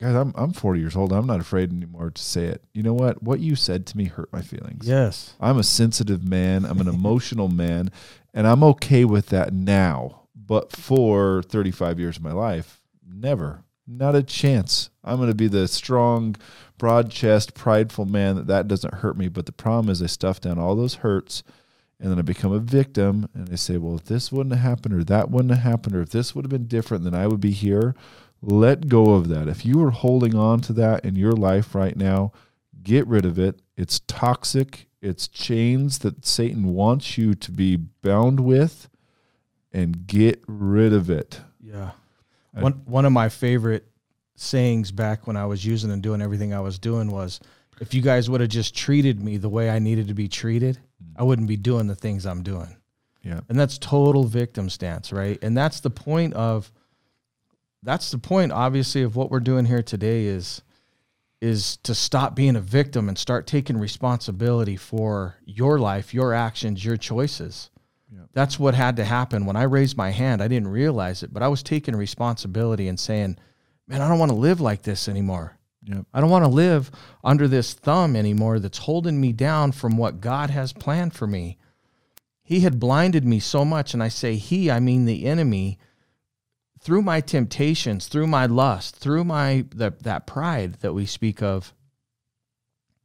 guys 0.00 0.16
i'm, 0.16 0.32
I'm 0.34 0.52
40 0.52 0.80
years 0.80 0.96
old 0.96 1.12
i'm 1.12 1.26
not 1.26 1.38
afraid 1.40 1.70
anymore 1.70 2.10
to 2.10 2.22
say 2.22 2.46
it 2.46 2.64
you 2.74 2.82
know 2.82 2.94
what 2.94 3.22
what 3.22 3.38
you 3.38 3.54
said 3.54 3.86
to 3.86 3.96
me 3.96 4.06
hurt 4.06 4.32
my 4.32 4.42
feelings 4.42 4.88
Yes. 4.88 5.34
I'm 5.40 5.58
a 5.58 5.62
sensitive 5.62 6.26
man. 6.26 6.64
I'm 6.64 6.80
an 6.80 6.88
emotional 7.00 7.48
man, 7.48 7.90
and 8.34 8.46
I'm 8.46 8.64
okay 8.64 9.04
with 9.04 9.26
that 9.26 9.52
now. 9.52 10.22
But 10.34 10.72
for 10.72 11.42
35 11.42 12.00
years 12.00 12.16
of 12.16 12.24
my 12.24 12.32
life, 12.32 12.80
never, 13.06 13.62
not 13.86 14.16
a 14.16 14.22
chance. 14.22 14.90
I'm 15.04 15.18
going 15.18 15.28
to 15.28 15.34
be 15.34 15.46
the 15.48 15.68
strong, 15.68 16.34
broad 16.78 17.10
chest, 17.10 17.54
prideful 17.54 18.06
man 18.06 18.36
that 18.36 18.46
that 18.48 18.68
doesn't 18.68 18.94
hurt 18.94 19.16
me. 19.16 19.28
But 19.28 19.46
the 19.46 19.52
problem 19.52 19.90
is, 19.90 20.02
I 20.02 20.06
stuff 20.06 20.40
down 20.40 20.58
all 20.58 20.74
those 20.74 20.96
hurts, 20.96 21.42
and 22.00 22.10
then 22.10 22.18
I 22.18 22.22
become 22.22 22.52
a 22.52 22.58
victim, 22.58 23.28
and 23.34 23.48
I 23.52 23.56
say, 23.56 23.76
well, 23.76 23.96
if 23.96 24.04
this 24.06 24.32
wouldn't 24.32 24.54
have 24.54 24.62
happened, 24.64 24.94
or 24.94 25.04
that 25.04 25.30
wouldn't 25.30 25.52
have 25.54 25.62
happened, 25.62 25.94
or 25.94 26.00
if 26.00 26.10
this 26.10 26.34
would 26.34 26.44
have 26.44 26.50
been 26.50 26.66
different, 26.66 27.04
then 27.04 27.14
I 27.14 27.26
would 27.26 27.40
be 27.40 27.50
here. 27.52 27.94
Let 28.42 28.88
go 28.88 29.12
of 29.14 29.28
that. 29.28 29.48
If 29.48 29.66
you 29.66 29.82
are 29.84 29.90
holding 29.90 30.34
on 30.34 30.60
to 30.62 30.72
that 30.74 31.04
in 31.04 31.14
your 31.16 31.32
life 31.32 31.74
right 31.74 31.94
now, 31.96 32.32
get 32.82 33.06
rid 33.06 33.26
of 33.26 33.38
it. 33.38 33.60
It's 33.76 34.00
toxic. 34.06 34.88
It's 35.02 35.28
chains 35.28 35.98
that 35.98 36.24
Satan 36.24 36.68
wants 36.74 37.18
you 37.18 37.34
to 37.34 37.52
be 37.52 37.76
bound 37.76 38.40
with 38.40 38.88
and 39.72 40.06
get 40.06 40.42
rid 40.46 40.92
of 40.94 41.10
it. 41.10 41.40
Yeah. 41.62 41.90
I- 42.54 42.62
One 42.62 42.72
one 42.86 43.04
of 43.04 43.12
my 43.12 43.28
favorite 43.28 43.86
sayings 44.36 44.90
back 44.90 45.26
when 45.26 45.36
I 45.36 45.44
was 45.46 45.64
using 45.64 45.90
and 45.90 46.02
doing 46.02 46.22
everything 46.22 46.54
I 46.54 46.60
was 46.60 46.78
doing 46.78 47.10
was 47.10 47.40
if 47.80 47.92
you 47.94 48.00
guys 48.02 48.28
would 48.30 48.40
have 48.40 48.50
just 48.50 48.74
treated 48.74 49.22
me 49.22 49.36
the 49.36 49.48
way 49.50 49.68
I 49.70 49.78
needed 49.78 50.08
to 50.08 50.14
be 50.14 50.28
treated, 50.28 50.78
I 51.20 51.22
wouldn't 51.22 51.48
be 51.48 51.58
doing 51.58 51.86
the 51.86 51.94
things 51.94 52.24
I'm 52.24 52.42
doing. 52.42 52.74
Yeah. 53.22 53.40
And 53.50 53.60
that's 53.60 53.76
total 53.76 54.24
victim 54.24 54.70
stance, 54.70 55.12
right? 55.12 55.38
And 55.42 55.54
that's 55.54 55.80
the 55.80 55.90
point 55.90 56.32
of 56.32 56.72
that's 57.82 58.10
the 58.10 58.16
point 58.16 58.52
obviously 58.52 59.02
of 59.02 59.16
what 59.16 59.30
we're 59.30 59.40
doing 59.40 59.66
here 59.66 59.82
today 59.82 60.24
is 60.24 60.62
is 61.42 61.76
to 61.78 61.94
stop 61.94 62.34
being 62.34 62.56
a 62.56 62.60
victim 62.60 63.06
and 63.06 63.18
start 63.18 63.46
taking 63.46 63.76
responsibility 63.76 64.76
for 64.76 65.36
your 65.44 65.78
life, 65.78 66.14
your 66.14 66.32
actions, 66.32 66.82
your 66.82 66.96
choices. 66.96 67.68
Yeah. 68.10 68.20
That's 68.32 68.58
what 68.58 68.74
had 68.74 68.96
to 68.96 69.04
happen 69.04 69.44
when 69.44 69.56
I 69.56 69.64
raised 69.64 69.98
my 69.98 70.10
hand. 70.10 70.42
I 70.42 70.48
didn't 70.48 70.68
realize 70.68 71.22
it, 71.22 71.34
but 71.34 71.42
I 71.42 71.48
was 71.48 71.62
taking 71.62 71.96
responsibility 71.96 72.88
and 72.88 72.98
saying, 72.98 73.36
"Man, 73.86 74.00
I 74.00 74.08
don't 74.08 74.18
want 74.18 74.30
to 74.30 74.38
live 74.38 74.62
like 74.62 74.82
this 74.82 75.06
anymore. 75.06 75.58
Yep. 75.90 76.06
I 76.14 76.20
don't 76.20 76.30
want 76.30 76.44
to 76.44 76.50
live 76.50 76.90
under 77.24 77.48
this 77.48 77.74
thumb 77.74 78.14
anymore 78.14 78.58
that's 78.58 78.78
holding 78.78 79.20
me 79.20 79.32
down 79.32 79.72
from 79.72 79.96
what 79.96 80.20
God 80.20 80.50
has 80.50 80.72
planned 80.72 81.14
for 81.14 81.26
me." 81.26 81.58
He 82.42 82.60
had 82.60 82.80
blinded 82.80 83.24
me 83.24 83.38
so 83.38 83.64
much, 83.64 83.94
and 83.94 84.02
I 84.02 84.08
say 84.08 84.36
he, 84.36 84.70
I 84.70 84.80
mean 84.80 85.04
the 85.04 85.24
enemy, 85.26 85.78
through 86.80 87.02
my 87.02 87.20
temptations, 87.20 88.06
through 88.06 88.26
my 88.26 88.46
lust, 88.46 88.96
through 88.96 89.24
my 89.24 89.66
the, 89.70 89.92
that 90.00 90.26
pride 90.26 90.74
that 90.80 90.94
we 90.94 91.06
speak 91.06 91.42
of. 91.42 91.74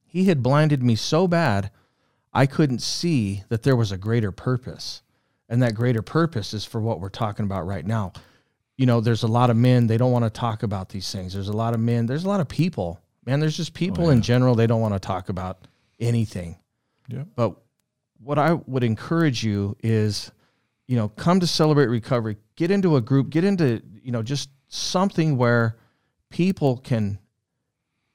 He 0.04 0.26
had 0.26 0.42
blinded 0.42 0.82
me 0.82 0.96
so 0.96 1.28
bad, 1.28 1.72
I 2.34 2.46
couldn't 2.46 2.82
see 2.82 3.44
that 3.50 3.64
there 3.64 3.76
was 3.76 3.92
a 3.92 3.98
greater 3.98 4.32
purpose, 4.32 5.04
and 5.48 5.62
that 5.62 5.76
greater 5.76 6.02
purpose 6.02 6.54
is 6.54 6.66
for 6.66 6.82
what 6.82 7.00
we're 7.00 7.10
talking 7.10 7.46
about 7.46 7.68
right 7.68 7.86
now. 7.86 8.14
You 8.78 8.86
know, 8.86 9.02
there's 9.02 9.24
a 9.24 9.28
lot 9.28 9.50
of 9.50 9.58
men 9.58 9.88
they 9.88 9.98
don't 9.98 10.12
want 10.12 10.26
to 10.26 10.30
talk 10.30 10.64
about 10.64 10.90
these 10.90 11.12
things. 11.12 11.34
There's 11.34 11.48
a 11.48 11.56
lot 11.56 11.74
of 11.74 11.80
men. 11.80 12.06
There's 12.06 12.26
a 12.26 12.28
lot 12.28 12.42
of 12.42 12.48
people. 12.48 13.00
Man, 13.26 13.40
there's 13.40 13.58
just 13.58 13.74
people 13.74 14.10
in 14.10 14.22
general 14.22 14.54
they 14.56 14.68
don't 14.68 14.82
want 14.82 14.94
to 14.94 15.00
talk 15.00 15.30
about 15.30 15.68
anything. 16.00 16.58
Yep. 17.08 17.28
But 17.36 17.56
what 18.20 18.38
I 18.38 18.54
would 18.54 18.84
encourage 18.84 19.44
you 19.44 19.78
is, 19.82 20.32
you 20.88 20.96
know, 20.96 21.10
come 21.10 21.40
to 21.40 21.48
Celebrate 21.48 21.88
Recovery, 21.88 22.38
get 22.56 22.72
into 22.72 22.98
a 22.98 23.02
group, 23.02 23.30
get 23.30 23.44
into, 23.44 23.82
you 24.04 24.12
know, 24.12 24.22
just 24.22 24.50
something 24.68 25.38
where 25.38 25.78
people 26.30 26.78
can, 26.78 27.18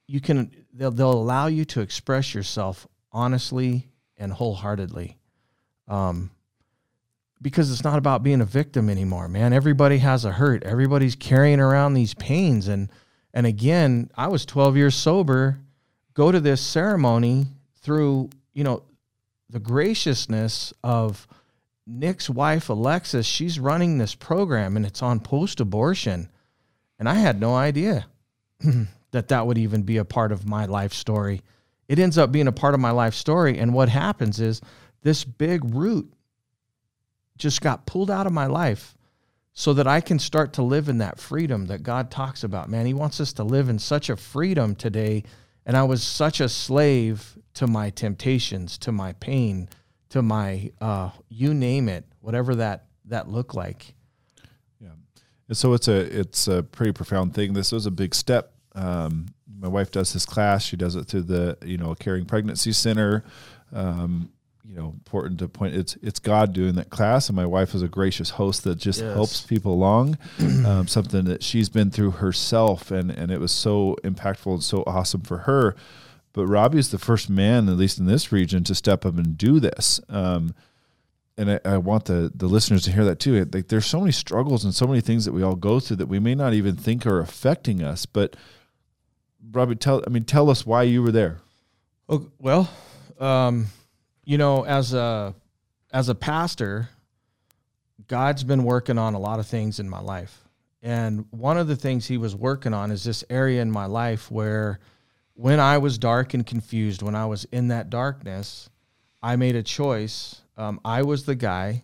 you 0.06 0.20
can, 0.20 0.50
they'll, 0.72 0.90
they'll 0.90 1.12
allow 1.12 1.46
you 1.46 1.64
to 1.66 1.80
express 1.80 2.34
yourself 2.34 2.86
honestly 3.12 3.88
and 4.16 4.32
wholeheartedly. 4.32 5.18
Um, 5.88 6.30
because 7.42 7.70
it's 7.70 7.84
not 7.84 7.98
about 7.98 8.22
being 8.22 8.40
a 8.40 8.46
victim 8.46 8.90
anymore, 8.90 9.28
man. 9.28 9.52
Everybody 9.52 9.98
has 9.98 10.24
a 10.24 10.32
hurt. 10.32 10.62
Everybody's 10.64 11.14
carrying 11.14 11.60
around 11.60 11.94
these 11.94 12.14
pains. 12.14 12.68
And, 12.68 12.90
and 13.32 13.46
again, 13.46 14.10
I 14.16 14.28
was 14.28 14.44
12 14.44 14.76
years 14.76 14.94
sober, 14.94 15.58
go 16.14 16.30
to 16.30 16.40
this 16.40 16.60
ceremony 16.60 17.46
through, 17.80 18.30
you 18.52 18.64
know, 18.64 18.82
the 19.48 19.60
graciousness 19.60 20.72
of 20.84 21.26
Nick's 21.86 22.28
wife, 22.28 22.68
Alexis. 22.68 23.26
She's 23.26 23.58
running 23.58 23.98
this 23.98 24.14
program 24.14 24.76
and 24.76 24.84
it's 24.84 25.02
on 25.02 25.20
post 25.20 25.60
abortion. 25.60 26.28
And 26.98 27.08
I 27.08 27.14
had 27.14 27.40
no 27.40 27.56
idea 27.56 28.06
that 29.12 29.28
that 29.28 29.46
would 29.46 29.58
even 29.58 29.82
be 29.82 29.96
a 29.96 30.04
part 30.04 30.30
of 30.30 30.46
my 30.46 30.66
life 30.66 30.92
story. 30.92 31.40
It 31.88 31.98
ends 31.98 32.18
up 32.18 32.30
being 32.30 32.46
a 32.46 32.52
part 32.52 32.74
of 32.74 32.80
my 32.80 32.90
life 32.90 33.14
story. 33.14 33.58
And 33.58 33.72
what 33.72 33.88
happens 33.88 34.38
is 34.40 34.60
this 35.02 35.24
big 35.24 35.74
root 35.74 36.12
just 37.40 37.60
got 37.60 37.86
pulled 37.86 38.10
out 38.10 38.26
of 38.26 38.32
my 38.32 38.46
life 38.46 38.94
so 39.52 39.72
that 39.74 39.86
I 39.86 40.00
can 40.00 40.18
start 40.18 40.52
to 40.54 40.62
live 40.62 40.88
in 40.88 40.98
that 40.98 41.18
freedom 41.18 41.66
that 41.66 41.82
God 41.82 42.10
talks 42.10 42.44
about. 42.44 42.68
Man, 42.68 42.86
He 42.86 42.94
wants 42.94 43.20
us 43.20 43.32
to 43.34 43.44
live 43.44 43.68
in 43.68 43.78
such 43.78 44.08
a 44.08 44.16
freedom 44.16 44.74
today. 44.74 45.24
And 45.66 45.76
I 45.76 45.82
was 45.82 46.02
such 46.02 46.40
a 46.40 46.48
slave 46.48 47.36
to 47.54 47.66
my 47.66 47.90
temptations, 47.90 48.78
to 48.78 48.92
my 48.92 49.12
pain, 49.14 49.68
to 50.10 50.22
my 50.22 50.70
uh, 50.80 51.10
you 51.28 51.54
name 51.54 51.88
it, 51.88 52.04
whatever 52.20 52.54
that 52.56 52.86
that 53.06 53.28
looked 53.28 53.54
like. 53.54 53.94
Yeah. 54.80 54.90
And 55.48 55.56
so 55.56 55.74
it's 55.74 55.88
a 55.88 56.20
it's 56.20 56.48
a 56.48 56.62
pretty 56.62 56.92
profound 56.92 57.34
thing. 57.34 57.52
This 57.52 57.72
was 57.72 57.86
a 57.86 57.90
big 57.90 58.14
step. 58.14 58.52
Um, 58.74 59.26
my 59.58 59.68
wife 59.68 59.90
does 59.90 60.12
this 60.12 60.24
class. 60.24 60.64
She 60.64 60.76
does 60.76 60.96
it 60.96 61.04
through 61.04 61.22
the 61.22 61.58
you 61.64 61.76
know 61.76 61.94
Caring 61.94 62.24
Pregnancy 62.24 62.72
Center. 62.72 63.24
Um, 63.72 64.32
you 64.70 64.76
know, 64.76 64.90
important 64.90 65.40
to 65.40 65.48
point 65.48 65.74
it's 65.74 65.96
it's 66.00 66.20
God 66.20 66.52
doing 66.52 66.76
that 66.76 66.90
class, 66.90 67.28
and 67.28 67.34
my 67.34 67.44
wife 67.46 67.74
is 67.74 67.82
a 67.82 67.88
gracious 67.88 68.30
host 68.30 68.62
that 68.64 68.76
just 68.78 69.00
Yes. 69.00 69.14
helps 69.14 69.40
people 69.40 69.72
along. 69.74 70.16
um, 70.64 70.86
something 70.86 71.24
that 71.24 71.42
she's 71.42 71.68
been 71.68 71.90
through 71.90 72.12
herself, 72.12 72.92
and 72.92 73.10
and 73.10 73.32
it 73.32 73.40
was 73.40 73.50
so 73.50 73.96
impactful 74.04 74.52
and 74.52 74.62
so 74.62 74.84
awesome 74.86 75.22
for 75.22 75.38
her. 75.38 75.74
But 76.32 76.46
robbie 76.46 76.78
is 76.78 76.92
the 76.92 76.98
first 76.98 77.28
man, 77.28 77.68
at 77.68 77.76
least 77.76 77.98
in 77.98 78.06
this 78.06 78.30
region, 78.30 78.62
to 78.64 78.74
step 78.76 79.04
up 79.04 79.16
and 79.18 79.36
do 79.36 79.58
this. 79.58 80.00
Um, 80.08 80.54
and 81.36 81.50
I, 81.50 81.60
I 81.64 81.76
want 81.78 82.04
the 82.04 82.30
the 82.32 82.46
listeners 82.46 82.84
to 82.84 82.92
hear 82.92 83.04
that 83.06 83.18
too. 83.18 83.44
Like 83.52 83.66
there's 83.68 83.86
so 83.86 83.98
many 83.98 84.12
struggles 84.12 84.64
and 84.64 84.72
so 84.72 84.86
many 84.86 85.00
things 85.00 85.24
that 85.24 85.32
we 85.32 85.42
all 85.42 85.56
go 85.56 85.80
through 85.80 85.96
that 85.96 86.06
we 86.06 86.20
may 86.20 86.36
not 86.36 86.54
even 86.54 86.76
think 86.76 87.04
are 87.06 87.18
affecting 87.18 87.82
us. 87.82 88.06
But 88.06 88.36
Robbie, 89.50 89.74
tell 89.74 90.04
I 90.06 90.10
mean, 90.10 90.22
tell 90.24 90.48
us 90.48 90.64
why 90.64 90.84
you 90.84 91.02
were 91.02 91.10
there. 91.10 91.38
Oh, 92.08 92.28
well, 92.38 92.70
um, 93.18 93.66
you 94.30 94.38
know, 94.38 94.64
as 94.64 94.94
a 94.94 95.34
as 95.92 96.08
a 96.08 96.14
pastor, 96.14 96.88
God's 98.06 98.44
been 98.44 98.62
working 98.62 98.96
on 98.96 99.14
a 99.14 99.18
lot 99.18 99.40
of 99.40 99.46
things 99.48 99.80
in 99.80 99.90
my 99.90 99.98
life. 99.98 100.44
And 100.84 101.24
one 101.30 101.58
of 101.58 101.66
the 101.66 101.74
things 101.74 102.06
he 102.06 102.16
was 102.16 102.36
working 102.36 102.72
on 102.72 102.92
is 102.92 103.02
this 103.02 103.24
area 103.28 103.60
in 103.60 103.72
my 103.72 103.86
life 103.86 104.30
where 104.30 104.78
when 105.34 105.58
I 105.58 105.78
was 105.78 105.98
dark 105.98 106.32
and 106.32 106.46
confused, 106.46 107.02
when 107.02 107.16
I 107.16 107.26
was 107.26 107.44
in 107.50 107.68
that 107.68 107.90
darkness, 107.90 108.70
I 109.20 109.34
made 109.34 109.56
a 109.56 109.64
choice. 109.64 110.42
Um, 110.56 110.78
I 110.84 111.02
was 111.02 111.24
the 111.24 111.34
guy 111.34 111.82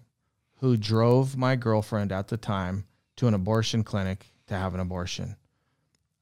who 0.58 0.76
drove 0.76 1.36
my 1.36 1.56
girlfriend 1.56 2.12
at 2.12 2.28
the 2.28 2.36
time 2.36 2.84
to 3.16 3.26
an 3.26 3.34
abortion 3.34 3.82
clinic 3.82 4.24
to 4.46 4.54
have 4.54 4.72
an 4.72 4.78
abortion. 4.78 5.34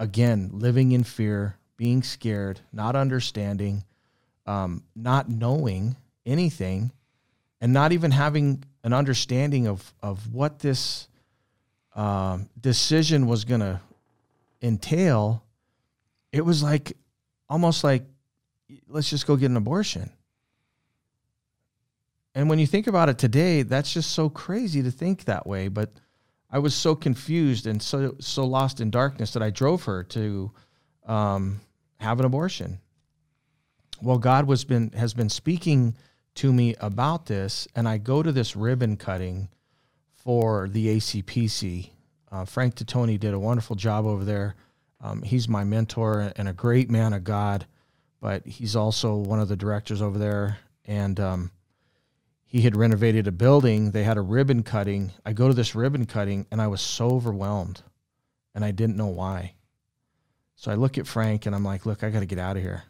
Again, 0.01 0.49
living 0.55 0.93
in 0.93 1.05
fear, 1.05 1.57
being 1.77 2.03
scared, 2.03 2.61
not 2.73 2.97
understanding, 2.97 3.85
um, 4.47 4.85
not 4.97 5.29
knowing 5.29 5.97
anything 6.27 6.93
and 7.61 7.73
not 7.73 7.93
even 7.93 8.11
having 8.11 8.65
an 8.83 8.93
understanding 8.93 9.67
of, 9.67 9.95
of 10.03 10.33
what 10.33 10.59
this 10.59 11.09
um, 11.95 12.49
decision 12.61 13.27
was 13.27 13.45
going 13.45 13.61
to 13.61 13.81
entail, 14.63 15.45
it 16.33 16.45
was 16.45 16.63
like 16.63 16.97
almost 17.49 17.85
like, 17.85 18.05
let's 18.89 19.11
just 19.11 19.27
go 19.27 19.37
get 19.37 19.51
an 19.51 19.57
abortion. 19.57 20.11
And 22.35 22.51
when 22.51 22.59
you 22.59 22.67
think 22.67 22.87
about 22.87 23.09
it 23.09 23.19
today, 23.19 23.63
that's 23.63 23.93
just 23.93 24.11
so 24.11 24.29
crazy 24.29 24.83
to 24.83 24.91
think 24.91 25.25
that 25.25 25.47
way. 25.47 25.69
But 25.69 25.93
I 26.51 26.59
was 26.59 26.75
so 26.75 26.95
confused 26.95 27.67
and 27.67 27.83
so 27.83 28.17
so 28.21 28.45
lost 28.45 28.81
in 28.81 28.91
darkness 28.91 29.33
that 29.33 29.43
I 29.43 29.51
drove 29.51 29.85
her 29.85 30.03
to 30.05 30.51
um, 31.07 31.61
have 31.99 32.19
an 32.19 32.27
abortion. 32.27 32.81
Well, 34.03 34.19
God 34.19 34.47
was 34.47 34.65
been 34.65 34.91
has 34.93 35.15
been 35.15 35.29
speaking 35.29 35.97
to 36.37 36.53
me 36.53 36.75
about 36.81 37.27
this, 37.27 37.69
and 37.75 37.89
I 37.89 37.99
go 37.99 38.23
to 38.23 38.33
this 38.33 38.57
ribbon 38.57 38.97
cutting 38.97 39.49
for 40.15 40.69
the 40.69 40.97
ACPC. 40.97 41.91
Uh, 42.31 42.45
Frank 42.45 42.75
Titoni 42.75 43.19
did 43.19 43.35
a 43.35 43.39
wonderful 43.39 43.77
job 43.77 44.07
over 44.07 44.25
there. 44.25 44.57
Um, 45.01 45.23
he's 45.23 45.49
my 45.49 45.65
mentor 45.65 46.33
and 46.37 46.49
a 46.49 46.53
great 46.53 46.91
man 46.91 47.13
of 47.13 47.25
God, 47.25 47.67
but 48.21 48.47
he's 48.47 48.75
also 48.75 49.17
one 49.17 49.39
of 49.39 49.49
the 49.49 49.57
directors 49.57 50.01
over 50.01 50.19
there. 50.19 50.59
And 50.87 51.21
um, 51.21 51.51
he 52.45 52.63
had 52.63 52.77
renovated 52.77 53.27
a 53.27 53.33
building. 53.33 53.91
They 53.91 54.03
had 54.03 54.17
a 54.17 54.23
ribbon 54.23 54.63
cutting. 54.63 55.13
I 55.27 55.33
go 55.33 55.49
to 55.49 55.55
this 55.55 55.75
ribbon 55.75 56.07
cutting 56.07 56.47
and 56.51 56.61
I 56.61 56.69
was 56.69 56.81
so 56.81 57.11
overwhelmed 57.11 57.83
and 58.55 58.65
I 58.65 58.71
didn't 58.71 58.97
know 58.97 59.09
why. 59.09 59.55
So 60.57 60.73
I 60.73 60.77
look 60.77 60.97
at 60.97 61.07
Frank 61.07 61.47
and 61.47 61.55
I'm 61.55 61.65
like, 61.65 61.85
look, 61.85 62.03
I 62.03 62.11
got 62.11 62.21
to 62.21 62.27
get 62.27 62.39
out 62.39 62.57
of 62.57 62.63
here. 62.63 62.85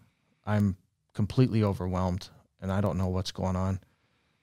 I'm 0.47 0.77
completely 1.15 1.65
overwhelmed 1.65 2.29
and 2.65 2.73
I 2.73 2.81
don't 2.81 2.97
know 2.97 3.09
what's 3.09 3.31
going 3.31 3.57
on. 3.57 3.79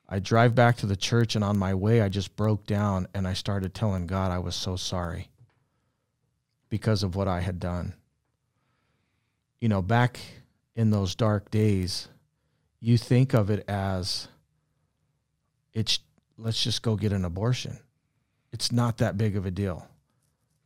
I 0.08 0.20
drive 0.20 0.54
back 0.54 0.78
to 0.78 0.86
the 0.86 0.96
church 0.96 1.34
and 1.34 1.44
on 1.44 1.58
my 1.58 1.74
way, 1.74 2.02
I 2.02 2.08
just 2.08 2.36
broke 2.36 2.68
down 2.68 3.08
and 3.16 3.28
I 3.28 3.34
started 3.34 3.74
telling 3.74 4.06
God 4.06 4.30
I 4.32 4.38
was 4.38 4.56
so 4.56 4.76
sorry 4.76 5.30
because 6.70 7.02
of 7.02 7.16
what 7.16 7.28
I 7.28 7.40
had 7.40 7.60
done. 7.60 7.96
You 9.60 9.70
know, 9.70 9.82
back 9.82 10.20
in 10.76 10.92
those 10.92 11.16
dark 11.16 11.50
days, 11.50 12.10
you 12.80 12.96
think 12.96 13.34
of 13.34 13.50
it 13.50 13.68
as, 13.68 14.28
it's 15.74 15.98
let's 16.38 16.64
just 16.64 16.84
go 16.84 16.96
get 16.96 17.14
an 17.14 17.26
abortion. 17.26 17.80
It's 18.52 18.72
not 18.72 19.00
that 19.00 19.18
big 19.18 19.36
of 19.36 19.48
a 19.48 19.52
deal. 19.52 19.88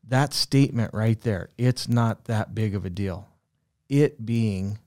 That 0.10 0.34
statement 0.34 0.94
right 0.94 1.22
there, 1.22 1.48
it's 1.58 1.88
not 1.88 2.26
that 2.26 2.54
big 2.54 2.76
of 2.76 2.84
a 2.84 2.90
deal. 2.90 3.30
It 3.88 4.26
being 4.26 4.78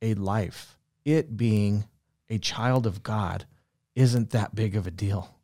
a 0.00 0.14
life, 0.14 0.78
it 1.04 1.36
being 1.36 1.84
a 2.28 2.38
child 2.38 2.86
of 2.86 3.02
God, 3.02 3.46
isn't 3.94 4.30
that 4.30 4.54
big 4.54 4.76
of 4.76 4.86
a 4.86 4.90
deal. 4.90 5.34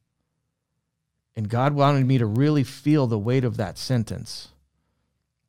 And 1.35 1.49
God 1.49 1.75
wanted 1.75 2.07
me 2.07 2.19
to 2.19 2.27
really 2.27 2.65
feel 2.65 3.07
the 3.07 3.19
weight 3.19 3.45
of 3.45 3.57
that 3.57 3.79
sentence. 3.79 4.49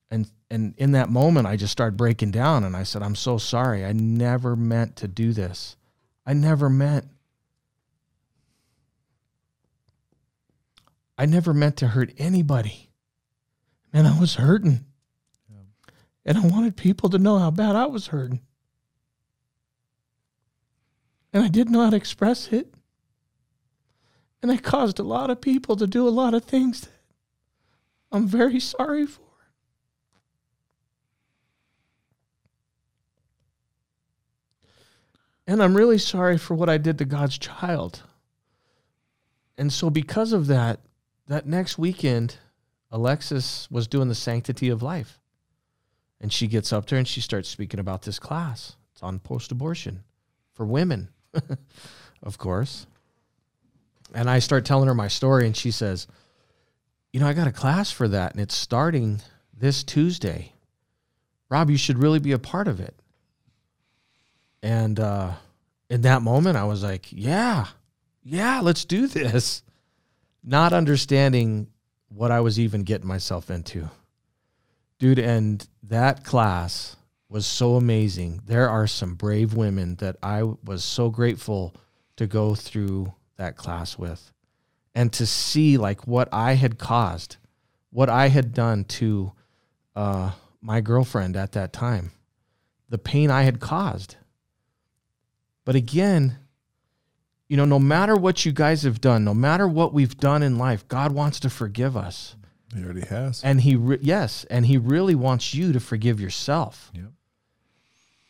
And 0.10 0.30
and 0.50 0.76
in 0.78 0.92
that 0.92 1.10
moment 1.10 1.48
I 1.48 1.56
just 1.56 1.72
started 1.72 1.98
breaking 1.98 2.32
down 2.32 2.64
and 2.64 2.76
I 2.76 2.84
said, 2.84 3.02
I'm 3.02 3.16
so 3.16 3.38
sorry. 3.38 3.84
I 3.84 3.92
never 3.92 4.56
meant 4.56 4.96
to 4.98 5.08
do 5.08 5.34
this. 5.34 5.76
I 6.26 6.34
never 6.34 6.70
meant 6.70 7.08
I 11.18 11.26
never 11.26 11.54
meant 11.54 11.78
to 11.78 11.88
hurt 11.88 12.14
anybody. 12.18 12.90
Man, 13.92 14.06
I 14.06 14.20
was 14.20 14.36
hurting. 14.36 14.86
Yeah. 15.50 15.92
And 16.26 16.38
I 16.38 16.48
wanted 16.48 16.76
people 16.76 17.10
to 17.10 17.20
know 17.20 17.38
how 17.38 17.52
bad 17.52 17.76
I 17.76 17.86
was 17.86 18.08
hurting. 18.08 18.42
And 21.34 21.44
I 21.44 21.48
how 21.74 21.90
to 21.90 21.96
express 21.96 22.54
it. 22.54 22.74
And 24.42 24.52
I 24.52 24.58
caused 24.58 25.00
a 25.00 25.04
lot 25.04 25.30
of 25.30 25.42
people 25.42 25.76
to 25.76 25.88
do 25.88 26.08
a 26.08 26.10
lot 26.10 26.34
of 26.34 26.44
things 26.44 26.82
that 26.82 26.92
I'm 28.12 28.28
very 28.28 28.60
sorry 28.60 29.08
for. 29.08 29.22
And 35.48 35.62
I'm 35.62 35.76
really 35.76 35.98
sorry 35.98 36.38
for 36.38 36.56
what 36.56 36.70
I 36.70 36.78
did 36.78 36.98
to 37.00 37.06
God's 37.06 37.38
child. 37.38 38.04
And 39.58 39.74
so, 39.74 39.90
because 39.90 40.34
of 40.34 40.48
that, 40.48 40.80
that 41.28 41.46
next 41.46 41.78
weekend, 41.78 42.38
Alexis 42.92 43.70
was 43.72 43.88
doing 43.88 44.08
the 44.08 44.16
sanctity 44.16 44.70
of 44.70 44.82
life. 44.82 45.20
And 46.22 46.32
she 46.32 46.48
gets 46.48 46.72
up 46.72 46.86
there 46.86 46.98
and 47.00 47.08
she 47.08 47.22
starts 47.22 47.50
speaking 47.50 47.80
about 47.80 48.04
this 48.04 48.20
class. 48.20 48.78
It's 48.94 49.04
on 49.04 49.20
post 49.20 49.52
abortion 49.52 50.04
for 50.54 50.66
women, 50.66 51.10
of 52.24 52.38
course. 52.38 52.86
And 54.14 54.30
I 54.30 54.40
start 54.40 54.66
telling 54.66 54.88
her 54.88 54.94
my 54.94 55.08
story, 55.08 55.46
and 55.46 55.56
she 55.56 55.72
says, 55.72 56.08
You 57.12 57.20
know, 57.20 57.28
I 57.28 57.34
got 57.34 57.48
a 57.48 57.52
class 57.52 57.92
for 57.92 58.08
that, 58.08 58.32
and 58.32 58.42
it's 58.42 58.56
starting 58.56 59.22
this 59.58 59.84
Tuesday. 59.84 60.54
Rob, 61.50 61.70
you 61.70 61.78
should 61.78 61.98
really 61.98 62.20
be 62.20 62.32
a 62.32 62.40
part 62.40 62.68
of 62.68 62.80
it. 62.80 62.96
And 64.62 65.00
uh, 65.00 65.34
in 65.90 66.02
that 66.02 66.22
moment, 66.22 66.58
I 66.58 66.64
was 66.64 66.84
like, 66.84 67.08
Yeah, 67.12 67.68
yeah, 68.24 68.62
let's 68.62 68.86
do 68.86 69.08
this 69.08 69.64
not 70.44 70.74
understanding 70.74 71.68
what 72.10 72.32
I 72.32 72.42
was 72.42 72.60
even 72.60 72.84
getting 72.84 73.08
myself 73.08 73.50
into. 73.50 73.90
Dude, 75.00 75.20
and 75.20 75.66
that 75.84 76.24
class 76.24 76.96
was 77.34 77.48
so 77.48 77.76
amazing. 77.78 78.42
There 78.46 78.70
are 78.70 78.86
some 78.86 79.16
brave 79.16 79.56
women 79.56 79.96
that 79.96 80.18
I 80.22 80.44
was 80.44 80.84
so 80.84 81.10
grateful 81.10 81.74
to 82.18 82.28
go 82.28 82.54
through 82.54 83.12
that 83.38 83.58
class 83.58 83.98
with 83.98 84.32
and 84.94 85.12
to 85.14 85.26
see 85.26 85.78
like 85.78 86.06
what 86.06 86.30
I 86.32 86.54
had 86.54 86.78
caused, 86.78 87.38
what 87.90 88.08
I 88.08 88.28
had 88.28 88.54
done 88.54 88.84
to 88.86 89.32
uh, 89.96 90.34
my 90.62 90.80
girlfriend 90.80 91.36
at 91.36 91.54
that 91.54 91.74
time, 91.74 92.12
the 92.88 93.00
pain 93.00 93.32
I 93.32 93.42
had 93.42 93.60
caused. 93.60 94.16
But 95.66 95.76
again, 95.76 96.38
you 97.50 97.58
know, 97.58 97.66
no 97.66 97.80
matter 97.80 98.16
what 98.16 98.46
you 98.46 98.52
guys 98.52 98.84
have 98.84 99.02
done, 99.02 99.24
no 99.24 99.34
matter 99.34 99.68
what 99.68 99.92
we've 99.92 100.18
done 100.18 100.44
in 100.44 100.60
life, 100.60 100.88
God 100.88 101.12
wants 101.12 101.40
to 101.40 101.50
forgive 101.50 101.98
us. 101.98 102.36
He 102.76 102.84
already 102.84 103.08
has. 103.08 103.44
And 103.44 103.62
he 103.62 103.76
re- 103.76 103.98
yes, 104.02 104.46
and 104.52 104.68
he 104.68 104.78
really 104.78 105.16
wants 105.16 105.56
you 105.56 105.74
to 105.74 105.80
forgive 105.80 106.20
yourself. 106.20 106.92
Yep. 106.94 107.06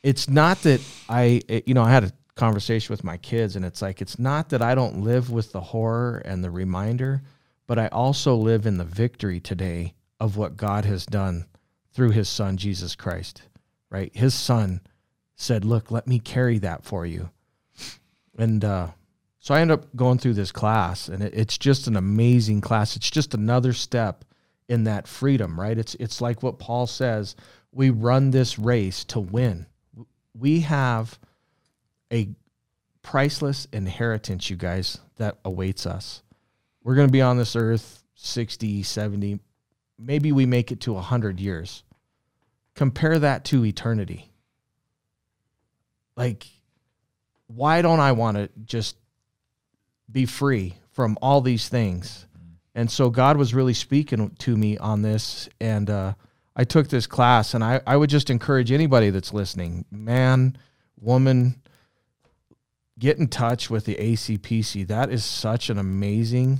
It's 0.03 0.29
not 0.29 0.61
that 0.63 0.81
I 1.09 1.41
you 1.65 1.73
know, 1.73 1.83
I 1.83 1.91
had 1.91 2.03
a 2.03 2.11
conversation 2.35 2.91
with 2.91 3.03
my 3.03 3.17
kids 3.17 3.55
and 3.55 3.63
it's 3.63 3.81
like 3.81 4.01
it's 4.01 4.19
not 4.19 4.49
that 4.49 4.61
I 4.61 4.75
don't 4.75 5.01
live 5.03 5.31
with 5.31 5.51
the 5.51 5.61
horror 5.61 6.21
and 6.25 6.43
the 6.43 6.51
reminder, 6.51 7.21
but 7.67 7.79
I 7.79 7.87
also 7.87 8.35
live 8.35 8.65
in 8.65 8.77
the 8.77 8.83
victory 8.83 9.39
today 9.39 9.93
of 10.19 10.37
what 10.37 10.57
God 10.57 10.85
has 10.85 11.05
done 11.05 11.45
through 11.93 12.11
his 12.11 12.27
son 12.27 12.57
Jesus 12.57 12.95
Christ. 12.95 13.43
Right? 13.89 14.13
His 14.15 14.33
son 14.33 14.81
said, 15.35 15.63
"Look, 15.63 15.91
let 15.91 16.07
me 16.07 16.19
carry 16.19 16.57
that 16.59 16.83
for 16.83 17.05
you." 17.05 17.29
And 18.37 18.65
uh 18.65 18.89
so 19.39 19.53
I 19.53 19.59
end 19.59 19.71
up 19.71 19.93
going 19.93 20.19
through 20.19 20.35
this 20.35 20.53
class, 20.53 21.09
and 21.09 21.21
it, 21.21 21.33
it's 21.35 21.57
just 21.57 21.87
an 21.87 21.97
amazing 21.97 22.61
class. 22.61 22.95
It's 22.95 23.11
just 23.11 23.33
another 23.33 23.73
step 23.73 24.23
in 24.69 24.85
that 24.85 25.05
freedom, 25.05 25.59
right? 25.59 25.77
It's 25.77 25.95
it's 25.95 26.21
like 26.21 26.41
what 26.41 26.59
Paul 26.59 26.87
says: 26.87 27.35
we 27.71 27.89
run 27.89 28.31
this 28.31 28.57
race 28.57 29.03
to 29.05 29.19
win. 29.19 29.67
We 30.37 30.61
have 30.61 31.17
a 32.11 32.29
priceless 33.01 33.67
inheritance, 33.71 34.49
you 34.49 34.55
guys, 34.55 34.99
that 35.17 35.37
awaits 35.45 35.85
us. 35.85 36.23
We're 36.83 36.95
going 36.95 37.07
to 37.07 37.11
be 37.11 37.21
on 37.21 37.37
this 37.37 37.55
earth 37.55 38.03
60, 38.15 38.83
70, 38.83 39.39
maybe 39.99 40.31
we 40.31 40.45
make 40.45 40.71
it 40.71 40.81
to 40.81 40.93
100 40.93 41.39
years. 41.39 41.83
Compare 42.75 43.19
that 43.19 43.45
to 43.45 43.65
eternity. 43.65 44.31
Like, 46.15 46.47
why 47.47 47.81
don't 47.81 47.99
I 47.99 48.13
want 48.13 48.37
to 48.37 48.49
just 48.65 48.95
be 50.11 50.25
free 50.25 50.75
from 50.91 51.17
all 51.21 51.41
these 51.41 51.69
things. 51.69 52.27
And 52.75 52.89
so 52.89 53.09
God 53.09 53.37
was 53.37 53.53
really 53.53 53.73
speaking 53.73 54.29
to 54.39 54.57
me 54.57 54.77
on 54.77 55.01
this. 55.01 55.49
And 55.59 55.89
uh, 55.89 56.13
I 56.55 56.63
took 56.63 56.87
this 56.89 57.07
class, 57.07 57.53
and 57.53 57.63
I, 57.63 57.81
I 57.87 57.97
would 57.97 58.09
just 58.09 58.29
encourage 58.29 58.71
anybody 58.71 59.09
that's 59.09 59.33
listening 59.33 59.85
man, 59.89 60.57
woman, 60.99 61.61
get 62.99 63.17
in 63.17 63.27
touch 63.27 63.69
with 63.69 63.85
the 63.85 63.95
ACPC. 63.95 64.87
That 64.87 65.11
is 65.11 65.25
such 65.25 65.69
an 65.69 65.77
amazing 65.77 66.59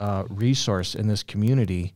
uh, 0.00 0.24
resource 0.28 0.94
in 0.94 1.06
this 1.06 1.22
community 1.22 1.94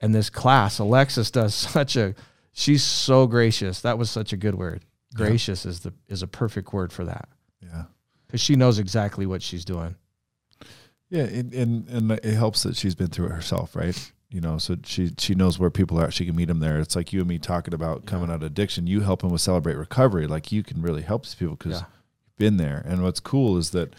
and 0.00 0.14
this 0.14 0.30
class. 0.30 0.78
Alexis 0.78 1.30
does 1.30 1.54
such 1.72 1.96
a, 1.96 2.14
she's 2.52 2.82
so 2.82 3.26
gracious. 3.26 3.80
That 3.82 3.98
was 3.98 4.10
such 4.10 4.32
a 4.32 4.36
good 4.36 4.54
word. 4.54 4.84
Gracious 5.14 5.64
yeah. 5.64 5.70
is 5.70 5.80
the 5.80 5.92
is 6.08 6.22
a 6.22 6.26
perfect 6.26 6.72
word 6.72 6.92
for 6.92 7.04
that. 7.04 7.28
Yeah. 7.60 7.84
Because 8.26 8.40
she 8.40 8.56
knows 8.56 8.80
exactly 8.80 9.26
what 9.26 9.42
she's 9.42 9.64
doing. 9.64 9.94
Yeah, 11.08 11.22
and, 11.22 11.54
and 11.54 11.88
and 11.88 12.10
it 12.10 12.34
helps 12.34 12.64
that 12.64 12.74
she's 12.74 12.96
been 12.96 13.06
through 13.08 13.26
it 13.26 13.32
herself, 13.32 13.76
right? 13.76 14.12
You 14.34 14.40
know, 14.40 14.58
so 14.58 14.76
she 14.84 15.12
she 15.16 15.34
knows 15.36 15.60
where 15.60 15.70
people 15.70 15.96
are. 16.00 16.10
She 16.10 16.26
can 16.26 16.34
meet 16.34 16.48
them 16.48 16.58
there. 16.58 16.80
It's 16.80 16.96
like 16.96 17.12
you 17.12 17.20
and 17.20 17.28
me 17.28 17.38
talking 17.38 17.72
about 17.72 18.04
coming 18.04 18.30
out 18.30 18.36
of 18.36 18.42
addiction. 18.42 18.88
You 18.88 19.00
help 19.02 19.22
them 19.22 19.30
with 19.30 19.40
celebrate 19.40 19.76
recovery. 19.76 20.26
Like 20.26 20.50
you 20.50 20.64
can 20.64 20.82
really 20.82 21.02
help 21.02 21.22
these 21.24 21.36
people 21.36 21.54
because 21.54 21.72
Yeah. 21.80 21.86
you've 22.26 22.36
been 22.36 22.56
there. 22.56 22.82
And 22.84 23.04
what's 23.04 23.20
cool 23.20 23.56
is 23.56 23.70
that, 23.70 23.94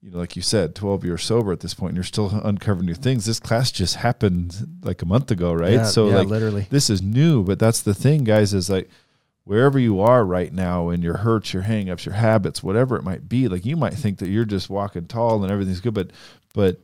you 0.00 0.10
know, 0.10 0.16
like 0.18 0.36
you 0.36 0.42
said, 0.42 0.74
twelve 0.74 1.04
years 1.04 1.22
sober 1.22 1.52
at 1.52 1.60
this 1.60 1.74
point, 1.74 1.90
and 1.90 1.96
you're 1.98 2.04
still 2.04 2.30
uncovering 2.44 2.86
new 2.86 2.94
things. 2.94 3.26
This 3.26 3.38
class 3.38 3.70
just 3.70 3.96
happened 3.96 4.78
like 4.82 5.02
a 5.02 5.06
month 5.06 5.30
ago, 5.30 5.52
right? 5.52 5.74
Yeah, 5.74 5.84
so 5.84 6.08
yeah, 6.08 6.16
like 6.20 6.28
literally. 6.28 6.66
this 6.70 6.88
is 6.88 7.02
new, 7.02 7.44
but 7.44 7.58
that's 7.58 7.82
the 7.82 7.92
thing, 7.94 8.24
guys, 8.24 8.54
is 8.54 8.70
like 8.70 8.88
wherever 9.44 9.78
you 9.78 10.00
are 10.00 10.24
right 10.24 10.54
now 10.54 10.88
in 10.88 11.02
your 11.02 11.18
hurts, 11.18 11.52
your 11.52 11.64
hangups, 11.64 12.06
your 12.06 12.14
habits, 12.14 12.62
whatever 12.62 12.96
it 12.96 13.04
might 13.04 13.28
be, 13.28 13.48
like 13.48 13.66
you 13.66 13.76
might 13.76 13.92
think 13.92 14.18
that 14.20 14.30
you're 14.30 14.46
just 14.46 14.70
walking 14.70 15.04
tall 15.06 15.42
and 15.42 15.52
everything's 15.52 15.80
good, 15.80 15.92
but 15.92 16.10
but 16.54 16.80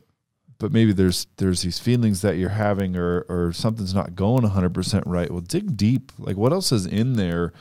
but 0.61 0.71
maybe 0.71 0.93
there's 0.93 1.25
there's 1.37 1.63
these 1.63 1.79
feelings 1.79 2.21
that 2.21 2.37
you're 2.37 2.49
having 2.49 2.95
or 2.95 3.25
or 3.27 3.51
something's 3.51 3.95
not 3.95 4.15
going 4.15 4.43
100% 4.43 5.03
right. 5.07 5.31
Well, 5.31 5.41
dig 5.41 5.75
deep. 5.75 6.11
Like 6.19 6.37
what 6.37 6.53
else 6.53 6.71
is 6.71 6.85
in 6.85 7.13
there 7.13 7.51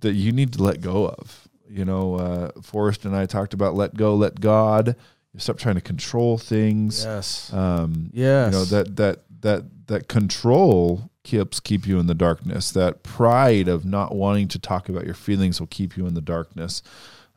that 0.00 0.12
you 0.12 0.32
need 0.32 0.52
to 0.52 0.62
let 0.62 0.82
go 0.82 1.08
of? 1.08 1.48
You 1.68 1.84
know, 1.86 2.16
uh 2.16 2.50
Forrest 2.62 3.06
and 3.06 3.16
I 3.16 3.24
talked 3.24 3.54
about 3.54 3.74
let 3.74 3.94
go, 3.94 4.14
let 4.14 4.38
God. 4.40 4.96
Stop 5.38 5.58
trying 5.58 5.74
to 5.76 5.80
control 5.80 6.36
things. 6.38 7.04
Yes. 7.04 7.52
Um 7.52 8.10
Yes. 8.12 8.52
you 8.52 8.58
know 8.58 8.64
that 8.66 8.96
that 8.96 9.22
that 9.40 9.86
that 9.86 10.08
control 10.08 11.10
keeps 11.24 11.58
keep 11.58 11.86
you 11.86 11.98
in 11.98 12.06
the 12.06 12.14
darkness 12.14 12.70
that 12.72 13.02
pride 13.02 13.66
of 13.66 13.84
not 13.84 14.14
wanting 14.14 14.46
to 14.48 14.58
talk 14.58 14.88
about 14.88 15.04
your 15.06 15.14
feelings 15.14 15.58
will 15.58 15.66
keep 15.66 15.96
you 15.96 16.06
in 16.06 16.14
the 16.14 16.20
darkness 16.20 16.82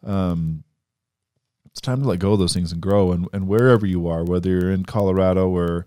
um 0.03 0.63
it's 1.71 1.81
time 1.81 2.01
to 2.01 2.07
let 2.07 2.19
go 2.19 2.33
of 2.33 2.39
those 2.39 2.53
things 2.53 2.71
and 2.71 2.81
grow. 2.81 3.11
And, 3.11 3.27
and 3.33 3.47
wherever 3.47 3.85
you 3.85 4.07
are 4.07 4.23
whether 4.23 4.49
you're 4.49 4.71
in 4.71 4.85
colorado 4.85 5.49
or 5.49 5.85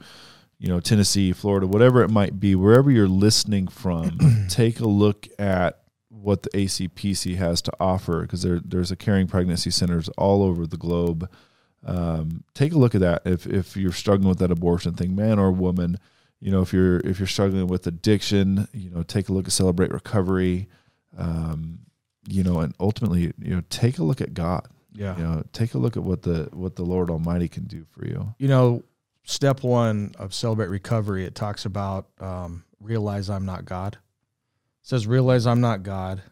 you 0.58 0.68
know 0.68 0.80
tennessee 0.80 1.32
florida 1.32 1.66
whatever 1.66 2.02
it 2.02 2.10
might 2.10 2.38
be 2.38 2.54
wherever 2.54 2.90
you're 2.90 3.08
listening 3.08 3.66
from 3.66 4.46
take 4.48 4.78
a 4.78 4.86
look 4.86 5.26
at 5.38 5.80
what 6.08 6.44
the 6.44 6.50
acpc 6.50 7.36
has 7.36 7.60
to 7.62 7.72
offer 7.80 8.22
because 8.22 8.42
there, 8.42 8.60
there's 8.64 8.92
a 8.92 8.96
caring 8.96 9.26
pregnancy 9.26 9.70
centers 9.70 10.08
all 10.10 10.42
over 10.42 10.66
the 10.66 10.76
globe. 10.76 11.28
Um, 11.84 12.44
take 12.54 12.72
a 12.72 12.78
look 12.78 12.94
at 12.94 13.00
that. 13.00 13.22
If 13.24 13.44
if 13.46 13.76
you're 13.76 13.92
struggling 13.92 14.28
with 14.28 14.38
that 14.38 14.52
abortion 14.52 14.94
thing 14.94 15.16
man 15.16 15.40
or 15.40 15.50
woman 15.50 15.98
you 16.38 16.52
know 16.52 16.62
if 16.62 16.72
you're 16.72 16.98
if 17.00 17.18
you're 17.18 17.26
struggling 17.26 17.66
with 17.66 17.86
addiction 17.88 18.68
you 18.72 18.88
know 18.90 19.02
take 19.02 19.28
a 19.28 19.32
look 19.32 19.46
at 19.46 19.52
celebrate 19.52 19.90
recovery. 19.90 20.68
Um, 21.18 21.80
you 22.28 22.42
know 22.42 22.60
and 22.60 22.74
ultimately 22.78 23.32
you 23.38 23.54
know 23.54 23.62
take 23.68 23.98
a 23.98 24.04
look 24.04 24.20
at 24.20 24.34
god 24.34 24.68
yeah. 24.94 25.16
you 25.16 25.22
know 25.22 25.42
take 25.52 25.74
a 25.74 25.78
look 25.78 25.96
at 25.96 26.02
what 26.02 26.22
the 26.22 26.48
what 26.52 26.76
the 26.76 26.82
lord 26.82 27.10
almighty 27.10 27.48
can 27.48 27.64
do 27.64 27.84
for 27.90 28.06
you 28.06 28.34
you 28.38 28.48
know, 28.48 28.82
step 29.24 29.62
one 29.62 30.14
of 30.18 30.34
celebrate 30.34 30.68
recovery, 30.68 31.24
it 31.24 31.34
talks 31.34 31.64
about 31.64 32.08
um, 32.20 32.64
realize 32.80 33.30
I'm 33.30 33.46
not 33.46 33.64
God. 33.64 33.94
It 33.94 34.88
says 34.88 35.06
realize 35.06 35.46
I'm 35.46 35.60
not 35.60 35.82
God. 35.82 36.22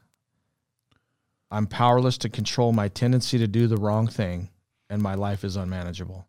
I'm 1.50 1.66
powerless 1.66 2.18
to 2.18 2.28
control 2.28 2.72
my 2.72 2.88
tendency 2.88 3.38
to 3.38 3.46
do 3.46 3.66
the 3.66 3.76
wrong 3.76 4.06
thing, 4.06 4.50
and 4.88 5.02
my 5.02 5.14
life 5.14 5.44
is 5.44 5.56
unmanageable. 5.56 6.26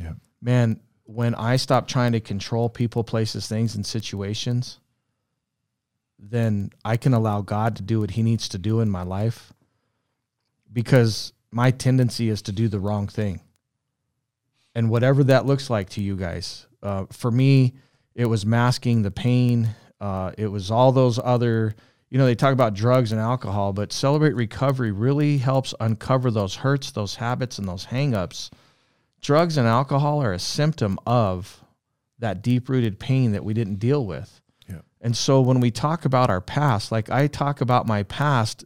yeah 0.00 0.12
Man, 0.40 0.80
when 1.04 1.34
I 1.34 1.56
stop 1.56 1.86
trying 1.86 2.12
to 2.12 2.20
control 2.20 2.68
people, 2.68 3.04
places, 3.04 3.46
things, 3.46 3.74
and 3.74 3.84
situations, 3.84 4.80
then 6.18 6.70
I 6.84 6.96
can 6.96 7.14
allow 7.14 7.42
God 7.42 7.76
to 7.76 7.82
do 7.82 8.00
what 8.00 8.12
He 8.12 8.22
needs 8.22 8.48
to 8.50 8.58
do 8.58 8.80
in 8.80 8.90
my 8.90 9.02
life 9.02 9.52
because 10.72 11.32
my 11.54 11.70
tendency 11.70 12.28
is 12.28 12.42
to 12.42 12.52
do 12.52 12.66
the 12.68 12.80
wrong 12.80 13.06
thing. 13.06 13.40
And 14.74 14.90
whatever 14.90 15.22
that 15.24 15.46
looks 15.46 15.70
like 15.70 15.88
to 15.90 16.02
you 16.02 16.16
guys, 16.16 16.66
uh, 16.82 17.06
for 17.12 17.30
me, 17.30 17.74
it 18.14 18.26
was 18.26 18.44
masking 18.44 19.02
the 19.02 19.12
pain. 19.12 19.68
Uh, 20.00 20.32
it 20.36 20.48
was 20.48 20.72
all 20.72 20.90
those 20.90 21.20
other, 21.22 21.76
you 22.10 22.18
know, 22.18 22.26
they 22.26 22.34
talk 22.34 22.52
about 22.52 22.74
drugs 22.74 23.12
and 23.12 23.20
alcohol, 23.20 23.72
but 23.72 23.92
Celebrate 23.92 24.34
Recovery 24.34 24.90
really 24.90 25.38
helps 25.38 25.72
uncover 25.78 26.32
those 26.32 26.56
hurts, 26.56 26.90
those 26.90 27.14
habits, 27.14 27.58
and 27.58 27.68
those 27.68 27.86
hangups. 27.86 28.50
Drugs 29.20 29.56
and 29.56 29.66
alcohol 29.66 30.20
are 30.22 30.32
a 30.32 30.40
symptom 30.40 30.98
of 31.06 31.62
that 32.18 32.42
deep 32.42 32.68
rooted 32.68 32.98
pain 32.98 33.32
that 33.32 33.44
we 33.44 33.54
didn't 33.54 33.76
deal 33.76 34.04
with. 34.04 34.40
Yeah. 34.68 34.80
And 35.00 35.16
so 35.16 35.40
when 35.40 35.60
we 35.60 35.70
talk 35.70 36.04
about 36.04 36.30
our 36.30 36.40
past, 36.40 36.90
like 36.90 37.10
I 37.10 37.28
talk 37.28 37.60
about 37.60 37.86
my 37.86 38.02
past 38.02 38.64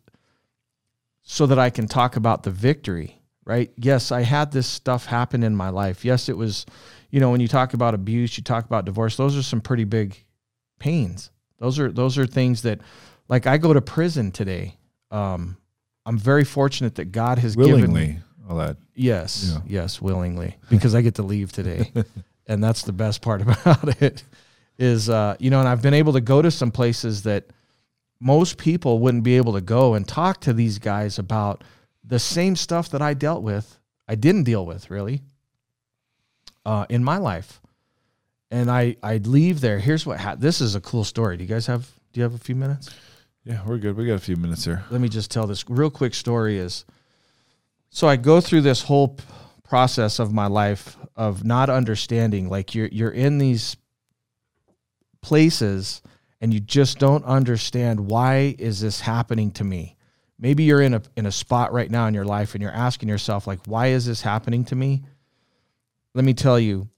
so 1.30 1.44
that 1.44 1.58
I 1.58 1.68
can 1.68 1.86
talk 1.86 2.16
about 2.16 2.42
the 2.42 2.50
victory, 2.50 3.20
right? 3.44 3.70
Yes, 3.76 4.10
I 4.10 4.22
had 4.22 4.50
this 4.50 4.66
stuff 4.66 5.04
happen 5.04 5.42
in 5.42 5.54
my 5.54 5.68
life. 5.68 6.02
Yes, 6.02 6.30
it 6.30 6.36
was, 6.38 6.64
you 7.10 7.20
know, 7.20 7.30
when 7.30 7.40
you 7.42 7.48
talk 7.48 7.74
about 7.74 7.92
abuse, 7.92 8.38
you 8.38 8.42
talk 8.42 8.64
about 8.64 8.86
divorce, 8.86 9.16
those 9.18 9.36
are 9.36 9.42
some 9.42 9.60
pretty 9.60 9.84
big 9.84 10.16
pains. 10.78 11.30
Those 11.58 11.78
are 11.78 11.92
those 11.92 12.16
are 12.16 12.26
things 12.26 12.62
that 12.62 12.80
like 13.28 13.46
I 13.46 13.58
go 13.58 13.74
to 13.74 13.82
prison 13.82 14.32
today. 14.32 14.76
Um 15.10 15.58
I'm 16.06 16.16
very 16.16 16.44
fortunate 16.44 16.94
that 16.94 17.12
God 17.12 17.38
has 17.38 17.54
given 17.56 17.72
willingly 17.72 18.18
all 18.48 18.56
that 18.56 18.78
Yes, 18.94 19.52
Yeah. 19.52 19.60
yes, 19.82 20.00
willingly, 20.00 20.56
because 20.70 20.94
I 20.94 21.02
get 21.02 21.16
to 21.16 21.22
leave 21.22 21.52
today, 21.52 21.92
and 22.46 22.64
that's 22.64 22.82
the 22.84 22.92
best 22.92 23.20
part 23.20 23.42
about 23.46 24.00
it. 24.02 24.24
Is 24.78 25.10
uh, 25.10 25.36
you 25.38 25.50
know, 25.50 25.60
and 25.60 25.68
I've 25.68 25.82
been 25.82 25.92
able 25.92 26.14
to 26.14 26.22
go 26.22 26.40
to 26.40 26.50
some 26.50 26.70
places 26.70 27.24
that 27.24 27.44
most 28.20 28.58
people 28.58 28.98
wouldn't 28.98 29.22
be 29.24 29.36
able 29.36 29.52
to 29.54 29.60
go 29.60 29.94
and 29.94 30.06
talk 30.06 30.40
to 30.42 30.52
these 30.52 30.78
guys 30.78 31.18
about 31.18 31.62
the 32.04 32.18
same 32.18 32.56
stuff 32.56 32.88
that 32.90 33.02
I 33.02 33.14
dealt 33.14 33.42
with. 33.42 33.78
I 34.08 34.14
didn't 34.14 34.44
deal 34.44 34.64
with 34.66 34.90
really 34.90 35.22
uh, 36.64 36.86
in 36.88 37.04
my 37.04 37.18
life, 37.18 37.60
and 38.50 38.70
I 38.70 38.96
I'd 39.02 39.26
leave 39.26 39.60
there. 39.60 39.78
Here's 39.78 40.04
what 40.06 40.18
ha- 40.20 40.34
this 40.36 40.60
is 40.60 40.74
a 40.74 40.80
cool 40.80 41.04
story. 41.04 41.36
Do 41.36 41.44
you 41.44 41.48
guys 41.48 41.66
have 41.66 41.86
Do 42.12 42.20
you 42.20 42.24
have 42.24 42.34
a 42.34 42.38
few 42.38 42.54
minutes? 42.54 42.90
yeah 43.44 43.62
we're 43.64 43.78
good 43.78 43.96
we 43.96 44.04
got 44.04 44.14
a 44.14 44.18
few 44.18 44.36
minutes 44.36 44.64
here 44.64 44.84
let 44.90 45.00
me 45.00 45.08
just 45.08 45.30
tell 45.30 45.46
this 45.46 45.64
real 45.70 45.88
quick 45.88 46.12
story 46.12 46.58
is 46.58 46.84
so 47.88 48.06
I 48.06 48.16
go 48.16 48.42
through 48.42 48.60
this 48.62 48.82
whole 48.82 49.08
p- 49.08 49.24
process 49.64 50.18
of 50.18 50.32
my 50.34 50.48
life 50.48 50.98
of 51.16 51.44
not 51.44 51.70
understanding 51.70 52.50
like 52.50 52.74
you're 52.74 52.88
you're 52.88 53.12
in 53.12 53.38
these 53.38 53.76
places 55.22 56.02
and 56.40 56.52
you 56.54 56.60
just 56.60 56.98
don't 56.98 57.24
understand 57.24 58.08
why 58.08 58.54
is 58.58 58.80
this 58.80 59.00
happening 59.00 59.50
to 59.50 59.64
me 59.64 59.96
maybe 60.38 60.64
you're 60.64 60.82
in 60.82 60.94
a 60.94 61.02
in 61.16 61.26
a 61.26 61.32
spot 61.32 61.72
right 61.72 61.90
now 61.90 62.06
in 62.06 62.14
your 62.14 62.24
life 62.24 62.54
and 62.54 62.62
you're 62.62 62.72
asking 62.72 63.08
yourself 63.08 63.46
like 63.46 63.60
why 63.66 63.88
is 63.88 64.06
this 64.06 64.22
happening 64.22 64.64
to 64.64 64.76
me 64.76 65.02
let 66.14 66.24
me 66.24 66.34
tell 66.34 66.58
you 66.58 66.88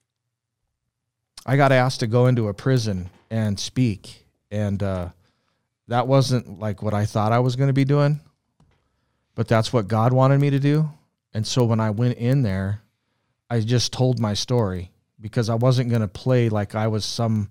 I 1.46 1.56
got 1.56 1.72
asked 1.72 2.00
to 2.00 2.06
go 2.06 2.26
into 2.26 2.48
a 2.48 2.54
prison 2.54 3.08
and 3.30 3.58
speak 3.58 4.26
and 4.50 4.82
uh 4.82 5.08
that 5.90 6.06
wasn't 6.06 6.60
like 6.60 6.82
what 6.82 6.94
I 6.94 7.04
thought 7.04 7.32
I 7.32 7.40
was 7.40 7.56
going 7.56 7.66
to 7.66 7.74
be 7.74 7.84
doing, 7.84 8.20
but 9.34 9.48
that's 9.48 9.72
what 9.72 9.88
God 9.88 10.12
wanted 10.12 10.40
me 10.40 10.50
to 10.50 10.60
do. 10.60 10.88
And 11.34 11.44
so 11.44 11.64
when 11.64 11.80
I 11.80 11.90
went 11.90 12.16
in 12.16 12.42
there, 12.42 12.82
I 13.50 13.58
just 13.58 13.92
told 13.92 14.20
my 14.20 14.34
story 14.34 14.92
because 15.20 15.50
I 15.50 15.56
wasn't 15.56 15.90
going 15.90 16.02
to 16.02 16.08
play 16.08 16.48
like 16.48 16.76
I 16.76 16.86
was 16.86 17.04
some, 17.04 17.50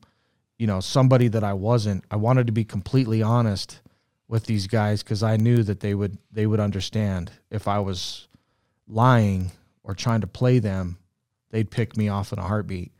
you 0.59 0.67
know, 0.67 0.81
somebody 0.81 1.29
that 1.29 1.43
I 1.43 1.53
wasn't. 1.53 2.03
I 2.11 2.17
wanted 2.17 2.45
to 2.47 2.53
be 2.53 2.65
completely 2.65 3.23
honest 3.23 3.79
with 4.27 4.45
these 4.45 4.67
guys 4.67 5.01
because 5.01 5.23
I 5.23 5.37
knew 5.37 5.63
that 5.63 5.79
they 5.79 5.95
would 5.95 6.17
they 6.31 6.45
would 6.45 6.59
understand 6.59 7.31
if 7.49 7.67
I 7.67 7.79
was 7.79 8.27
lying 8.85 9.51
or 9.83 9.95
trying 9.95 10.21
to 10.21 10.27
play 10.27 10.59
them, 10.59 10.97
they'd 11.49 11.71
pick 11.71 11.95
me 11.97 12.09
off 12.09 12.33
in 12.33 12.39
a 12.39 12.43
heartbeat. 12.43 12.91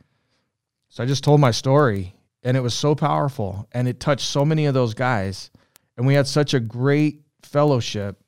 So 0.88 1.04
I 1.04 1.06
just 1.06 1.22
told 1.22 1.40
my 1.40 1.50
story 1.50 2.16
and 2.42 2.56
it 2.56 2.60
was 2.60 2.74
so 2.74 2.94
powerful 2.94 3.68
and 3.72 3.86
it 3.86 4.00
touched 4.00 4.26
so 4.26 4.44
many 4.44 4.64
of 4.64 4.74
those 4.74 4.94
guys 4.94 5.50
and 5.96 6.06
we 6.06 6.14
had 6.14 6.26
such 6.26 6.54
a 6.54 6.60
great 6.60 7.20
fellowship 7.42 8.18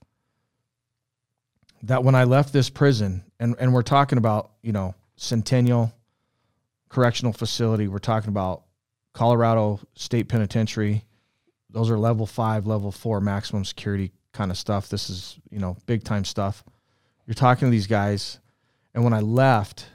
that 1.84 2.04
when 2.04 2.14
I 2.14 2.24
left 2.24 2.52
this 2.52 2.68
prison 2.68 3.24
and 3.40 3.56
and 3.58 3.72
we're 3.72 3.80
talking 3.82 4.18
about, 4.18 4.50
you 4.60 4.72
know, 4.72 4.94
Centennial 5.16 5.90
Correctional 6.90 7.32
Facility, 7.32 7.88
we're 7.88 7.98
talking 7.98 8.28
about 8.28 8.64
Colorado 9.12 9.80
State 9.94 10.28
Penitentiary. 10.28 11.04
Those 11.70 11.90
are 11.90 11.98
level 11.98 12.26
5, 12.26 12.66
level 12.66 12.92
4 12.92 13.20
maximum 13.20 13.64
security 13.64 14.12
kind 14.32 14.50
of 14.50 14.58
stuff. 14.58 14.88
This 14.88 15.10
is, 15.10 15.38
you 15.50 15.58
know, 15.58 15.76
big 15.86 16.04
time 16.04 16.24
stuff. 16.24 16.64
You're 17.26 17.34
talking 17.34 17.68
to 17.68 17.70
these 17.70 17.86
guys 17.86 18.40
and 18.94 19.04
when 19.04 19.12
I 19.12 19.20
left, 19.20 19.86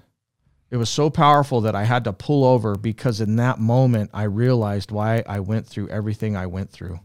it 0.70 0.78
was 0.78 0.89
so 0.89 1.09
powerful 1.09 1.61
that 1.61 1.76
I 1.76 1.84
had 1.84 2.03
to 2.05 2.13
pull 2.13 2.43
over 2.43 2.76
because 2.76 3.22
in 3.22 3.36
that 3.38 3.59
moment 3.59 4.09
I 4.13 4.24
realized 4.24 4.91
why 4.91 5.24
I 5.28 5.39
went 5.39 5.68
through 5.68 5.89
everything 5.89 6.36
I 6.36 6.47
went 6.47 6.72
through. 6.72 6.99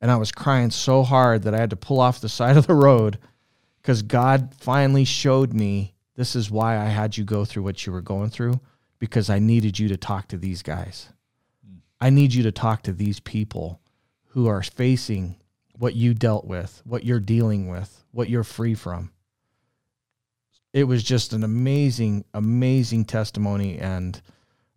And 0.00 0.10
I 0.10 0.16
was 0.16 0.32
crying 0.32 0.70
so 0.70 1.02
hard 1.02 1.42
that 1.42 1.54
I 1.54 1.58
had 1.58 1.70
to 1.70 1.76
pull 1.76 2.00
off 2.00 2.20
the 2.20 2.28
side 2.40 2.56
of 2.56 2.66
the 2.66 2.74
road 2.74 3.18
because 3.80 4.02
God 4.02 4.54
finally 4.58 5.04
showed 5.04 5.52
me 5.54 5.94
this 6.16 6.34
is 6.34 6.50
why 6.50 6.78
I 6.78 6.86
had 6.86 7.16
you 7.16 7.24
go 7.24 7.44
through 7.44 7.62
what 7.62 7.86
you 7.86 7.92
were 7.92 8.02
going 8.02 8.30
through 8.30 8.60
because 8.98 9.30
I 9.30 9.38
needed 9.38 9.78
you 9.78 9.88
to 9.88 9.96
talk 9.96 10.28
to 10.28 10.38
these 10.38 10.62
guys. 10.62 11.10
I 12.00 12.10
need 12.10 12.34
you 12.34 12.42
to 12.44 12.52
talk 12.52 12.82
to 12.82 12.92
these 12.92 13.20
people 13.20 13.80
who 14.28 14.46
are 14.46 14.62
facing 14.62 15.36
what 15.78 15.94
you 15.94 16.14
dealt 16.14 16.44
with, 16.46 16.82
what 16.84 17.04
you're 17.04 17.20
dealing 17.20 17.68
with, 17.68 18.04
what 18.12 18.28
you're 18.28 18.44
free 18.44 18.74
from 18.74 19.10
it 20.72 20.84
was 20.84 21.02
just 21.02 21.32
an 21.32 21.42
amazing, 21.42 22.22
amazing 22.34 23.06
testimony, 23.06 23.78
and 23.78 24.20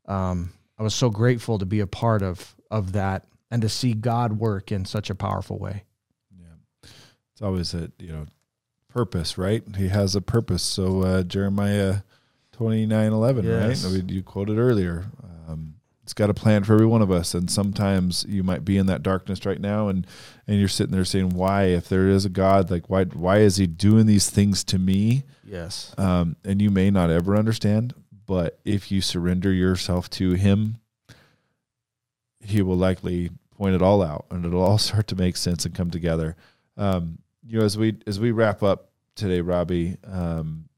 um, 0.06 0.54
I 0.78 0.84
was 0.84 0.96
so 0.96 1.10
grateful 1.10 1.60
to 1.60 1.66
be 1.66 1.82
a 1.82 1.88
part 1.88 2.22
of 2.22 2.56
of 2.72 2.94
that 2.94 3.28
and 3.52 3.62
to 3.64 3.68
see 3.68 3.94
God 3.94 4.40
work 4.40 4.72
in 4.72 4.86
such 4.86 5.10
a 5.10 5.16
powerful 5.16 5.58
way. 5.60 5.84
Yeah. 6.40 6.90
It's 7.34 7.42
always 7.42 7.74
a, 7.74 7.92
you 8.00 8.14
know, 8.14 8.28
purpose, 8.88 9.38
right? 9.38 9.62
He 9.76 9.90
has 9.90 10.16
a 10.16 10.22
purpose. 10.22 10.64
So 10.64 11.02
uh, 11.02 11.24
Jeremiah 11.24 11.98
29, 12.54 13.12
11, 13.12 13.46
Yes. 13.46 13.84
right? 13.86 14.10
You 14.10 14.24
quoted 14.24 14.58
earlier. 14.58 15.06
Um, 15.50 15.76
it's 16.10 16.16
got 16.16 16.32
a 16.32 16.34
plan 16.34 16.64
for 16.64 16.74
every 16.74 16.88
one 16.88 17.04
of 17.04 17.12
us. 17.12 17.36
And 17.36 17.52
sometimes 17.52 18.26
you 18.28 18.42
might 18.42 18.66
be 18.66 18.80
in 18.80 18.88
that 18.88 19.04
darkness 19.04 19.46
right 19.46 19.62
now 19.62 19.90
and, 19.90 20.08
and 20.48 20.58
you're 20.58 20.68
sitting 20.68 20.92
there 20.92 21.06
saying, 21.06 21.30
why, 21.30 21.66
if 21.66 21.88
there 21.88 22.10
is 22.10 22.26
a 22.26 22.30
God, 22.30 22.72
like 22.72 22.90
why, 22.90 23.04
why 23.04 23.38
is 23.38 23.58
he 23.58 23.68
doing 23.68 24.08
these 24.08 24.28
things 24.28 24.64
to 24.64 24.80
me? 24.80 25.22
Yes. 25.44 25.94
Um, 26.00 26.36
and 26.44 26.64
you 26.64 26.72
may 26.72 26.90
not 26.90 27.12
ever 27.12 27.38
understand, 27.38 27.94
but 28.26 28.60
if 28.66 28.92
you 28.92 29.02
surrender 29.02 29.54
yourself 29.54 30.10
to 30.12 30.32
him, 30.32 30.80
he 32.40 32.64
will 32.64 32.78
likely 32.78 33.30
point 33.56 33.76
it 33.76 33.82
all 33.84 34.02
out 34.02 34.26
and 34.32 34.44
it'll 34.44 34.64
all 34.64 34.78
start 34.80 35.06
to 35.10 35.16
make 35.16 35.38
sense 35.38 35.64
and 35.64 35.76
come 35.76 35.92
together. 35.92 36.36
Um, 36.76 37.20
you 37.46 37.60
know, 37.60 37.66
as 37.66 37.78
we 37.78 37.98
as 38.08 38.20
we 38.20 38.32
wrap 38.32 38.64
up 38.64 38.90
today, 39.14 39.42
Robbie, 39.42 39.98
um, 40.12 40.70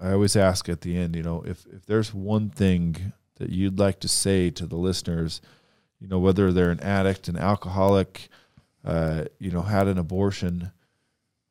I 0.00 0.12
always 0.12 0.34
ask 0.34 0.70
at 0.70 0.80
the 0.80 0.96
end, 0.96 1.14
you 1.14 1.22
know, 1.22 1.42
if 1.46 1.66
if 1.66 1.84
there's 1.84 2.14
one 2.14 2.48
thing 2.48 3.12
that 3.42 3.50
you'd 3.50 3.78
like 3.78 3.98
to 4.00 4.08
say 4.08 4.50
to 4.50 4.66
the 4.66 4.76
listeners, 4.76 5.40
you 6.00 6.06
know, 6.06 6.20
whether 6.20 6.52
they're 6.52 6.70
an 6.70 6.80
addict, 6.80 7.26
an 7.26 7.36
alcoholic, 7.36 8.28
uh, 8.84 9.24
you 9.40 9.50
know, 9.50 9.62
had 9.62 9.88
an 9.88 9.98
abortion, 9.98 10.70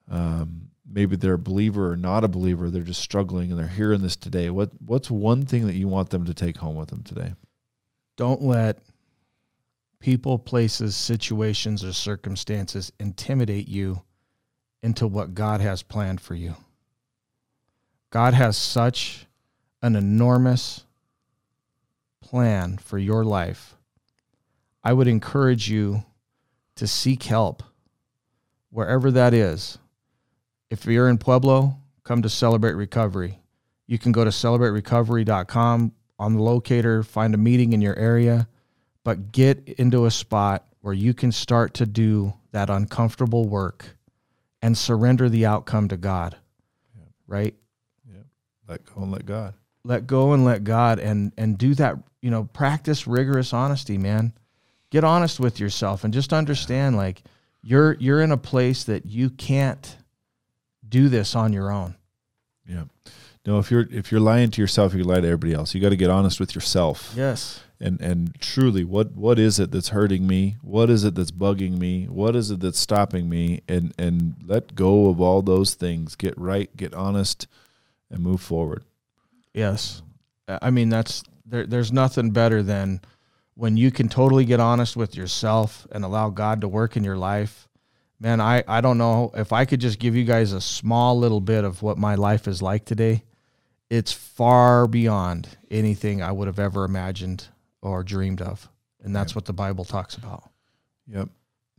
um, 0.09 0.69
maybe 0.89 1.17
they're 1.17 1.33
a 1.33 1.37
believer 1.37 1.91
or 1.91 1.97
not 1.97 2.23
a 2.23 2.29
believer, 2.29 2.69
they're 2.69 2.81
just 2.81 3.01
struggling 3.01 3.51
and 3.51 3.59
they're 3.59 3.67
hearing 3.67 4.01
this 4.01 4.15
today. 4.15 4.49
What 4.49 4.71
what's 4.85 5.11
one 5.11 5.45
thing 5.45 5.67
that 5.67 5.75
you 5.75 5.89
want 5.89 6.09
them 6.11 6.25
to 6.25 6.33
take 6.33 6.57
home 6.57 6.75
with 6.75 6.89
them 6.89 7.03
today? 7.03 7.33
Don't 8.15 8.41
let 8.41 8.79
people, 9.99 10.39
places, 10.39 10.95
situations, 10.95 11.83
or 11.83 11.91
circumstances 11.91 12.91
intimidate 12.99 13.67
you 13.67 14.01
into 14.81 15.07
what 15.07 15.35
God 15.35 15.59
has 15.59 15.83
planned 15.83 16.21
for 16.21 16.35
you. 16.35 16.55
God 18.11 18.33
has 18.33 18.57
such 18.57 19.27
an 19.81 19.95
enormous 19.95 20.85
plan 22.21 22.77
for 22.77 22.97
your 22.97 23.25
life. 23.25 23.75
I 24.83 24.93
would 24.93 25.07
encourage 25.07 25.69
you 25.69 26.03
to 26.75 26.87
seek 26.87 27.23
help 27.23 27.63
wherever 28.69 29.11
that 29.11 29.33
is. 29.33 29.77
If 30.69 30.85
you're 30.85 31.09
in 31.09 31.17
Pueblo, 31.17 31.77
come 32.03 32.21
to 32.21 32.29
Celebrate 32.29 32.73
Recovery. 32.73 33.39
You 33.87 33.99
can 33.99 34.11
go 34.11 34.23
to 34.23 34.29
celebraterecovery.com 34.29 35.91
on 36.17 36.33
the 36.33 36.41
locator, 36.41 37.03
find 37.03 37.33
a 37.33 37.37
meeting 37.37 37.73
in 37.73 37.81
your 37.81 37.97
area, 37.97 38.47
but 39.03 39.31
get 39.31 39.67
into 39.67 40.05
a 40.05 40.11
spot 40.11 40.65
where 40.81 40.93
you 40.93 41.13
can 41.13 41.31
start 41.31 41.73
to 41.75 41.85
do 41.85 42.33
that 42.51 42.69
uncomfortable 42.69 43.47
work 43.47 43.97
and 44.61 44.77
surrender 44.77 45.29
the 45.29 45.45
outcome 45.45 45.87
to 45.89 45.97
God. 45.97 46.37
Right? 47.27 47.55
Yeah. 48.07 48.23
Let 48.67 48.85
go 48.85 49.01
and 49.01 49.11
let 49.11 49.25
God. 49.25 49.53
Let 49.83 50.07
go 50.07 50.33
and 50.33 50.45
let 50.45 50.63
God 50.63 50.99
and 50.99 51.31
and 51.37 51.57
do 51.57 51.73
that, 51.75 51.97
you 52.21 52.29
know, 52.29 52.45
practice 52.53 53.07
rigorous 53.07 53.53
honesty, 53.53 53.97
man. 53.97 54.33
Get 54.89 55.03
honest 55.03 55.39
with 55.39 55.59
yourself 55.59 56.03
and 56.03 56.13
just 56.13 56.33
understand 56.33 56.97
like 56.97 57.23
you're 57.63 57.93
you're 57.93 58.21
in 58.21 58.31
a 58.31 58.37
place 58.37 58.83
that 58.83 59.05
you 59.05 59.29
can't 59.29 59.97
do 60.87 61.09
this 61.09 61.35
on 61.35 61.53
your 61.53 61.71
own. 61.71 61.95
Yeah. 62.67 62.83
No, 63.45 63.57
if 63.57 63.71
you're 63.71 63.87
if 63.91 64.11
you're 64.11 64.21
lying 64.21 64.51
to 64.51 64.61
yourself, 64.61 64.93
you 64.93 65.03
lie 65.03 65.21
to 65.21 65.27
everybody 65.27 65.53
else. 65.53 65.73
You 65.73 65.81
got 65.81 65.89
to 65.89 65.95
get 65.95 66.11
honest 66.11 66.39
with 66.39 66.53
yourself. 66.53 67.13
Yes. 67.15 67.61
And 67.79 67.99
and 67.99 68.39
truly, 68.39 68.83
what 68.83 69.13
what 69.13 69.39
is 69.39 69.59
it 69.59 69.71
that's 69.71 69.89
hurting 69.89 70.27
me? 70.27 70.57
What 70.61 70.91
is 70.91 71.03
it 71.03 71.15
that's 71.15 71.31
bugging 71.31 71.79
me? 71.79 72.05
What 72.05 72.35
is 72.35 72.51
it 72.51 72.59
that's 72.59 72.77
stopping 72.77 73.29
me? 73.29 73.61
And 73.67 73.93
and 73.97 74.35
let 74.45 74.75
go 74.75 75.09
of 75.09 75.19
all 75.19 75.41
those 75.41 75.73
things. 75.73 76.15
Get 76.15 76.37
right, 76.37 76.75
get 76.77 76.93
honest, 76.93 77.47
and 78.11 78.21
move 78.21 78.41
forward. 78.41 78.83
Yes. 79.53 80.01
Uh, 80.47 80.59
I 80.61 80.69
mean 80.71 80.89
that's 80.89 81.23
there 81.45 81.65
there's 81.65 81.91
nothing 81.91 82.31
better 82.31 82.63
than 82.63 83.01
when 83.55 83.77
you 83.77 83.91
can 83.91 84.09
totally 84.09 84.45
get 84.45 84.59
honest 84.59 84.95
with 84.95 85.15
yourself 85.15 85.85
and 85.91 86.03
allow 86.03 86.29
God 86.29 86.61
to 86.61 86.67
work 86.67 86.95
in 86.95 87.03
your 87.03 87.17
life. 87.17 87.67
Man, 88.19 88.39
I 88.39 88.63
I 88.67 88.81
don't 88.81 88.97
know 88.97 89.31
if 89.35 89.51
I 89.51 89.65
could 89.65 89.81
just 89.81 89.99
give 89.99 90.15
you 90.15 90.23
guys 90.23 90.53
a 90.53 90.61
small 90.61 91.17
little 91.17 91.41
bit 91.41 91.63
of 91.63 91.81
what 91.81 91.97
my 91.97 92.15
life 92.15 92.47
is 92.47 92.61
like 92.61 92.85
today. 92.85 93.23
It's 93.89 94.13
far 94.13 94.87
beyond 94.87 95.49
anything 95.69 96.21
I 96.21 96.31
would 96.31 96.47
have 96.47 96.59
ever 96.59 96.85
imagined 96.85 97.47
or 97.81 98.03
dreamed 98.03 98.41
of. 98.41 98.69
And 99.03 99.15
that's 99.15 99.35
what 99.35 99.45
the 99.45 99.53
Bible 99.53 99.83
talks 99.83 100.15
about. 100.15 100.49
Yep. 101.07 101.29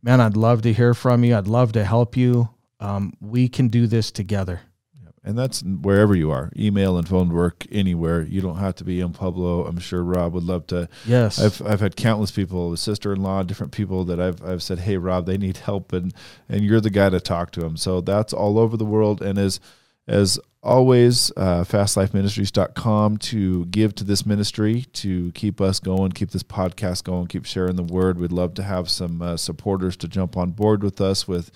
Man, 0.00 0.20
I'd 0.20 0.36
love 0.36 0.62
to 0.62 0.72
hear 0.72 0.94
from 0.94 1.24
you. 1.24 1.36
I'd 1.36 1.48
love 1.48 1.72
to 1.72 1.84
help 1.84 2.16
you. 2.16 2.48
Um, 2.80 3.12
we 3.20 3.48
can 3.48 3.68
do 3.68 3.86
this 3.86 4.10
together. 4.10 4.62
And 5.28 5.38
that's 5.38 5.62
wherever 5.62 6.16
you 6.16 6.30
are. 6.30 6.50
Email 6.56 6.96
and 6.96 7.06
phone 7.06 7.28
work 7.28 7.66
anywhere. 7.70 8.22
You 8.22 8.40
don't 8.40 8.56
have 8.56 8.74
to 8.76 8.84
be 8.84 9.00
in 9.00 9.12
Pueblo. 9.12 9.66
I'm 9.66 9.78
sure 9.78 10.02
Rob 10.02 10.32
would 10.32 10.44
love 10.44 10.66
to. 10.68 10.88
Yes. 11.04 11.38
I've 11.38 11.60
I've 11.66 11.80
had 11.80 11.96
countless 11.96 12.30
people, 12.30 12.74
sister-in-law, 12.78 13.42
different 13.42 13.72
people 13.72 14.06
that 14.06 14.18
I've 14.18 14.42
I've 14.42 14.62
said, 14.62 14.78
"Hey, 14.78 14.96
Rob, 14.96 15.26
they 15.26 15.36
need 15.36 15.58
help," 15.58 15.92
and 15.92 16.14
and 16.48 16.64
you're 16.64 16.80
the 16.80 16.88
guy 16.88 17.10
to 17.10 17.20
talk 17.20 17.50
to 17.52 17.60
them. 17.60 17.76
So 17.76 18.00
that's 18.00 18.32
all 18.32 18.58
over 18.58 18.78
the 18.78 18.86
world. 18.86 19.20
And 19.20 19.38
as 19.38 19.60
as 20.06 20.40
always, 20.62 21.30
uh, 21.36 21.64
fastlifeministries.com 21.64 23.18
to 23.18 23.66
give 23.66 23.94
to 23.96 24.04
this 24.04 24.24
ministry 24.24 24.86
to 24.94 25.30
keep 25.32 25.60
us 25.60 25.78
going, 25.78 26.12
keep 26.12 26.30
this 26.30 26.42
podcast 26.42 27.04
going, 27.04 27.26
keep 27.26 27.44
sharing 27.44 27.76
the 27.76 27.82
word. 27.82 28.18
We'd 28.18 28.32
love 28.32 28.54
to 28.54 28.62
have 28.62 28.88
some 28.88 29.20
uh, 29.20 29.36
supporters 29.36 29.94
to 29.98 30.08
jump 30.08 30.38
on 30.38 30.52
board 30.52 30.82
with 30.82 31.02
us 31.02 31.28
with 31.28 31.50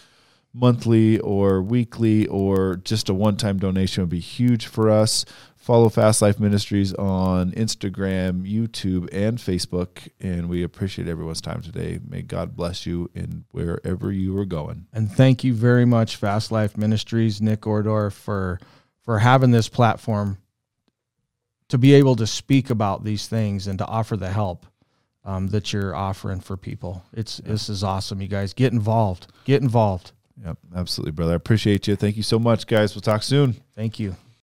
monthly 0.54 1.18
or 1.20 1.62
weekly 1.62 2.26
or 2.26 2.76
just 2.76 3.08
a 3.08 3.14
one 3.14 3.36
time 3.36 3.58
donation 3.58 4.02
would 4.02 4.10
be 4.10 4.20
huge 4.20 4.66
for 4.66 4.90
us. 4.90 5.24
Follow 5.56 5.88
Fast 5.88 6.20
Life 6.20 6.40
Ministries 6.40 6.92
on 6.94 7.52
Instagram, 7.52 8.42
YouTube, 8.42 9.08
and 9.12 9.38
Facebook. 9.38 10.08
And 10.20 10.48
we 10.48 10.64
appreciate 10.64 11.06
everyone's 11.06 11.40
time 11.40 11.62
today. 11.62 12.00
May 12.04 12.22
God 12.22 12.56
bless 12.56 12.84
you 12.84 13.08
in 13.14 13.44
wherever 13.52 14.10
you 14.10 14.36
are 14.38 14.44
going. 14.44 14.86
And 14.92 15.10
thank 15.10 15.44
you 15.44 15.54
very 15.54 15.84
much, 15.84 16.16
Fast 16.16 16.50
Life 16.50 16.76
Ministries, 16.76 17.40
Nick 17.40 17.60
Ordorf, 17.60 18.12
for 18.12 18.58
for 19.04 19.20
having 19.20 19.52
this 19.52 19.68
platform 19.68 20.38
to 21.68 21.78
be 21.78 21.94
able 21.94 22.16
to 22.16 22.26
speak 22.26 22.68
about 22.68 23.04
these 23.04 23.28
things 23.28 23.66
and 23.66 23.78
to 23.78 23.86
offer 23.86 24.16
the 24.16 24.30
help 24.30 24.66
um, 25.24 25.48
that 25.48 25.72
you're 25.72 25.94
offering 25.94 26.40
for 26.40 26.56
people. 26.56 27.04
It's 27.12 27.36
this 27.38 27.68
is 27.68 27.84
awesome, 27.84 28.20
you 28.20 28.28
guys. 28.28 28.52
Get 28.52 28.72
involved. 28.72 29.28
Get 29.44 29.62
involved. 29.62 30.12
Yep, 30.44 30.58
absolutely, 30.76 31.12
brother. 31.12 31.32
I 31.32 31.36
appreciate 31.36 31.86
you. 31.86 31.96
Thank 31.96 32.16
you 32.16 32.22
so 32.22 32.38
much, 32.38 32.66
guys. 32.66 32.94
We'll 32.94 33.02
talk 33.02 33.22
soon. 33.22 33.54
Thank 33.74 33.98
you. 34.00 34.16